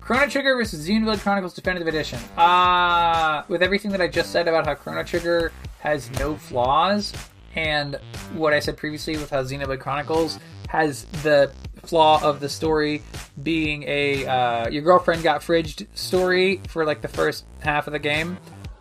Chrono 0.00 0.26
Trigger 0.26 0.56
versus 0.56 0.88
Xenoblade 0.88 1.20
Chronicles 1.20 1.52
Definitive 1.52 1.86
Edition. 1.86 2.18
Uh, 2.38 3.42
with 3.48 3.62
everything 3.62 3.90
that 3.90 4.00
I 4.00 4.08
just 4.08 4.32
said 4.32 4.48
about 4.48 4.64
how 4.64 4.74
Chrono 4.74 5.02
Trigger 5.02 5.52
has 5.80 6.10
no 6.18 6.36
flaws, 6.36 7.12
and 7.54 8.00
what 8.32 8.54
I 8.54 8.60
said 8.60 8.78
previously 8.78 9.18
with 9.18 9.28
how 9.28 9.42
Xenoblade 9.42 9.80
Chronicles 9.80 10.38
has 10.68 11.04
the 11.22 11.52
flaw 11.84 12.22
of 12.22 12.40
the 12.40 12.48
story 12.48 13.02
being 13.42 13.84
a 13.86 14.26
uh, 14.26 14.68
your 14.70 14.82
girlfriend 14.82 15.22
got 15.22 15.42
fridged 15.42 15.86
story 15.94 16.60
for 16.68 16.86
like 16.86 17.02
the 17.02 17.08
first 17.08 17.44
half 17.60 17.86
of 17.86 17.92
the 17.92 17.98
game 17.98 18.38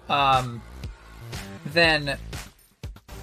um, 0.09 0.61
then 1.68 2.18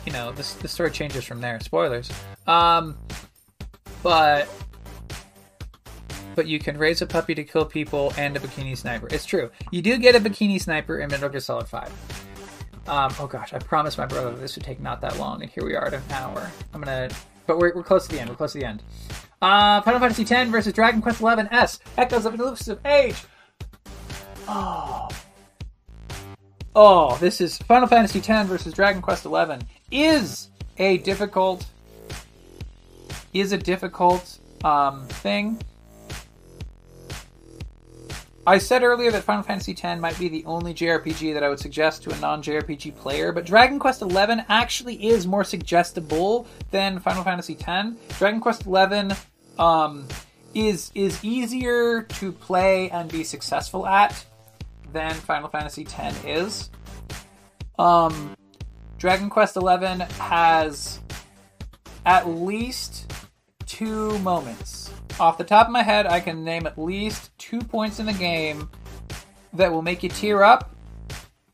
you 0.07 0.13
know 0.13 0.33
the, 0.33 0.47
the 0.61 0.69
story 0.69 0.91
changes 0.91 1.25
from 1.25 1.41
there. 1.41 1.61
Spoilers. 1.61 2.11
Um, 2.47 2.99
but 4.03 4.49
but 6.35 6.47
you 6.47 6.59
can 6.59 6.79
raise 6.79 7.03
a 7.03 7.07
puppy 7.07 7.35
to 7.35 7.45
kill 7.45 7.65
people 7.65 8.13
and 8.17 8.37
a 8.37 8.41
bikini 8.41 8.77
sniper. 8.77 9.09
It's 9.11 9.25
true. 9.25 9.51
You 9.71 9.83
do 9.83 9.99
get 9.99 10.15
a 10.15 10.21
bikini 10.21 10.61
sniper 10.61 10.99
in 10.99 11.11
Metal 11.11 11.29
Gear 11.29 11.41
Solid 11.41 11.69
Five. 11.69 11.93
Um, 12.89 13.15
oh 13.21 13.27
gosh, 13.27 13.53
I 13.53 13.59
promised 13.59 13.97
my 13.97 14.07
brother 14.07 14.35
this 14.35 14.57
would 14.57 14.65
take 14.65 14.81
not 14.81 15.01
that 15.03 15.19
long, 15.19 15.43
and 15.43 15.51
here 15.51 15.65
we 15.65 15.77
are 15.77 15.87
at 15.87 15.95
an 15.95 16.03
hour. 16.11 16.51
I'm 16.75 16.81
gonna, 16.81 17.11
but 17.47 17.59
we're, 17.59 17.75
we're 17.75 17.85
close 17.85 18.07
to 18.09 18.15
the 18.15 18.21
end. 18.21 18.29
We're 18.29 18.37
close 18.37 18.53
to 18.53 18.59
the 18.59 18.67
end. 18.67 18.83
Uh, 19.41 19.81
Final 19.83 20.01
Fantasy 20.01 20.23
X 20.23 20.51
versus 20.51 20.73
Dragon 20.73 21.01
Quest 21.01 21.19
XI 21.19 21.49
S. 21.51 21.79
Echoes 21.97 22.27
of 22.27 22.35
an 22.35 22.41
Elusive 22.41 22.79
Age. 22.85 23.17
Oh, 24.49 25.09
Oh, 26.75 27.19
this 27.19 27.43
is 27.43 27.59
Final 27.59 27.87
Fantasy 27.87 28.19
X 28.27 28.49
versus 28.49 28.73
Dragon 28.73 29.03
Quest 29.03 29.25
XI 29.25 29.67
is 29.91 30.49
a 30.79 30.97
difficult 30.99 31.67
is 33.35 33.53
a 33.53 33.59
difficult 33.59 34.39
um, 34.65 35.07
thing. 35.07 35.61
I 38.47 38.57
said 38.57 38.83
earlier 38.83 39.11
that 39.11 39.23
Final 39.23 39.43
Fantasy 39.43 39.73
X 39.73 40.01
might 40.01 40.19
be 40.19 40.29
the 40.29 40.47
only 40.47 40.73
JRPG 40.73 41.35
that 41.35 41.43
I 41.43 41.51
would 41.51 41.61
suggest 41.61 42.05
to 42.05 42.11
a 42.11 42.19
non-JRPG 42.21 42.97
player, 42.97 43.33
but 43.33 43.45
Dragon 43.45 43.79
Quest 43.79 44.01
XI 44.01 44.43
actually 44.49 45.09
is 45.09 45.27
more 45.27 45.45
suggestible 45.45 46.47
than 46.71 47.01
Final 47.01 47.23
Fantasy 47.23 47.55
X. 47.67 47.91
Dragon 48.19 48.41
Quest 48.41 48.63
XI 48.63 49.15
um, 49.59 50.09
is 50.55 50.91
is 50.95 51.23
easier 51.23 52.03
to 52.03 52.33
play 52.33 52.89
and 52.89 53.13
be 53.13 53.25
successful 53.25 53.87
at 53.87 54.25
than 54.93 55.15
Final 55.15 55.49
Fantasy 55.49 55.87
X 55.87 56.25
is. 56.25 56.71
Um, 57.79 58.35
Dragon 58.99 59.31
Quest 59.31 59.55
XI 59.55 60.05
has 60.19 61.01
at 62.07 62.29
least 62.29 63.13
two 63.67 64.19
moments. 64.21 64.93
Off 65.19 65.39
the 65.39 65.45
top 65.45 65.67
of 65.67 65.73
my 65.73 65.83
head, 65.83 66.07
I 66.07 66.21
can 66.21 66.45
name 66.45 66.67
at 66.67 66.79
least 66.79 67.37
two 67.39 67.61
points 67.61 67.99
in 67.99 68.07
the 68.07 68.13
game 68.13 68.71
that 69.53 69.73
will 69.73 69.83
make 69.83 70.03
you 70.03 70.09
tear 70.09 70.43
up, 70.43 70.75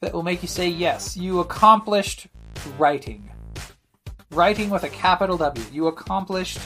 that 0.00 0.12
will 0.12 0.22
make 0.22 0.42
you 0.42 0.48
say, 0.48 0.68
yes, 0.68 1.16
you 1.16 1.40
accomplished 1.40 2.28
writing. 2.78 3.30
Writing 4.30 4.70
with 4.70 4.84
a 4.84 4.88
capital 4.88 5.36
W. 5.38 5.64
You 5.72 5.86
accomplished, 5.86 6.60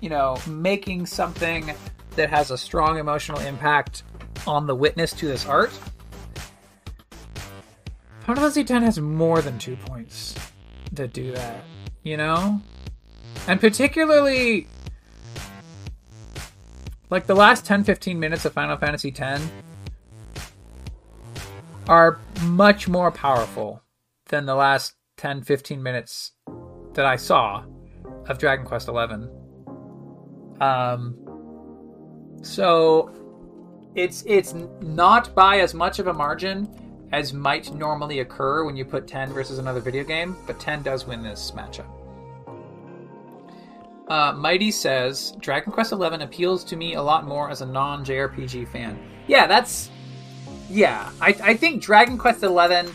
you 0.00 0.10
know, 0.10 0.36
making 0.46 1.06
something 1.06 1.72
that 2.16 2.30
has 2.30 2.50
a 2.50 2.58
strong 2.58 2.98
emotional 2.98 3.40
impact 3.40 4.02
on 4.46 4.66
the 4.66 4.74
witness 4.74 5.12
to 5.14 5.26
this 5.26 5.46
art. 5.46 5.70
Final 8.28 8.42
Fantasy 8.42 8.60
X 8.60 8.70
has 8.70 9.00
more 9.00 9.40
than 9.40 9.58
two 9.58 9.74
points 9.74 10.34
that 10.92 11.14
do 11.14 11.32
that, 11.32 11.64
you 12.02 12.18
know? 12.18 12.60
And 13.46 13.58
particularly, 13.58 14.66
like 17.08 17.26
the 17.26 17.34
last 17.34 17.64
10 17.64 17.84
15 17.84 18.20
minutes 18.20 18.44
of 18.44 18.52
Final 18.52 18.76
Fantasy 18.76 19.14
X 19.18 19.42
are 21.88 22.20
much 22.42 22.86
more 22.86 23.10
powerful 23.10 23.82
than 24.26 24.44
the 24.44 24.54
last 24.54 24.92
10 25.16 25.40
15 25.40 25.82
minutes 25.82 26.32
that 26.92 27.06
I 27.06 27.16
saw 27.16 27.64
of 28.26 28.36
Dragon 28.36 28.66
Quest 28.66 28.88
XI. 28.88 29.26
Um, 30.62 31.16
so 32.42 33.10
it's 33.94 34.22
it's 34.26 34.52
not 34.82 35.34
by 35.34 35.60
as 35.60 35.72
much 35.72 35.98
of 35.98 36.08
a 36.08 36.12
margin 36.12 36.87
as 37.12 37.32
might 37.32 37.72
normally 37.74 38.20
occur 38.20 38.64
when 38.64 38.76
you 38.76 38.84
put 38.84 39.06
10 39.06 39.32
versus 39.32 39.58
another 39.58 39.80
video 39.80 40.04
game, 40.04 40.36
but 40.46 40.60
10 40.60 40.82
does 40.82 41.06
win 41.06 41.22
this 41.22 41.52
matchup. 41.52 41.86
Uh, 44.08 44.32
Mighty 44.32 44.70
says 44.70 45.34
Dragon 45.40 45.70
Quest 45.70 45.90
XI 45.90 46.22
appeals 46.22 46.64
to 46.64 46.76
me 46.76 46.94
a 46.94 47.02
lot 47.02 47.26
more 47.26 47.50
as 47.50 47.60
a 47.60 47.66
non 47.66 48.04
JRPG 48.04 48.68
fan. 48.68 48.98
Yeah, 49.26 49.46
that's. 49.46 49.90
Yeah, 50.70 51.10
I, 51.20 51.36
I 51.42 51.54
think 51.54 51.82
Dragon 51.82 52.16
Quest 52.18 52.40
XI 52.40 52.92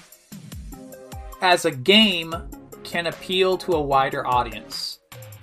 as 1.42 1.66
a 1.66 1.72
game 1.72 2.34
can 2.84 3.08
appeal 3.08 3.58
to 3.60 3.74
a 3.74 3.82
wider 3.82 4.26
audience. 4.26 5.00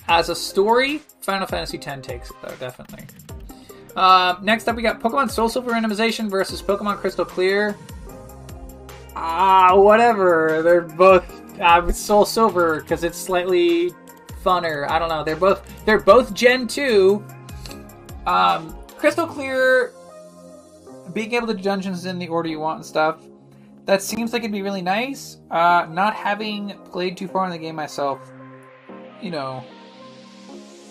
As 0.08 0.28
a 0.28 0.34
story, 0.34 0.98
Final 1.20 1.46
Fantasy 1.46 1.78
X 1.78 2.06
takes 2.06 2.30
it, 2.30 2.36
though, 2.42 2.54
definitely. 2.56 3.04
Uh, 3.94 4.36
next 4.42 4.68
up, 4.68 4.76
we 4.76 4.82
got 4.82 5.00
Pokemon 5.00 5.30
Soul 5.30 5.48
Silver 5.48 5.72
Randomization 5.72 6.28
versus 6.28 6.62
Pokemon 6.62 6.96
Crystal 6.96 7.24
Clear 7.24 7.76
ah, 9.16 9.74
whatever. 9.76 10.62
They're 10.62 10.82
both 10.82 11.60
uh, 11.60 11.90
Soul 11.92 12.24
Silver 12.24 12.80
because 12.80 13.04
it's 13.04 13.18
slightly 13.18 13.90
funner. 14.44 14.88
I 14.88 14.98
don't 14.98 15.08
know. 15.08 15.24
They're 15.24 15.36
both 15.36 15.62
they're 15.84 16.00
both 16.00 16.34
Gen 16.34 16.66
two. 16.66 17.24
Um, 18.26 18.76
Crystal 18.96 19.26
Clear, 19.26 19.92
being 21.12 21.34
able 21.34 21.46
to 21.48 21.54
do 21.54 21.62
dungeons 21.62 22.04
in 22.04 22.18
the 22.18 22.28
order 22.28 22.48
you 22.48 22.60
want 22.60 22.76
and 22.76 22.86
stuff. 22.86 23.20
That 23.86 24.02
seems 24.02 24.32
like 24.32 24.42
it'd 24.42 24.52
be 24.52 24.62
really 24.62 24.82
nice. 24.82 25.38
Uh, 25.50 25.86
not 25.90 26.14
having 26.14 26.78
played 26.92 27.16
too 27.16 27.26
far 27.26 27.46
in 27.46 27.50
the 27.50 27.58
game 27.58 27.74
myself, 27.74 28.30
you 29.20 29.30
know, 29.30 29.64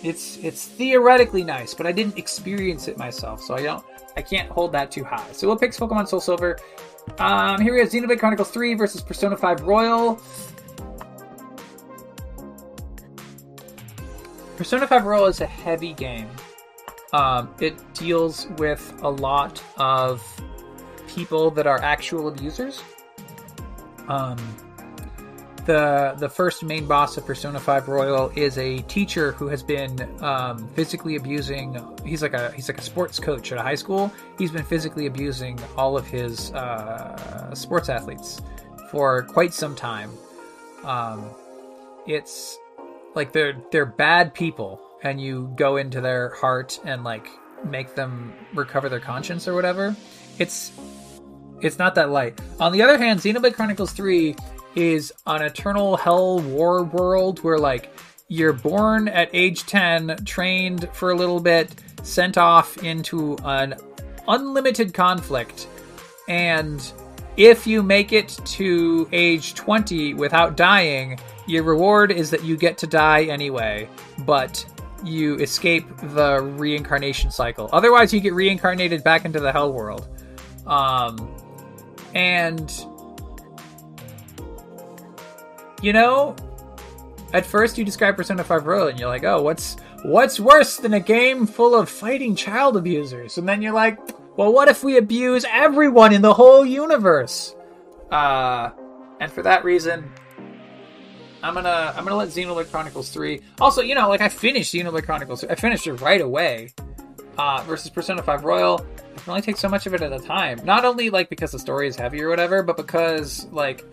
it's 0.04 0.38
it's 0.38 0.66
theoretically 0.66 1.44
nice, 1.44 1.74
but 1.74 1.86
I 1.86 1.92
didn't 1.92 2.18
experience 2.18 2.88
it 2.88 2.98
myself, 2.98 3.42
so 3.42 3.54
I 3.54 3.64
don't 3.64 3.86
I 4.18 4.22
can't 4.22 4.50
hold 4.50 4.72
that 4.74 4.92
too 4.92 5.04
high. 5.04 5.32
So 5.32 5.48
we'll 5.48 5.58
pick 5.58 5.72
Pokemon 5.72 6.08
Soul 6.08 6.20
Silver. 6.20 6.58
Um, 7.18 7.60
here 7.60 7.74
we 7.74 7.80
have 7.80 7.90
Xenoblade 7.90 8.20
Chronicles 8.20 8.50
3 8.50 8.76
versus 8.76 9.02
Persona 9.02 9.36
5 9.36 9.62
Royal. 9.62 10.22
Persona 14.58 14.86
5 14.86 15.06
Royal 15.06 15.26
is 15.26 15.42
a 15.42 15.46
heavy 15.46 15.94
game. 15.94 16.30
Um, 17.14 17.54
it 17.60 17.76
deals 17.94 18.48
with 18.58 18.94
a 19.02 19.10
lot 19.10 19.64
of 19.78 20.22
people 21.08 21.50
that 21.52 21.66
are 21.66 21.82
actual 21.82 22.28
abusers. 22.28 22.82
Um, 24.08 24.38
the 25.70 26.16
the 26.18 26.28
first 26.28 26.64
main 26.64 26.88
boss 26.88 27.16
of 27.16 27.28
Persona 27.28 27.60
5 27.60 27.90
Royal 27.90 28.32
is 28.36 28.58
a 28.58 28.80
teacher 28.84 29.34
who 29.34 29.48
has 29.50 29.62
been 29.62 30.02
um, 30.20 30.68
physically 30.70 31.16
abusing. 31.16 31.78
He's 32.04 32.24
like 32.24 32.34
a 32.34 32.52
he's 32.54 32.68
like 32.68 32.80
a 32.80 32.82
sports 32.82 33.20
coach 33.20 33.52
at 33.52 33.60
a 33.60 33.62
high 33.62 33.76
school. 33.76 34.12
He's 34.40 34.50
been 34.50 34.66
physically 34.66 35.06
abusing 35.06 35.60
all 35.78 35.96
of 35.96 36.08
his 36.08 36.52
uh, 36.54 37.54
sports 37.54 37.88
athletes 37.88 38.42
for 38.90 39.22
quite 39.26 39.54
some 39.54 39.76
time. 39.76 40.10
Um, 40.84 41.30
it's 42.08 42.58
like 43.14 43.32
they're 43.32 43.62
they're 43.72 43.86
bad 43.86 44.34
people, 44.34 44.82
and 45.04 45.22
you 45.22 45.54
go 45.56 45.78
into 45.78 46.02
their 46.02 46.30
heart 46.30 46.80
and 46.84 47.04
like 47.04 47.28
make 47.64 47.94
them 47.94 48.34
recover 48.56 48.90
their 48.90 49.00
conscience 49.00 49.48
or 49.48 49.54
whatever. 49.54 49.96
It's 50.40 50.72
it's 51.62 51.78
not 51.78 51.94
that 51.94 52.10
light. 52.10 52.42
On 52.60 52.72
the 52.72 52.82
other 52.82 52.98
hand, 52.98 53.20
Xenoblade 53.20 53.54
Chronicles 53.54 53.92
3 53.92 54.36
is 54.76 55.12
an 55.26 55.42
eternal 55.42 55.98
hell 55.98 56.40
war 56.40 56.84
world 56.84 57.40
where 57.44 57.60
like 57.60 57.92
you're 58.28 58.54
born 58.54 59.08
at 59.08 59.30
age 59.34 59.66
10, 59.66 60.24
trained 60.26 60.88
for 60.94 61.12
a 61.12 61.16
little 61.16 61.40
bit, 61.40 61.74
sent 62.04 62.38
off 62.38 62.84
into 62.84 63.36
an 63.44 63.76
unlimited 64.28 64.94
conflict, 64.94 65.68
and 66.28 66.94
if 67.38 67.66
you 67.66 67.82
make 67.82 68.14
it 68.14 68.38
to 68.46 69.08
age 69.12 69.56
20 69.56 70.14
without 70.14 70.56
dying, 70.56 71.18
your 71.48 71.64
reward 71.64 72.12
is 72.12 72.30
that 72.30 72.44
you 72.44 72.56
get 72.56 72.78
to 72.80 72.88
die 72.88 73.24
anyway, 73.24 73.90
but 74.20 74.64
you 75.04 75.36
escape 75.38 75.86
the 76.14 76.42
reincarnation 76.42 77.32
cycle. 77.32 77.70
Otherwise, 77.72 78.14
you 78.14 78.20
get 78.20 78.34
reincarnated 78.34 79.04
back 79.04 79.26
into 79.26 79.40
the 79.40 79.52
hell 79.52 79.72
world. 79.72 80.08
Um, 80.68 81.34
and 82.14 82.70
you 85.82 85.94
know, 85.94 86.36
at 87.34 87.46
first 87.46 87.78
you 87.78 87.86
describe 87.86 88.16
Persona 88.18 88.44
5 88.44 88.66
Royal 88.66 88.88
and 88.88 89.00
you're 89.00 89.10
like, 89.10 89.24
oh, 89.24 89.42
what's 89.42 89.78
what's 90.04 90.40
worse 90.40 90.78
than 90.78 90.94
a 90.94 91.00
game 91.00 91.46
full 91.46 91.76
of 91.76 91.90
fighting 91.90 92.36
child 92.36 92.78
abusers? 92.78 93.38
And 93.38 93.48
then 93.48 93.62
you're 93.62 93.74
like, 93.74 94.00
well, 94.38 94.54
what 94.54 94.68
if 94.68 94.84
we 94.84 94.98
abuse 94.98 95.46
everyone 95.50 96.14
in 96.14 96.22
the 96.22 96.34
whole 96.34 96.66
universe? 96.66 97.56
Uh, 98.10 98.72
and 99.20 99.32
for 99.32 99.44
that 99.44 99.64
reason, 99.64 100.12
I'm 101.44 101.54
gonna 101.54 101.94
I'm 101.96 102.04
gonna 102.04 102.16
let 102.16 102.30
Xenoblade 102.30 102.72
Chronicles 102.72 103.10
3. 103.10 103.42
Also, 103.60 103.82
you 103.82 103.96
know, 103.96 104.10
like 104.10 104.22
I 104.22 104.30
finished 104.30 104.74
Xenoblade 104.74 105.06
Chronicles. 105.06 105.44
I 105.44 105.56
finished 105.56 105.88
it 105.88 105.94
right 105.96 106.22
away. 106.22 106.74
Uh, 107.38 107.64
versus 107.66 107.90
Persona 107.90 108.22
5 108.22 108.44
Royal, 108.44 108.86
I 109.16 109.20
can 109.20 109.30
only 109.30 109.42
take 109.42 109.56
so 109.56 109.70
much 109.70 109.86
of 109.86 109.94
it 109.94 110.02
at 110.02 110.12
a 110.12 110.20
time. 110.20 110.60
Not 110.66 110.84
only 110.84 111.10
like 111.10 111.30
because 111.30 111.52
the 111.52 111.60
story 111.60 111.88
is 111.88 111.96
heavy 111.96 112.22
or 112.22 112.28
whatever, 112.28 112.64
but 112.64 112.76
because 112.76 113.46
like 113.54 113.86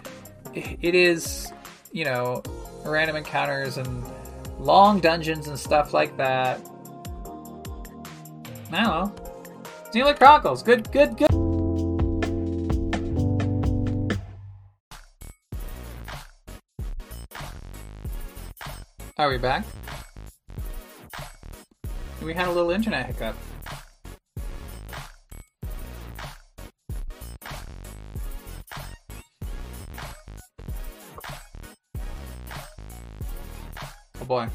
it 0.55 0.97
is 0.97 1.53
you 1.97 2.05
know, 2.05 2.42
random 2.84 3.16
encounters 3.16 3.78
and 3.78 4.05
long 4.59 5.01
dungeons 5.01 5.49
and 5.49 5.59
stuff 5.59 5.94
like 5.94 6.14
that. 6.18 6.61
I 8.70 8.70
don't 8.70 8.82
know. 8.84 9.14
Xenoblade 9.94 10.18
Chronicles, 10.18 10.62
good, 10.62 10.92
good, 10.92 11.16
good. 11.16 11.30
Are 19.16 19.30
we 19.30 19.38
back? 19.38 19.64
We 22.22 22.34
had 22.34 22.47
a 22.47 22.53
little 22.53 22.72
internet 22.72 23.07
hiccup. 23.07 23.34
Boy. 34.27 34.49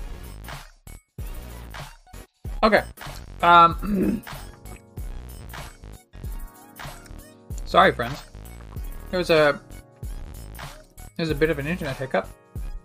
Okay. 2.64 2.84
Um. 3.42 4.24
sorry, 7.66 7.92
friends. 7.92 8.22
There 9.10 9.18
was 9.18 9.30
a 9.30 9.60
there 11.18 11.24
was 11.24 11.30
a 11.30 11.36
bit 11.36 11.50
of 11.50 11.60
an 11.60 11.68
internet 11.68 11.98
hiccup, 11.98 12.28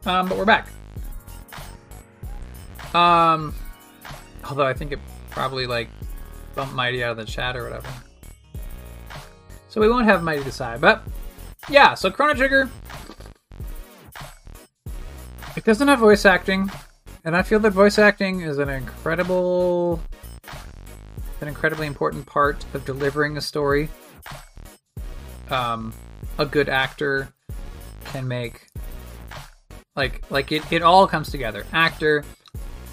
um, 0.06 0.28
but 0.28 0.36
we're 0.36 0.44
back. 0.44 0.68
Um, 2.94 3.54
although 4.48 4.66
I 4.66 4.72
think 4.72 4.92
it 4.92 4.98
probably 5.30 5.66
like 5.66 5.88
bumped 6.54 6.74
Mighty 6.74 7.04
out 7.04 7.12
of 7.12 7.16
the 7.18 7.24
chat 7.24 7.56
or 7.56 7.64
whatever. 7.64 7.88
So 9.68 9.80
we 9.80 9.88
won't 9.88 10.06
have 10.06 10.22
Mighty 10.22 10.42
decide, 10.42 10.80
but 10.80 11.02
yeah. 11.68 11.94
So 11.94 12.10
Chrono 12.10 12.34
Trigger 12.34 12.70
it 15.56 15.64
doesn't 15.64 15.88
have 15.88 15.98
voice 15.98 16.24
acting, 16.24 16.70
and 17.24 17.36
I 17.36 17.42
feel 17.42 17.58
that 17.60 17.72
voice 17.72 17.98
acting 17.98 18.42
is 18.42 18.58
an 18.58 18.68
incredible, 18.68 20.00
an 21.40 21.48
incredibly 21.48 21.86
important 21.86 22.26
part 22.26 22.64
of 22.74 22.84
delivering 22.84 23.36
a 23.36 23.40
story. 23.40 23.88
Um, 25.50 25.94
a 26.38 26.44
good 26.44 26.68
actor 26.68 27.28
can 28.06 28.26
make 28.28 28.66
like 29.94 30.22
like 30.30 30.52
it, 30.52 30.70
it 30.70 30.82
all 30.82 31.06
comes 31.06 31.30
together. 31.30 31.64
Actor, 31.72 32.24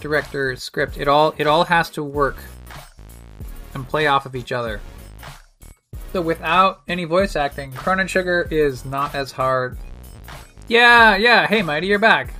director, 0.01 0.55
script, 0.55 0.97
it 0.97 1.07
all 1.07 1.34
it 1.38 1.47
all 1.47 1.66
has 1.66 1.89
to 1.91 2.03
work 2.03 2.38
and 3.74 3.88
play 3.88 4.07
off 4.07 4.26
of 4.26 4.36
each 4.36 4.51
other. 4.51 4.80
So 6.14 6.22
without 6.22 6.82
any 6.88 7.05
voice 7.05 7.36
acting, 7.36 7.72
Chrono 7.74 8.05
Trigger 8.05 8.47
is 8.51 8.86
not 8.86 9.16
as 9.16 9.32
hard. 9.32 9.78
Yeah, 10.68 11.16
yeah. 11.18 11.47
Hey, 11.47 11.61
Mighty, 11.61 11.88
you're 11.88 11.99
back. 11.99 12.34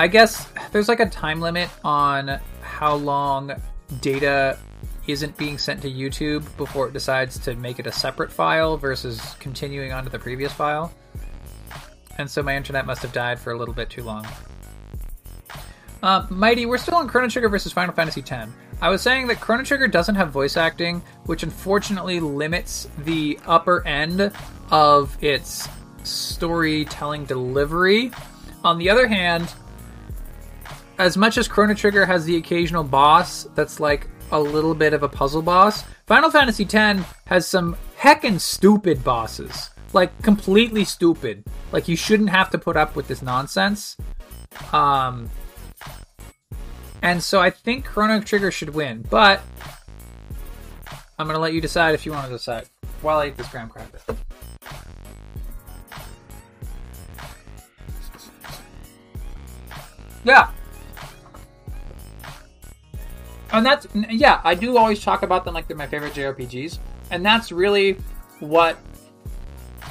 I 0.00 0.06
guess 0.06 0.48
there's 0.72 0.88
like 0.88 1.00
a 1.00 1.10
time 1.10 1.42
limit 1.42 1.68
on 1.84 2.40
how 2.62 2.94
long 2.94 3.52
data 4.00 4.56
isn't 5.06 5.36
being 5.36 5.58
sent 5.58 5.82
to 5.82 5.90
YouTube 5.90 6.42
before 6.56 6.88
it 6.88 6.94
decides 6.94 7.38
to 7.40 7.54
make 7.56 7.78
it 7.78 7.86
a 7.86 7.92
separate 7.92 8.32
file 8.32 8.78
versus 8.78 9.20
continuing 9.40 9.92
on 9.92 10.04
to 10.04 10.08
the 10.08 10.18
previous 10.18 10.54
file. 10.54 10.90
And 12.16 12.30
so 12.30 12.42
my 12.42 12.56
internet 12.56 12.86
must 12.86 13.02
have 13.02 13.12
died 13.12 13.38
for 13.38 13.52
a 13.52 13.58
little 13.58 13.74
bit 13.74 13.90
too 13.90 14.02
long. 14.02 14.26
Uh, 16.02 16.26
Mighty, 16.30 16.64
we're 16.64 16.78
still 16.78 16.94
on 16.94 17.06
Chrono 17.06 17.28
Trigger 17.28 17.50
versus 17.50 17.70
Final 17.74 17.94
Fantasy 17.94 18.24
X. 18.26 18.50
I 18.80 18.88
was 18.88 19.02
saying 19.02 19.26
that 19.26 19.38
Chrono 19.38 19.64
Trigger 19.64 19.86
doesn't 19.86 20.14
have 20.14 20.30
voice 20.30 20.56
acting, 20.56 21.02
which 21.26 21.42
unfortunately 21.42 22.20
limits 22.20 22.88
the 23.00 23.38
upper 23.44 23.86
end 23.86 24.32
of 24.70 25.22
its 25.22 25.68
storytelling 26.04 27.26
delivery. 27.26 28.12
On 28.64 28.78
the 28.78 28.88
other 28.88 29.06
hand, 29.06 29.52
as 31.00 31.16
much 31.16 31.38
as 31.38 31.48
Chrono 31.48 31.72
Trigger 31.72 32.04
has 32.04 32.26
the 32.26 32.36
occasional 32.36 32.84
boss 32.84 33.44
that's 33.54 33.80
like 33.80 34.06
a 34.32 34.38
little 34.38 34.74
bit 34.74 34.92
of 34.92 35.02
a 35.02 35.08
puzzle 35.08 35.40
boss, 35.40 35.82
Final 36.06 36.30
Fantasy 36.30 36.68
X 36.70 37.02
has 37.24 37.46
some 37.46 37.74
heckin' 37.98 38.38
stupid 38.38 39.02
bosses. 39.02 39.70
Like 39.94 40.22
completely 40.22 40.84
stupid. 40.84 41.42
Like 41.72 41.88
you 41.88 41.96
shouldn't 41.96 42.28
have 42.28 42.50
to 42.50 42.58
put 42.58 42.76
up 42.76 42.96
with 42.96 43.08
this 43.08 43.22
nonsense. 43.22 43.96
Um 44.72 45.30
and 47.02 47.22
so 47.22 47.40
I 47.40 47.48
think 47.48 47.86
Chrono 47.86 48.20
Trigger 48.20 48.50
should 48.50 48.74
win, 48.74 49.02
but 49.08 49.40
I'm 51.18 51.26
gonna 51.26 51.38
let 51.38 51.54
you 51.54 51.62
decide 51.62 51.94
if 51.94 52.04
you 52.04 52.12
want 52.12 52.26
to 52.26 52.32
decide 52.32 52.68
while 53.00 53.18
I 53.20 53.28
eat 53.28 53.38
this 53.38 53.48
graham 53.48 53.70
cracker. 53.70 54.00
Yeah, 60.22 60.50
and 63.52 63.64
that's 63.66 63.86
yeah, 64.10 64.40
I 64.44 64.54
do 64.54 64.76
always 64.76 65.02
talk 65.02 65.22
about 65.22 65.44
them 65.44 65.54
like 65.54 65.68
they're 65.68 65.76
my 65.76 65.86
favorite 65.86 66.14
JRPGs, 66.14 66.78
and 67.10 67.24
that's 67.24 67.52
really 67.52 67.98
what 68.40 68.78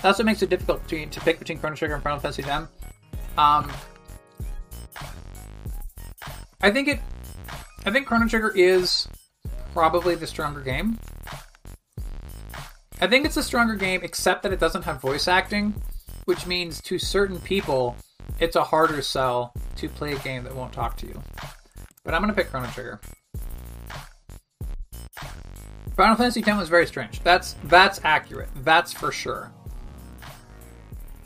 that's 0.02 0.18
what 0.18 0.26
makes 0.26 0.41
it 0.41 0.49
difficult 0.49 0.88
to, 0.88 1.06
to 1.06 1.19
pick 1.22 1.40
between 1.40 1.60
Chrono 1.60 1.76
Trigger 1.76 1.95
and 1.95 2.03
Final 2.03 2.19
Fantasy 2.19 2.44
X. 2.44 2.68
Um, 3.38 3.72
I 6.61 6.72
think 6.72 6.88
it, 6.88 6.99
I 7.86 7.91
think 7.91 8.07
Chrono 8.07 8.27
Trigger 8.27 8.52
is 8.56 9.07
probably 9.73 10.15
the 10.15 10.27
stronger 10.27 10.61
game. 10.61 10.99
I 13.02 13.07
think 13.07 13.26
it's 13.26 13.38
a 13.38 13.44
stronger 13.44 13.76
game, 13.76 14.02
except 14.03 14.44
that 14.44 14.52
it 14.52 14.60
doesn't 14.60 14.84
have 14.84 15.02
voice 15.02 15.27
acting, 15.27 15.73
which 16.26 16.45
means 16.45 16.81
to 16.84 16.99
certain 16.99 17.40
people, 17.40 17.95
it's 18.40 18.57
a 18.57 18.64
harder 18.64 19.02
sell 19.02 19.53
to 19.77 19.88
play 19.88 20.14
a 20.14 20.19
game 20.19 20.44
that 20.44 20.56
won't 20.56 20.73
talk 20.73 20.98
to 20.98 21.07
you. 21.07 21.22
But 22.03 22.14
I'm 22.14 22.22
gonna 22.22 22.34
pick 22.34 22.49
Chrono 22.49 22.68
Trigger. 22.68 22.99
Final 25.95 26.15
Fantasy 26.15 26.41
X 26.45 26.57
was 26.57 26.69
very 26.69 26.87
strange. 26.87 27.21
That's 27.21 27.55
that's 27.65 27.99
accurate. 28.03 28.49
That's 28.63 28.93
for 28.93 29.11
sure. 29.11 29.51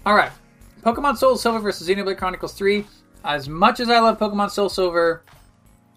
All 0.06 0.16
right, 0.16 0.32
Pokemon 0.82 1.18
Soul 1.18 1.38
Silver 1.38 1.60
versus 1.60 1.88
Xenoblade 1.88 2.18
Chronicles 2.18 2.54
3. 2.54 2.86
As 3.24 3.48
much 3.48 3.80
as 3.80 3.90
I 3.90 4.00
love 4.00 4.20
Pokemon 4.20 4.52
Soul 4.52 4.70
Silver, 4.70 5.24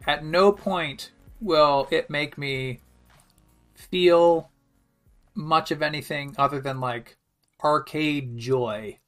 at 0.06 0.24
no 0.24 0.52
point 0.52 1.10
will 1.40 1.88
it 1.90 2.08
make 2.08 2.38
me 2.38 2.80
feel 3.74 4.50
much 5.34 5.70
of 5.70 5.82
anything 5.82 6.34
other 6.38 6.60
than 6.60 6.80
like 6.80 7.16
arcade 7.62 8.38
joy. 8.38 8.98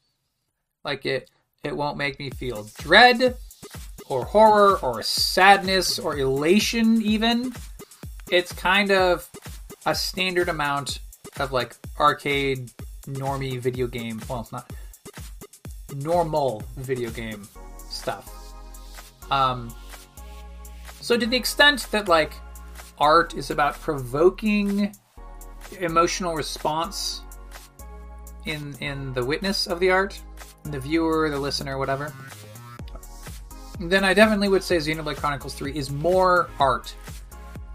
Like 0.85 1.06
it 1.06 1.31
It 1.62 1.77
won't 1.77 1.97
make 1.97 2.19
me 2.19 2.31
feel 2.31 2.69
dread 2.78 3.36
or 4.09 4.24
horror 4.24 4.78
or 4.78 5.02
sadness 5.02 5.98
or 5.98 6.16
elation, 6.16 7.02
even. 7.02 7.52
It's 8.31 8.53
kind 8.53 8.91
of 8.91 9.29
a 9.87 9.95
standard 9.95 10.49
amount 10.49 11.01
of 11.39 11.53
like 11.53 11.77
arcade 11.99 12.71
normie 13.07 13.59
video 13.59 13.87
game. 13.87 14.21
Well, 14.29 14.41
it's 14.41 14.53
not 14.53 14.71
normal 15.97 16.63
video 16.77 17.11
game 17.11 17.49
stuff. 17.89 18.55
Um, 19.31 19.75
so 21.01 21.17
to 21.17 21.27
the 21.27 21.37
extent 21.37 21.87
that 21.91 22.09
like 22.09 22.35
art 22.99 23.35
is 23.35 23.51
about 23.51 23.75
provoking 23.81 24.95
emotional 25.81 26.35
response 26.35 27.23
in 28.45 28.75
in 28.81 29.13
the 29.15 29.25
witness 29.25 29.67
of 29.67 29.81
the 29.81 29.91
art, 29.91 30.21
the 30.65 30.81
viewer, 30.81 31.31
the 31.31 31.39
listener, 31.39 31.79
whatever, 31.79 32.13
then 33.81 34.05
I 34.05 34.13
definitely 34.13 34.49
would 34.49 34.63
say 34.63 34.77
Xenoblade 34.77 35.17
Chronicles 35.17 35.55
3 35.55 35.75
is 35.75 35.91
more 35.91 36.51
art 36.59 36.95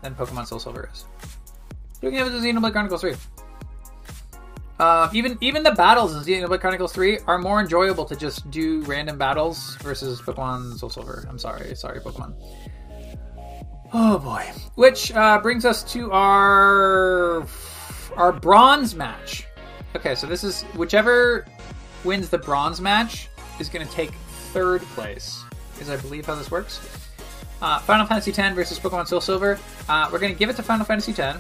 than 0.03 0.13
Pokemon 0.13 0.45
Soul 0.45 0.59
Silver 0.59 0.89
is. 0.93 1.05
You 2.01 2.09
can 2.09 2.19
have 2.19 2.31
Looking 2.31 2.49
at 2.49 2.55
Xenoblade 2.55 2.71
Chronicles 2.73 3.01
3. 3.01 3.15
Uh, 4.79 5.09
even 5.13 5.37
even 5.39 5.63
the 5.63 5.71
battles 5.71 6.13
in 6.13 6.21
Xenoblade 6.21 6.59
Chronicles 6.59 6.91
3 6.93 7.19
are 7.27 7.37
more 7.37 7.61
enjoyable 7.61 8.05
to 8.05 8.15
just 8.15 8.49
do 8.51 8.81
random 8.81 9.17
battles 9.17 9.77
versus 9.77 10.21
Pokemon 10.21 10.77
Soul 10.77 10.89
Silver. 10.89 11.25
I'm 11.29 11.39
sorry, 11.39 11.73
sorry, 11.75 11.99
Pokemon. 11.99 12.35
Oh 13.93 14.17
boy. 14.17 14.51
Which 14.75 15.11
uh, 15.13 15.39
brings 15.39 15.65
us 15.65 15.83
to 15.93 16.11
our 16.11 17.47
our 18.17 18.31
bronze 18.31 18.95
match. 18.95 19.45
Okay, 19.95 20.15
so 20.15 20.27
this 20.27 20.43
is 20.43 20.63
whichever 20.75 21.45
wins 22.03 22.29
the 22.29 22.39
bronze 22.39 22.81
match 22.81 23.29
is 23.59 23.69
going 23.69 23.87
to 23.87 23.93
take 23.93 24.11
third 24.51 24.81
place. 24.81 25.43
Is 25.79 25.89
I 25.89 25.97
believe 25.97 26.25
how 26.25 26.35
this 26.35 26.51
works. 26.51 27.02
Uh, 27.63 27.79
Final 27.79 28.05
Fantasy 28.05 28.31
X 28.31 28.55
versus 28.55 28.77
Pokemon 28.77 29.07
Soul 29.07 29.21
Silver. 29.21 29.57
Uh, 29.87 30.09
we're 30.11 30.19
going 30.19 30.33
to 30.33 30.37
give 30.37 30.49
it 30.49 30.57
to 30.57 30.63
Final 30.63 30.85
Fantasy 30.85 31.13
X. 31.13 31.39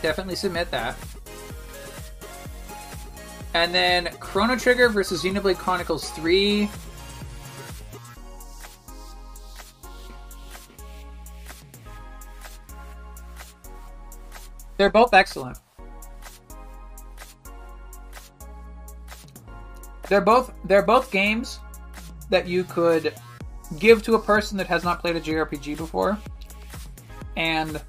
Definitely 0.00 0.34
submit 0.34 0.70
that. 0.70 0.96
And 3.52 3.74
then 3.74 4.06
Chrono 4.18 4.56
Trigger 4.56 4.88
versus 4.88 5.22
Xenoblade 5.22 5.58
Chronicles 5.58 6.08
3. 6.12 6.70
They're 14.78 14.88
both 14.88 15.12
excellent. 15.12 15.58
They're 20.08 20.22
both 20.22 20.52
they're 20.64 20.82
both 20.82 21.10
games 21.10 21.60
that 22.30 22.48
you 22.48 22.64
could 22.64 23.14
give 23.78 24.02
to 24.04 24.14
a 24.14 24.18
person 24.18 24.58
that 24.58 24.66
has 24.66 24.84
not 24.84 25.00
played 25.00 25.16
a 25.16 25.20
JRPG 25.20 25.76
before, 25.76 26.18
and 27.36 27.80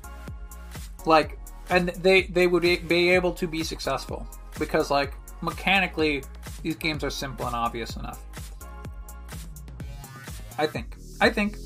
like, 1.06 1.40
and 1.70 1.90
they 1.90 2.24
they 2.24 2.48
would 2.48 2.64
be 2.64 3.10
able 3.10 3.34
to 3.34 3.48
be 3.48 3.64
successful 3.64 4.28
because 4.60 4.92
like 4.92 5.14
mechanically 5.42 6.24
these 6.62 6.76
games 6.76 7.04
are 7.04 7.10
simple 7.10 7.46
and 7.46 7.56
obvious 7.56 7.96
enough. 7.96 8.24
I 10.58 10.68
think. 10.68 10.96
I 11.22 11.30
think. 11.30 11.58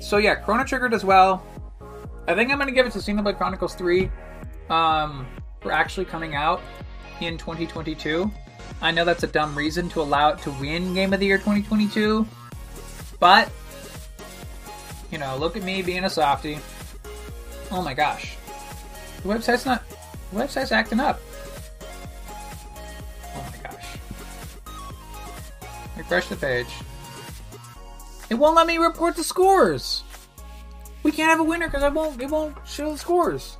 So 0.00 0.16
yeah, 0.16 0.34
Chrono 0.36 0.64
Trigger 0.64 0.94
as 0.94 1.04
well. 1.04 1.44
I 2.26 2.34
think 2.34 2.50
I'm 2.50 2.58
gonna 2.58 2.72
give 2.72 2.86
it 2.86 2.92
to 2.92 2.98
Xenoblade 2.98 3.38
Chronicles 3.38 3.74
3 3.74 4.10
um, 4.70 5.26
for 5.60 5.72
actually 5.72 6.04
coming 6.04 6.34
out 6.34 6.60
in 7.20 7.38
2022. 7.38 8.30
I 8.80 8.90
know 8.92 9.04
that's 9.04 9.24
a 9.24 9.26
dumb 9.26 9.56
reason 9.56 9.88
to 9.90 10.00
allow 10.00 10.30
it 10.30 10.38
to 10.42 10.50
win 10.52 10.94
Game 10.94 11.12
of 11.12 11.20
the 11.20 11.26
Year 11.26 11.38
2022, 11.38 12.26
but 13.18 13.50
you 15.10 15.18
know, 15.18 15.36
look 15.36 15.56
at 15.56 15.62
me 15.62 15.82
being 15.82 16.04
a 16.04 16.10
softie. 16.10 16.58
Oh 17.70 17.82
my 17.82 17.94
gosh, 17.94 18.36
the 19.22 19.28
website's 19.28 19.66
not. 19.66 19.82
The 20.32 20.40
website's 20.40 20.72
acting 20.72 21.00
up. 21.00 21.20
Oh 23.34 23.46
my 23.50 23.70
gosh. 23.70 23.86
Refresh 25.96 26.28
the 26.28 26.36
page. 26.36 26.68
It 28.30 28.34
won't 28.34 28.56
let 28.56 28.66
me 28.66 28.78
report 28.78 29.16
the 29.16 29.24
scores. 29.24 30.04
We 31.02 31.12
can't 31.12 31.30
have 31.30 31.40
a 31.40 31.44
winner 31.44 31.66
because 31.66 31.82
I 31.82 31.88
won't. 31.88 32.20
It 32.20 32.30
won't 32.30 32.56
show 32.66 32.92
the 32.92 32.98
scores. 32.98 33.56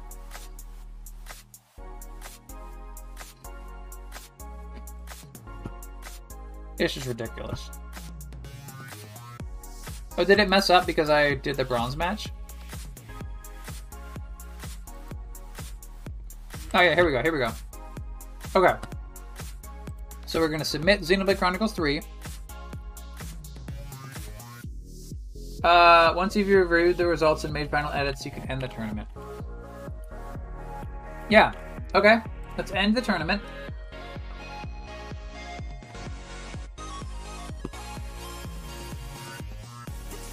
It's 6.79 6.95
just 6.95 7.07
ridiculous. 7.07 7.71
Oh, 10.17 10.25
did 10.25 10.41
it 10.41 10.49
mess 10.49 10.71
up 10.71 10.87
because 10.87 11.11
I 11.11 11.35
did 11.35 11.57
the 11.57 11.65
bronze 11.65 11.97
match? 11.97 12.29
Oh 16.75 16.81
yeah, 16.81 16.95
here 16.95 17.05
we 17.05 17.13
go, 17.13 17.23
here 17.23 17.33
we 17.33 17.39
go. 17.39 17.51
Okay. 18.55 18.75
So 20.27 20.41
we're 20.41 20.49
gonna 20.49 20.65
submit 20.65 21.01
Xenoblade 21.01 21.39
Chronicles 21.39 21.73
3. 21.73 22.03
Uh, 25.65 26.13
once 26.15 26.37
you've 26.37 26.49
reviewed 26.49 26.97
the 26.97 27.07
results 27.07 27.45
and 27.45 27.53
made 27.53 27.71
final 27.71 27.91
edits, 27.93 28.25
you 28.25 28.31
can 28.31 28.43
end 28.51 28.61
the 28.61 28.69
tournament. 28.69 29.09
Yeah. 31.29 31.53
Okay. 31.95 32.19
Let's 32.57 32.73
end 32.73 32.97
the 32.97 33.03
tournament. 33.03 33.43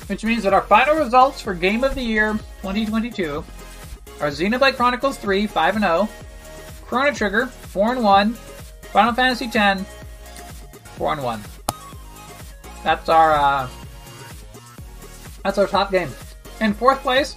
Which 0.08 0.24
means 0.24 0.44
that 0.44 0.54
our 0.54 0.62
final 0.62 0.96
results 0.96 1.42
for 1.42 1.54
Game 1.54 1.84
of 1.84 1.96
the 1.96 2.02
Year 2.04 2.34
2022 2.62 3.44
are 4.22 4.30
Xenoblade 4.30 4.76
Chronicles 4.76 5.18
3, 5.18 5.48
5 5.48 5.76
and 5.76 5.84
0, 5.84 6.10
Chrono 6.86 7.12
Trigger, 7.12 7.48
4 7.48 7.94
and 7.94 8.04
1, 8.04 8.34
Final 8.34 9.14
Fantasy 9.14 9.50
X, 9.54 9.82
4 10.98 11.14
and 11.14 11.24
1. 11.24 11.42
That's 12.84 13.10
our 13.10 13.34
uh, 13.34 13.68
that's 15.44 15.58
our 15.58 15.68
top 15.68 15.92
game. 15.92 16.10
In 16.62 16.74
fourth 16.74 17.02
place, 17.02 17.36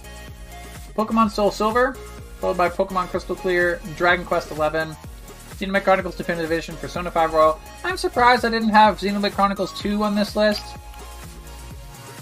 Pokemon 0.95 1.31
Soul 1.31 1.51
Silver, 1.51 1.93
followed 2.39 2.57
by 2.57 2.69
Pokemon 2.69 3.07
Crystal 3.07 3.35
Clear, 3.35 3.81
Dragon 3.97 4.25
Quest 4.25 4.49
XI, 4.49 4.55
Xenoblade 4.55 5.83
Chronicles 5.83 6.15
Definitive 6.15 6.51
Edition, 6.51 6.75
Persona 6.77 7.11
5 7.11 7.33
Royal. 7.33 7.59
I'm 7.83 7.97
surprised 7.97 8.45
I 8.45 8.49
didn't 8.49 8.69
have 8.69 8.99
Xenoblade 8.99 9.33
Chronicles 9.33 9.77
2 9.79 10.03
on 10.03 10.15
this 10.15 10.35
list. 10.35 10.63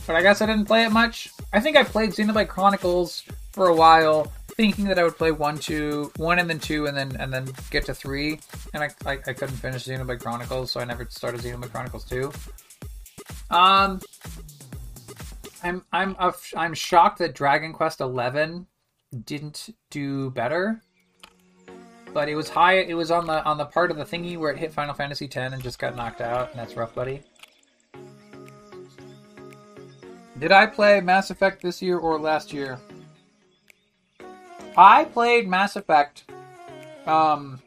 But 0.08 0.16
I 0.16 0.22
guess 0.22 0.42
I 0.42 0.46
didn't 0.46 0.66
play 0.66 0.86
it 0.86 0.92
much. 0.92 1.30
I 1.52 1.60
think 1.60 1.76
I 1.76 1.84
played 1.84 2.12
Xenoblade 2.12 2.48
Chronicles 2.48 3.24
for 3.52 3.68
a 3.68 3.76
while, 3.76 4.32
thinking 4.56 4.86
that 4.86 4.98
I 4.98 5.04
would 5.04 5.18
play 5.18 5.32
one, 5.32 5.58
two, 5.58 6.14
one, 6.16 6.40
and 6.40 6.50
then 6.50 6.60
two, 6.60 6.86
and 6.88 6.96
then 6.96 7.18
and 7.18 7.32
then 7.32 7.50
get 7.72 7.86
to 7.88 7.94
three. 7.94 8.40
And 8.74 8.84
I, 8.84 8.90
I, 9.06 9.20
I 9.28 9.34
couldn't 9.34 9.58
finish 9.58 9.86
Xenoblade 9.86 10.22
Chronicles, 10.22 10.72
so 10.72 10.80
I 10.80 10.86
never 10.86 11.06
started 11.10 11.42
Xenoblade 11.42 11.72
Chronicles 11.72 12.06
2. 12.06 12.32
Um, 13.50 14.02
I'm 15.64 15.84
I'm 15.92 16.16
I'm 16.56 16.74
shocked 16.74 17.20
that 17.20 17.36
Dragon 17.36 17.74
Quest 17.74 18.00
XI 18.00 18.66
didn't 19.26 19.76
do 19.90 20.30
better. 20.32 20.82
But 22.14 22.30
it 22.30 22.36
was 22.36 22.48
high. 22.48 22.76
It 22.80 22.94
was 22.94 23.12
on 23.12 23.28
the 23.28 23.44
on 23.44 23.58
the 23.58 23.66
part 23.66 23.92
of 23.92 23.98
the 23.98 24.06
thingy 24.06 24.38
where 24.38 24.52
it 24.52 24.58
hit 24.58 24.72
Final 24.72 24.94
Fantasy 24.94 25.26
X 25.26 25.36
and 25.36 25.62
just 25.62 25.80
got 25.80 25.98
knocked 25.98 26.22
out, 26.22 26.52
and 26.52 26.60
that's 26.60 26.76
rough, 26.76 26.96
buddy. 26.96 27.22
Did 30.40 30.52
I 30.52 30.68
play 30.68 31.02
Mass 31.02 31.32
Effect 31.32 31.62
this 31.62 31.82
year 31.82 31.98
or 31.98 32.20
last 32.20 32.54
year? 32.54 32.80
I 34.78 35.06
played 35.06 35.48
Mass 35.48 35.76
Effect. 35.76 36.26
Um, 37.08 37.60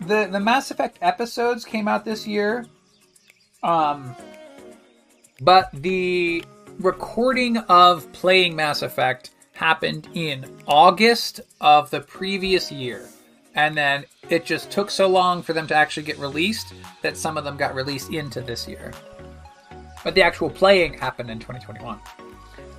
the 0.00 0.28
the 0.30 0.40
Mass 0.40 0.72
Effect 0.72 0.98
episodes 1.00 1.64
came 1.64 1.86
out 1.86 2.04
this 2.04 2.26
year. 2.26 2.66
Um, 3.62 4.16
but 5.40 5.70
the 5.72 6.44
recording 6.80 7.58
of 7.58 8.10
playing 8.12 8.56
Mass 8.56 8.82
Effect 8.82 9.30
happened 9.52 10.08
in 10.14 10.44
August 10.66 11.40
of 11.60 11.90
the 11.90 12.00
previous 12.00 12.72
year. 12.72 13.08
And 13.54 13.76
then 13.76 14.06
it 14.30 14.44
just 14.44 14.70
took 14.70 14.90
so 14.90 15.06
long 15.06 15.42
for 15.42 15.52
them 15.52 15.66
to 15.68 15.74
actually 15.74 16.04
get 16.04 16.18
released 16.18 16.72
that 17.02 17.16
some 17.16 17.36
of 17.36 17.44
them 17.44 17.56
got 17.56 17.74
released 17.74 18.10
into 18.10 18.40
this 18.40 18.66
year. 18.66 18.92
But 20.04 20.14
the 20.14 20.22
actual 20.22 20.50
playing 20.50 20.94
happened 20.94 21.30
in 21.30 21.38
2021. 21.38 21.98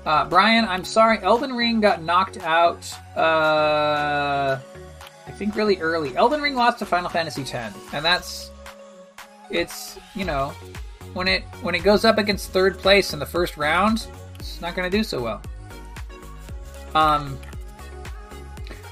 Uh, 0.06 0.26
Brian, 0.28 0.66
I'm 0.66 0.84
sorry, 0.84 1.20
Elden 1.20 1.54
Ring 1.54 1.80
got 1.80 2.04
knocked 2.04 2.38
out, 2.40 2.94
uh, 3.16 4.60
I 5.26 5.32
think 5.32 5.56
really 5.56 5.78
early. 5.78 6.16
Elden 6.18 6.42
Ring 6.42 6.56
lost 6.56 6.80
to 6.80 6.86
Final 6.86 7.10
Fantasy 7.10 7.44
X, 7.44 7.74
and 7.94 8.04
that's, 8.04 8.52
it's, 9.50 9.98
you 10.14 10.26
know, 10.26 10.54
when 11.14 11.30
it 11.30 11.44
when 11.62 11.74
it 11.76 11.84
goes 11.84 12.04
up 12.04 12.18
against 12.18 12.52
third 12.52 12.78
place 12.78 13.14
in 13.14 13.20
the 13.20 13.26
first 13.26 13.56
round, 13.56 14.08
it's 14.40 14.60
not 14.60 14.76
going 14.76 14.90
to 14.90 14.98
do 14.98 15.04
so 15.04 15.22
well. 15.22 15.42
Um, 16.96 17.38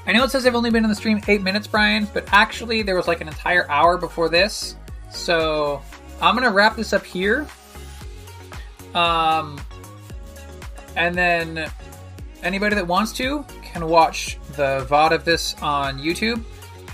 I 0.06 0.12
know 0.12 0.24
it 0.24 0.30
says 0.30 0.46
I've 0.46 0.54
only 0.54 0.70
been 0.70 0.84
in 0.84 0.90
the 0.90 0.96
stream 0.96 1.20
eight 1.28 1.42
minutes, 1.42 1.66
Brian, 1.66 2.08
but 2.12 2.24
actually 2.32 2.82
there 2.82 2.96
was 2.96 3.06
like 3.06 3.20
an 3.20 3.28
entire 3.28 3.70
hour 3.70 3.96
before 3.96 4.28
this, 4.28 4.76
So 5.10 5.82
I'm 6.20 6.34
gonna 6.34 6.50
wrap 6.50 6.76
this 6.76 6.92
up 6.92 7.04
here. 7.04 7.46
Um, 8.94 9.60
and 10.96 11.14
then 11.14 11.70
anybody 12.42 12.74
that 12.74 12.86
wants 12.86 13.12
to 13.14 13.44
can 13.62 13.86
watch 13.88 14.38
the 14.56 14.86
VOD 14.88 15.12
of 15.12 15.24
this 15.24 15.54
on 15.62 15.98
YouTube. 15.98 16.42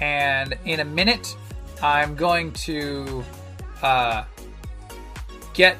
And 0.00 0.56
in 0.64 0.80
a 0.80 0.84
minute, 0.84 1.36
I'm 1.82 2.14
going 2.14 2.52
to 2.52 3.24
uh, 3.82 4.24
get 5.54 5.76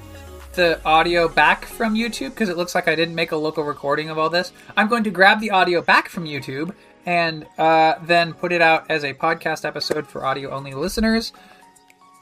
the 0.54 0.84
audio 0.84 1.28
back 1.28 1.64
from 1.64 1.94
YouTube 1.94 2.30
because 2.30 2.48
it 2.48 2.56
looks 2.56 2.74
like 2.74 2.88
I 2.88 2.96
didn't 2.96 3.14
make 3.14 3.30
a 3.30 3.36
local 3.36 3.62
recording 3.62 4.10
of 4.10 4.18
all 4.18 4.28
this. 4.28 4.52
I'm 4.76 4.88
going 4.88 5.04
to 5.04 5.10
grab 5.10 5.40
the 5.40 5.52
audio 5.52 5.82
back 5.82 6.08
from 6.08 6.24
YouTube 6.24 6.74
and 7.06 7.46
uh, 7.58 7.94
then 8.02 8.34
put 8.34 8.52
it 8.52 8.60
out 8.60 8.84
as 8.90 9.04
a 9.04 9.14
podcast 9.14 9.64
episode 9.64 10.06
for 10.06 10.24
audio 10.24 10.50
only 10.50 10.74
listeners. 10.74 11.32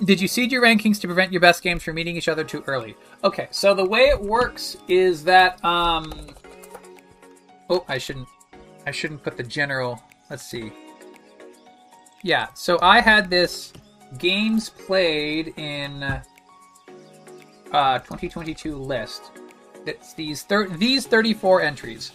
Did 0.05 0.21
you 0.21 0.29
seed 0.29 0.53
your 0.53 0.63
rankings 0.63 1.01
to 1.01 1.07
prevent 1.07 1.33
your 1.33 1.41
best 1.41 1.63
games 1.63 1.83
from 1.83 1.95
meeting 1.95 2.17
each 2.17 2.29
other 2.29 2.45
too 2.45 2.63
early? 2.67 2.97
Okay, 3.25 3.49
so 3.51 3.73
the 3.75 3.85
way 3.85 4.03
it 4.03 4.21
works 4.21 4.77
is 4.89 5.25
that 5.25 5.63
um 5.65 6.13
Oh, 7.71 7.85
I 7.89 7.99
shouldn't 7.99 8.29
I 8.87 8.91
shouldn't 8.91 9.23
put 9.23 9.37
the 9.37 9.43
general. 9.43 10.03
Let's 10.31 10.45
see. 10.45 10.71
Yeah, 12.23 12.49
so 12.55 12.79
I 12.83 13.01
had 13.01 13.31
this 13.31 13.73
games 14.19 14.69
played 14.69 15.55
in 15.57 16.03
uh 17.73 17.99
2022 18.01 18.77
list. 18.77 19.23
It's 19.87 20.13
these 20.13 20.43
thir- 20.43 20.69
these 20.69 21.07
34 21.07 21.63
entries. 21.63 22.13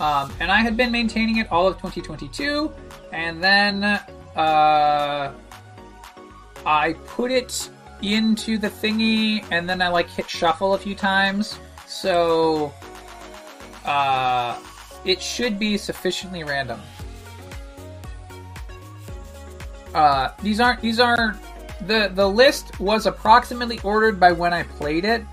Um, 0.00 0.32
and 0.40 0.50
I 0.50 0.60
had 0.60 0.76
been 0.76 0.90
maintaining 0.90 1.36
it 1.36 1.52
all 1.52 1.68
of 1.68 1.74
2022 1.76 2.72
and 3.12 3.44
then 3.44 3.84
uh 3.84 5.32
I 6.64 6.94
put 7.06 7.30
it 7.30 7.70
into 8.02 8.58
the 8.58 8.68
thingy 8.68 9.44
and 9.50 9.68
then 9.68 9.80
I 9.80 9.88
like 9.88 10.08
hit 10.08 10.28
shuffle 10.28 10.74
a 10.74 10.78
few 10.78 10.94
times. 10.94 11.58
So 11.86 12.72
uh 13.84 14.58
it 15.04 15.20
should 15.20 15.58
be 15.58 15.76
sufficiently 15.76 16.44
random. 16.44 16.80
Uh 19.94 20.30
these 20.42 20.60
aren't 20.60 20.80
these 20.80 21.00
aren't 21.00 21.38
the 21.86 22.10
the 22.14 22.28
list 22.28 22.78
was 22.80 23.06
approximately 23.06 23.80
ordered 23.82 24.18
by 24.18 24.32
when 24.32 24.52
I 24.52 24.62
played 24.62 25.04
it. 25.04 25.24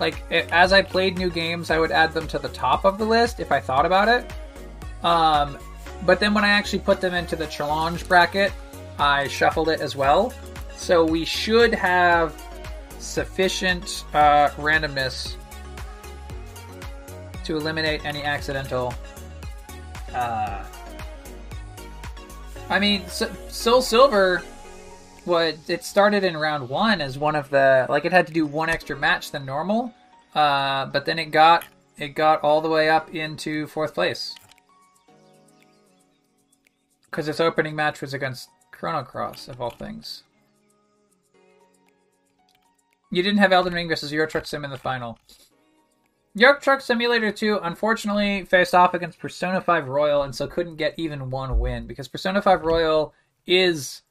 Like 0.00 0.22
it, 0.30 0.48
as 0.52 0.72
I 0.72 0.82
played 0.82 1.18
new 1.18 1.28
games, 1.28 1.70
I 1.70 1.78
would 1.78 1.90
add 1.90 2.12
them 2.12 2.28
to 2.28 2.38
the 2.38 2.48
top 2.50 2.84
of 2.84 2.98
the 2.98 3.04
list 3.04 3.40
if 3.40 3.50
I 3.52 3.60
thought 3.60 3.86
about 3.86 4.08
it. 4.08 4.32
Um 5.04 5.58
but 6.06 6.20
then 6.20 6.32
when 6.32 6.44
I 6.44 6.50
actually 6.50 6.78
put 6.80 7.00
them 7.00 7.14
into 7.14 7.36
the 7.36 7.46
Challonge 7.46 8.06
bracket, 8.06 8.52
I 8.98 9.28
shuffled 9.28 9.68
it 9.68 9.80
as 9.80 9.96
well. 9.96 10.32
So 10.78 11.04
we 11.04 11.24
should 11.26 11.74
have 11.74 12.40
sufficient 12.98 14.04
uh, 14.14 14.48
randomness 14.56 15.34
to 17.44 17.56
eliminate 17.56 18.04
any 18.04 18.22
accidental. 18.22 18.94
Uh, 20.14 20.64
I 22.70 22.78
mean, 22.78 23.06
Soul 23.08 23.82
Silver, 23.82 24.42
what 25.24 25.58
it 25.66 25.84
started 25.84 26.24
in 26.24 26.36
round 26.36 26.68
one 26.68 27.00
as 27.00 27.18
one 27.18 27.34
of 27.34 27.50
the 27.50 27.84
like 27.88 28.04
it 28.04 28.12
had 28.12 28.26
to 28.28 28.32
do 28.32 28.46
one 28.46 28.70
extra 28.70 28.96
match 28.96 29.30
than 29.32 29.44
normal, 29.44 29.92
uh, 30.34 30.86
but 30.86 31.04
then 31.04 31.18
it 31.18 31.32
got 31.32 31.64
it 31.98 32.10
got 32.10 32.42
all 32.42 32.60
the 32.60 32.68
way 32.68 32.88
up 32.88 33.14
into 33.14 33.66
fourth 33.66 33.94
place 33.94 34.34
because 37.10 37.26
its 37.28 37.40
opening 37.40 37.74
match 37.74 38.00
was 38.00 38.14
against 38.14 38.48
Chrono 38.70 39.02
Cross 39.02 39.48
of 39.48 39.60
all 39.60 39.70
things. 39.70 40.22
You 43.10 43.22
didn't 43.22 43.38
have 43.38 43.52
Elden 43.52 43.72
Ring 43.72 43.88
versus 43.88 44.12
Euro 44.12 44.26
Truck 44.26 44.46
Sim 44.46 44.64
in 44.64 44.70
the 44.70 44.78
final. 44.78 45.18
Euro 46.34 46.60
Truck 46.60 46.80
Simulator 46.80 47.32
2 47.32 47.60
unfortunately 47.62 48.44
faced 48.44 48.74
off 48.74 48.94
against 48.94 49.18
Persona 49.18 49.60
5 49.60 49.88
Royal 49.88 50.22
and 50.22 50.34
so 50.34 50.46
couldn't 50.46 50.76
get 50.76 50.94
even 50.96 51.30
one 51.30 51.58
win 51.58 51.86
because 51.86 52.06
Persona 52.06 52.40
5 52.40 52.62
Royal 52.62 53.14
is 53.46 54.02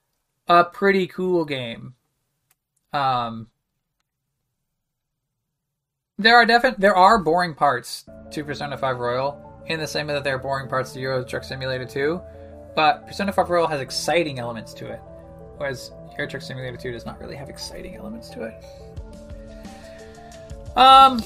a 0.47 0.63
pretty 0.63 1.07
cool 1.07 1.45
game. 1.45 1.93
Um, 2.91 3.47
there 6.17 6.35
are 6.35 6.45
definite 6.45 6.79
there 6.79 6.95
are 6.95 7.19
boring 7.19 7.53
parts 7.53 8.05
to 8.31 8.43
Persona 8.43 8.77
5 8.77 8.97
Royal 8.97 9.63
in 9.67 9.79
the 9.79 9.87
same 9.87 10.07
way 10.07 10.13
that 10.13 10.23
there 10.23 10.35
are 10.35 10.39
boring 10.39 10.67
parts 10.67 10.93
to 10.93 10.99
Euro 10.99 11.23
Truck 11.23 11.43
Simulator 11.43 11.85
2, 11.85 12.19
but 12.75 13.05
Persona 13.05 13.31
5 13.31 13.49
Royal 13.49 13.67
has 13.67 13.81
exciting 13.81 14.39
elements 14.39 14.73
to 14.75 14.87
it, 14.87 14.99
whereas 15.57 15.91
Euro 16.17 16.27
Truck 16.27 16.41
Simulator 16.41 16.77
2 16.77 16.91
does 16.91 17.05
not 17.05 17.19
really 17.19 17.35
have 17.35 17.49
exciting 17.49 17.95
elements 17.95 18.29
to 18.29 18.43
it. 18.43 18.63
Um. 20.77 21.23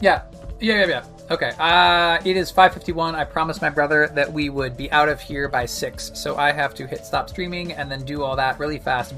Yeah. 0.00 0.22
Yeah, 0.60 0.80
yeah, 0.80 0.86
yeah. 0.86 1.04
Okay. 1.30 1.52
Uh, 1.58 2.18
it 2.24 2.36
is 2.36 2.52
5:51. 2.52 3.14
I 3.14 3.24
promised 3.24 3.62
my 3.62 3.70
brother 3.70 4.08
that 4.14 4.30
we 4.30 4.50
would 4.50 4.76
be 4.76 4.92
out 4.92 5.08
of 5.08 5.20
here 5.20 5.48
by 5.48 5.64
six, 5.64 6.12
so 6.14 6.36
I 6.36 6.52
have 6.52 6.74
to 6.74 6.86
hit 6.86 7.04
stop 7.06 7.30
streaming 7.30 7.72
and 7.72 7.90
then 7.90 8.04
do 8.04 8.22
all 8.22 8.36
that 8.36 8.58
really 8.58 8.78
fast. 8.78 9.10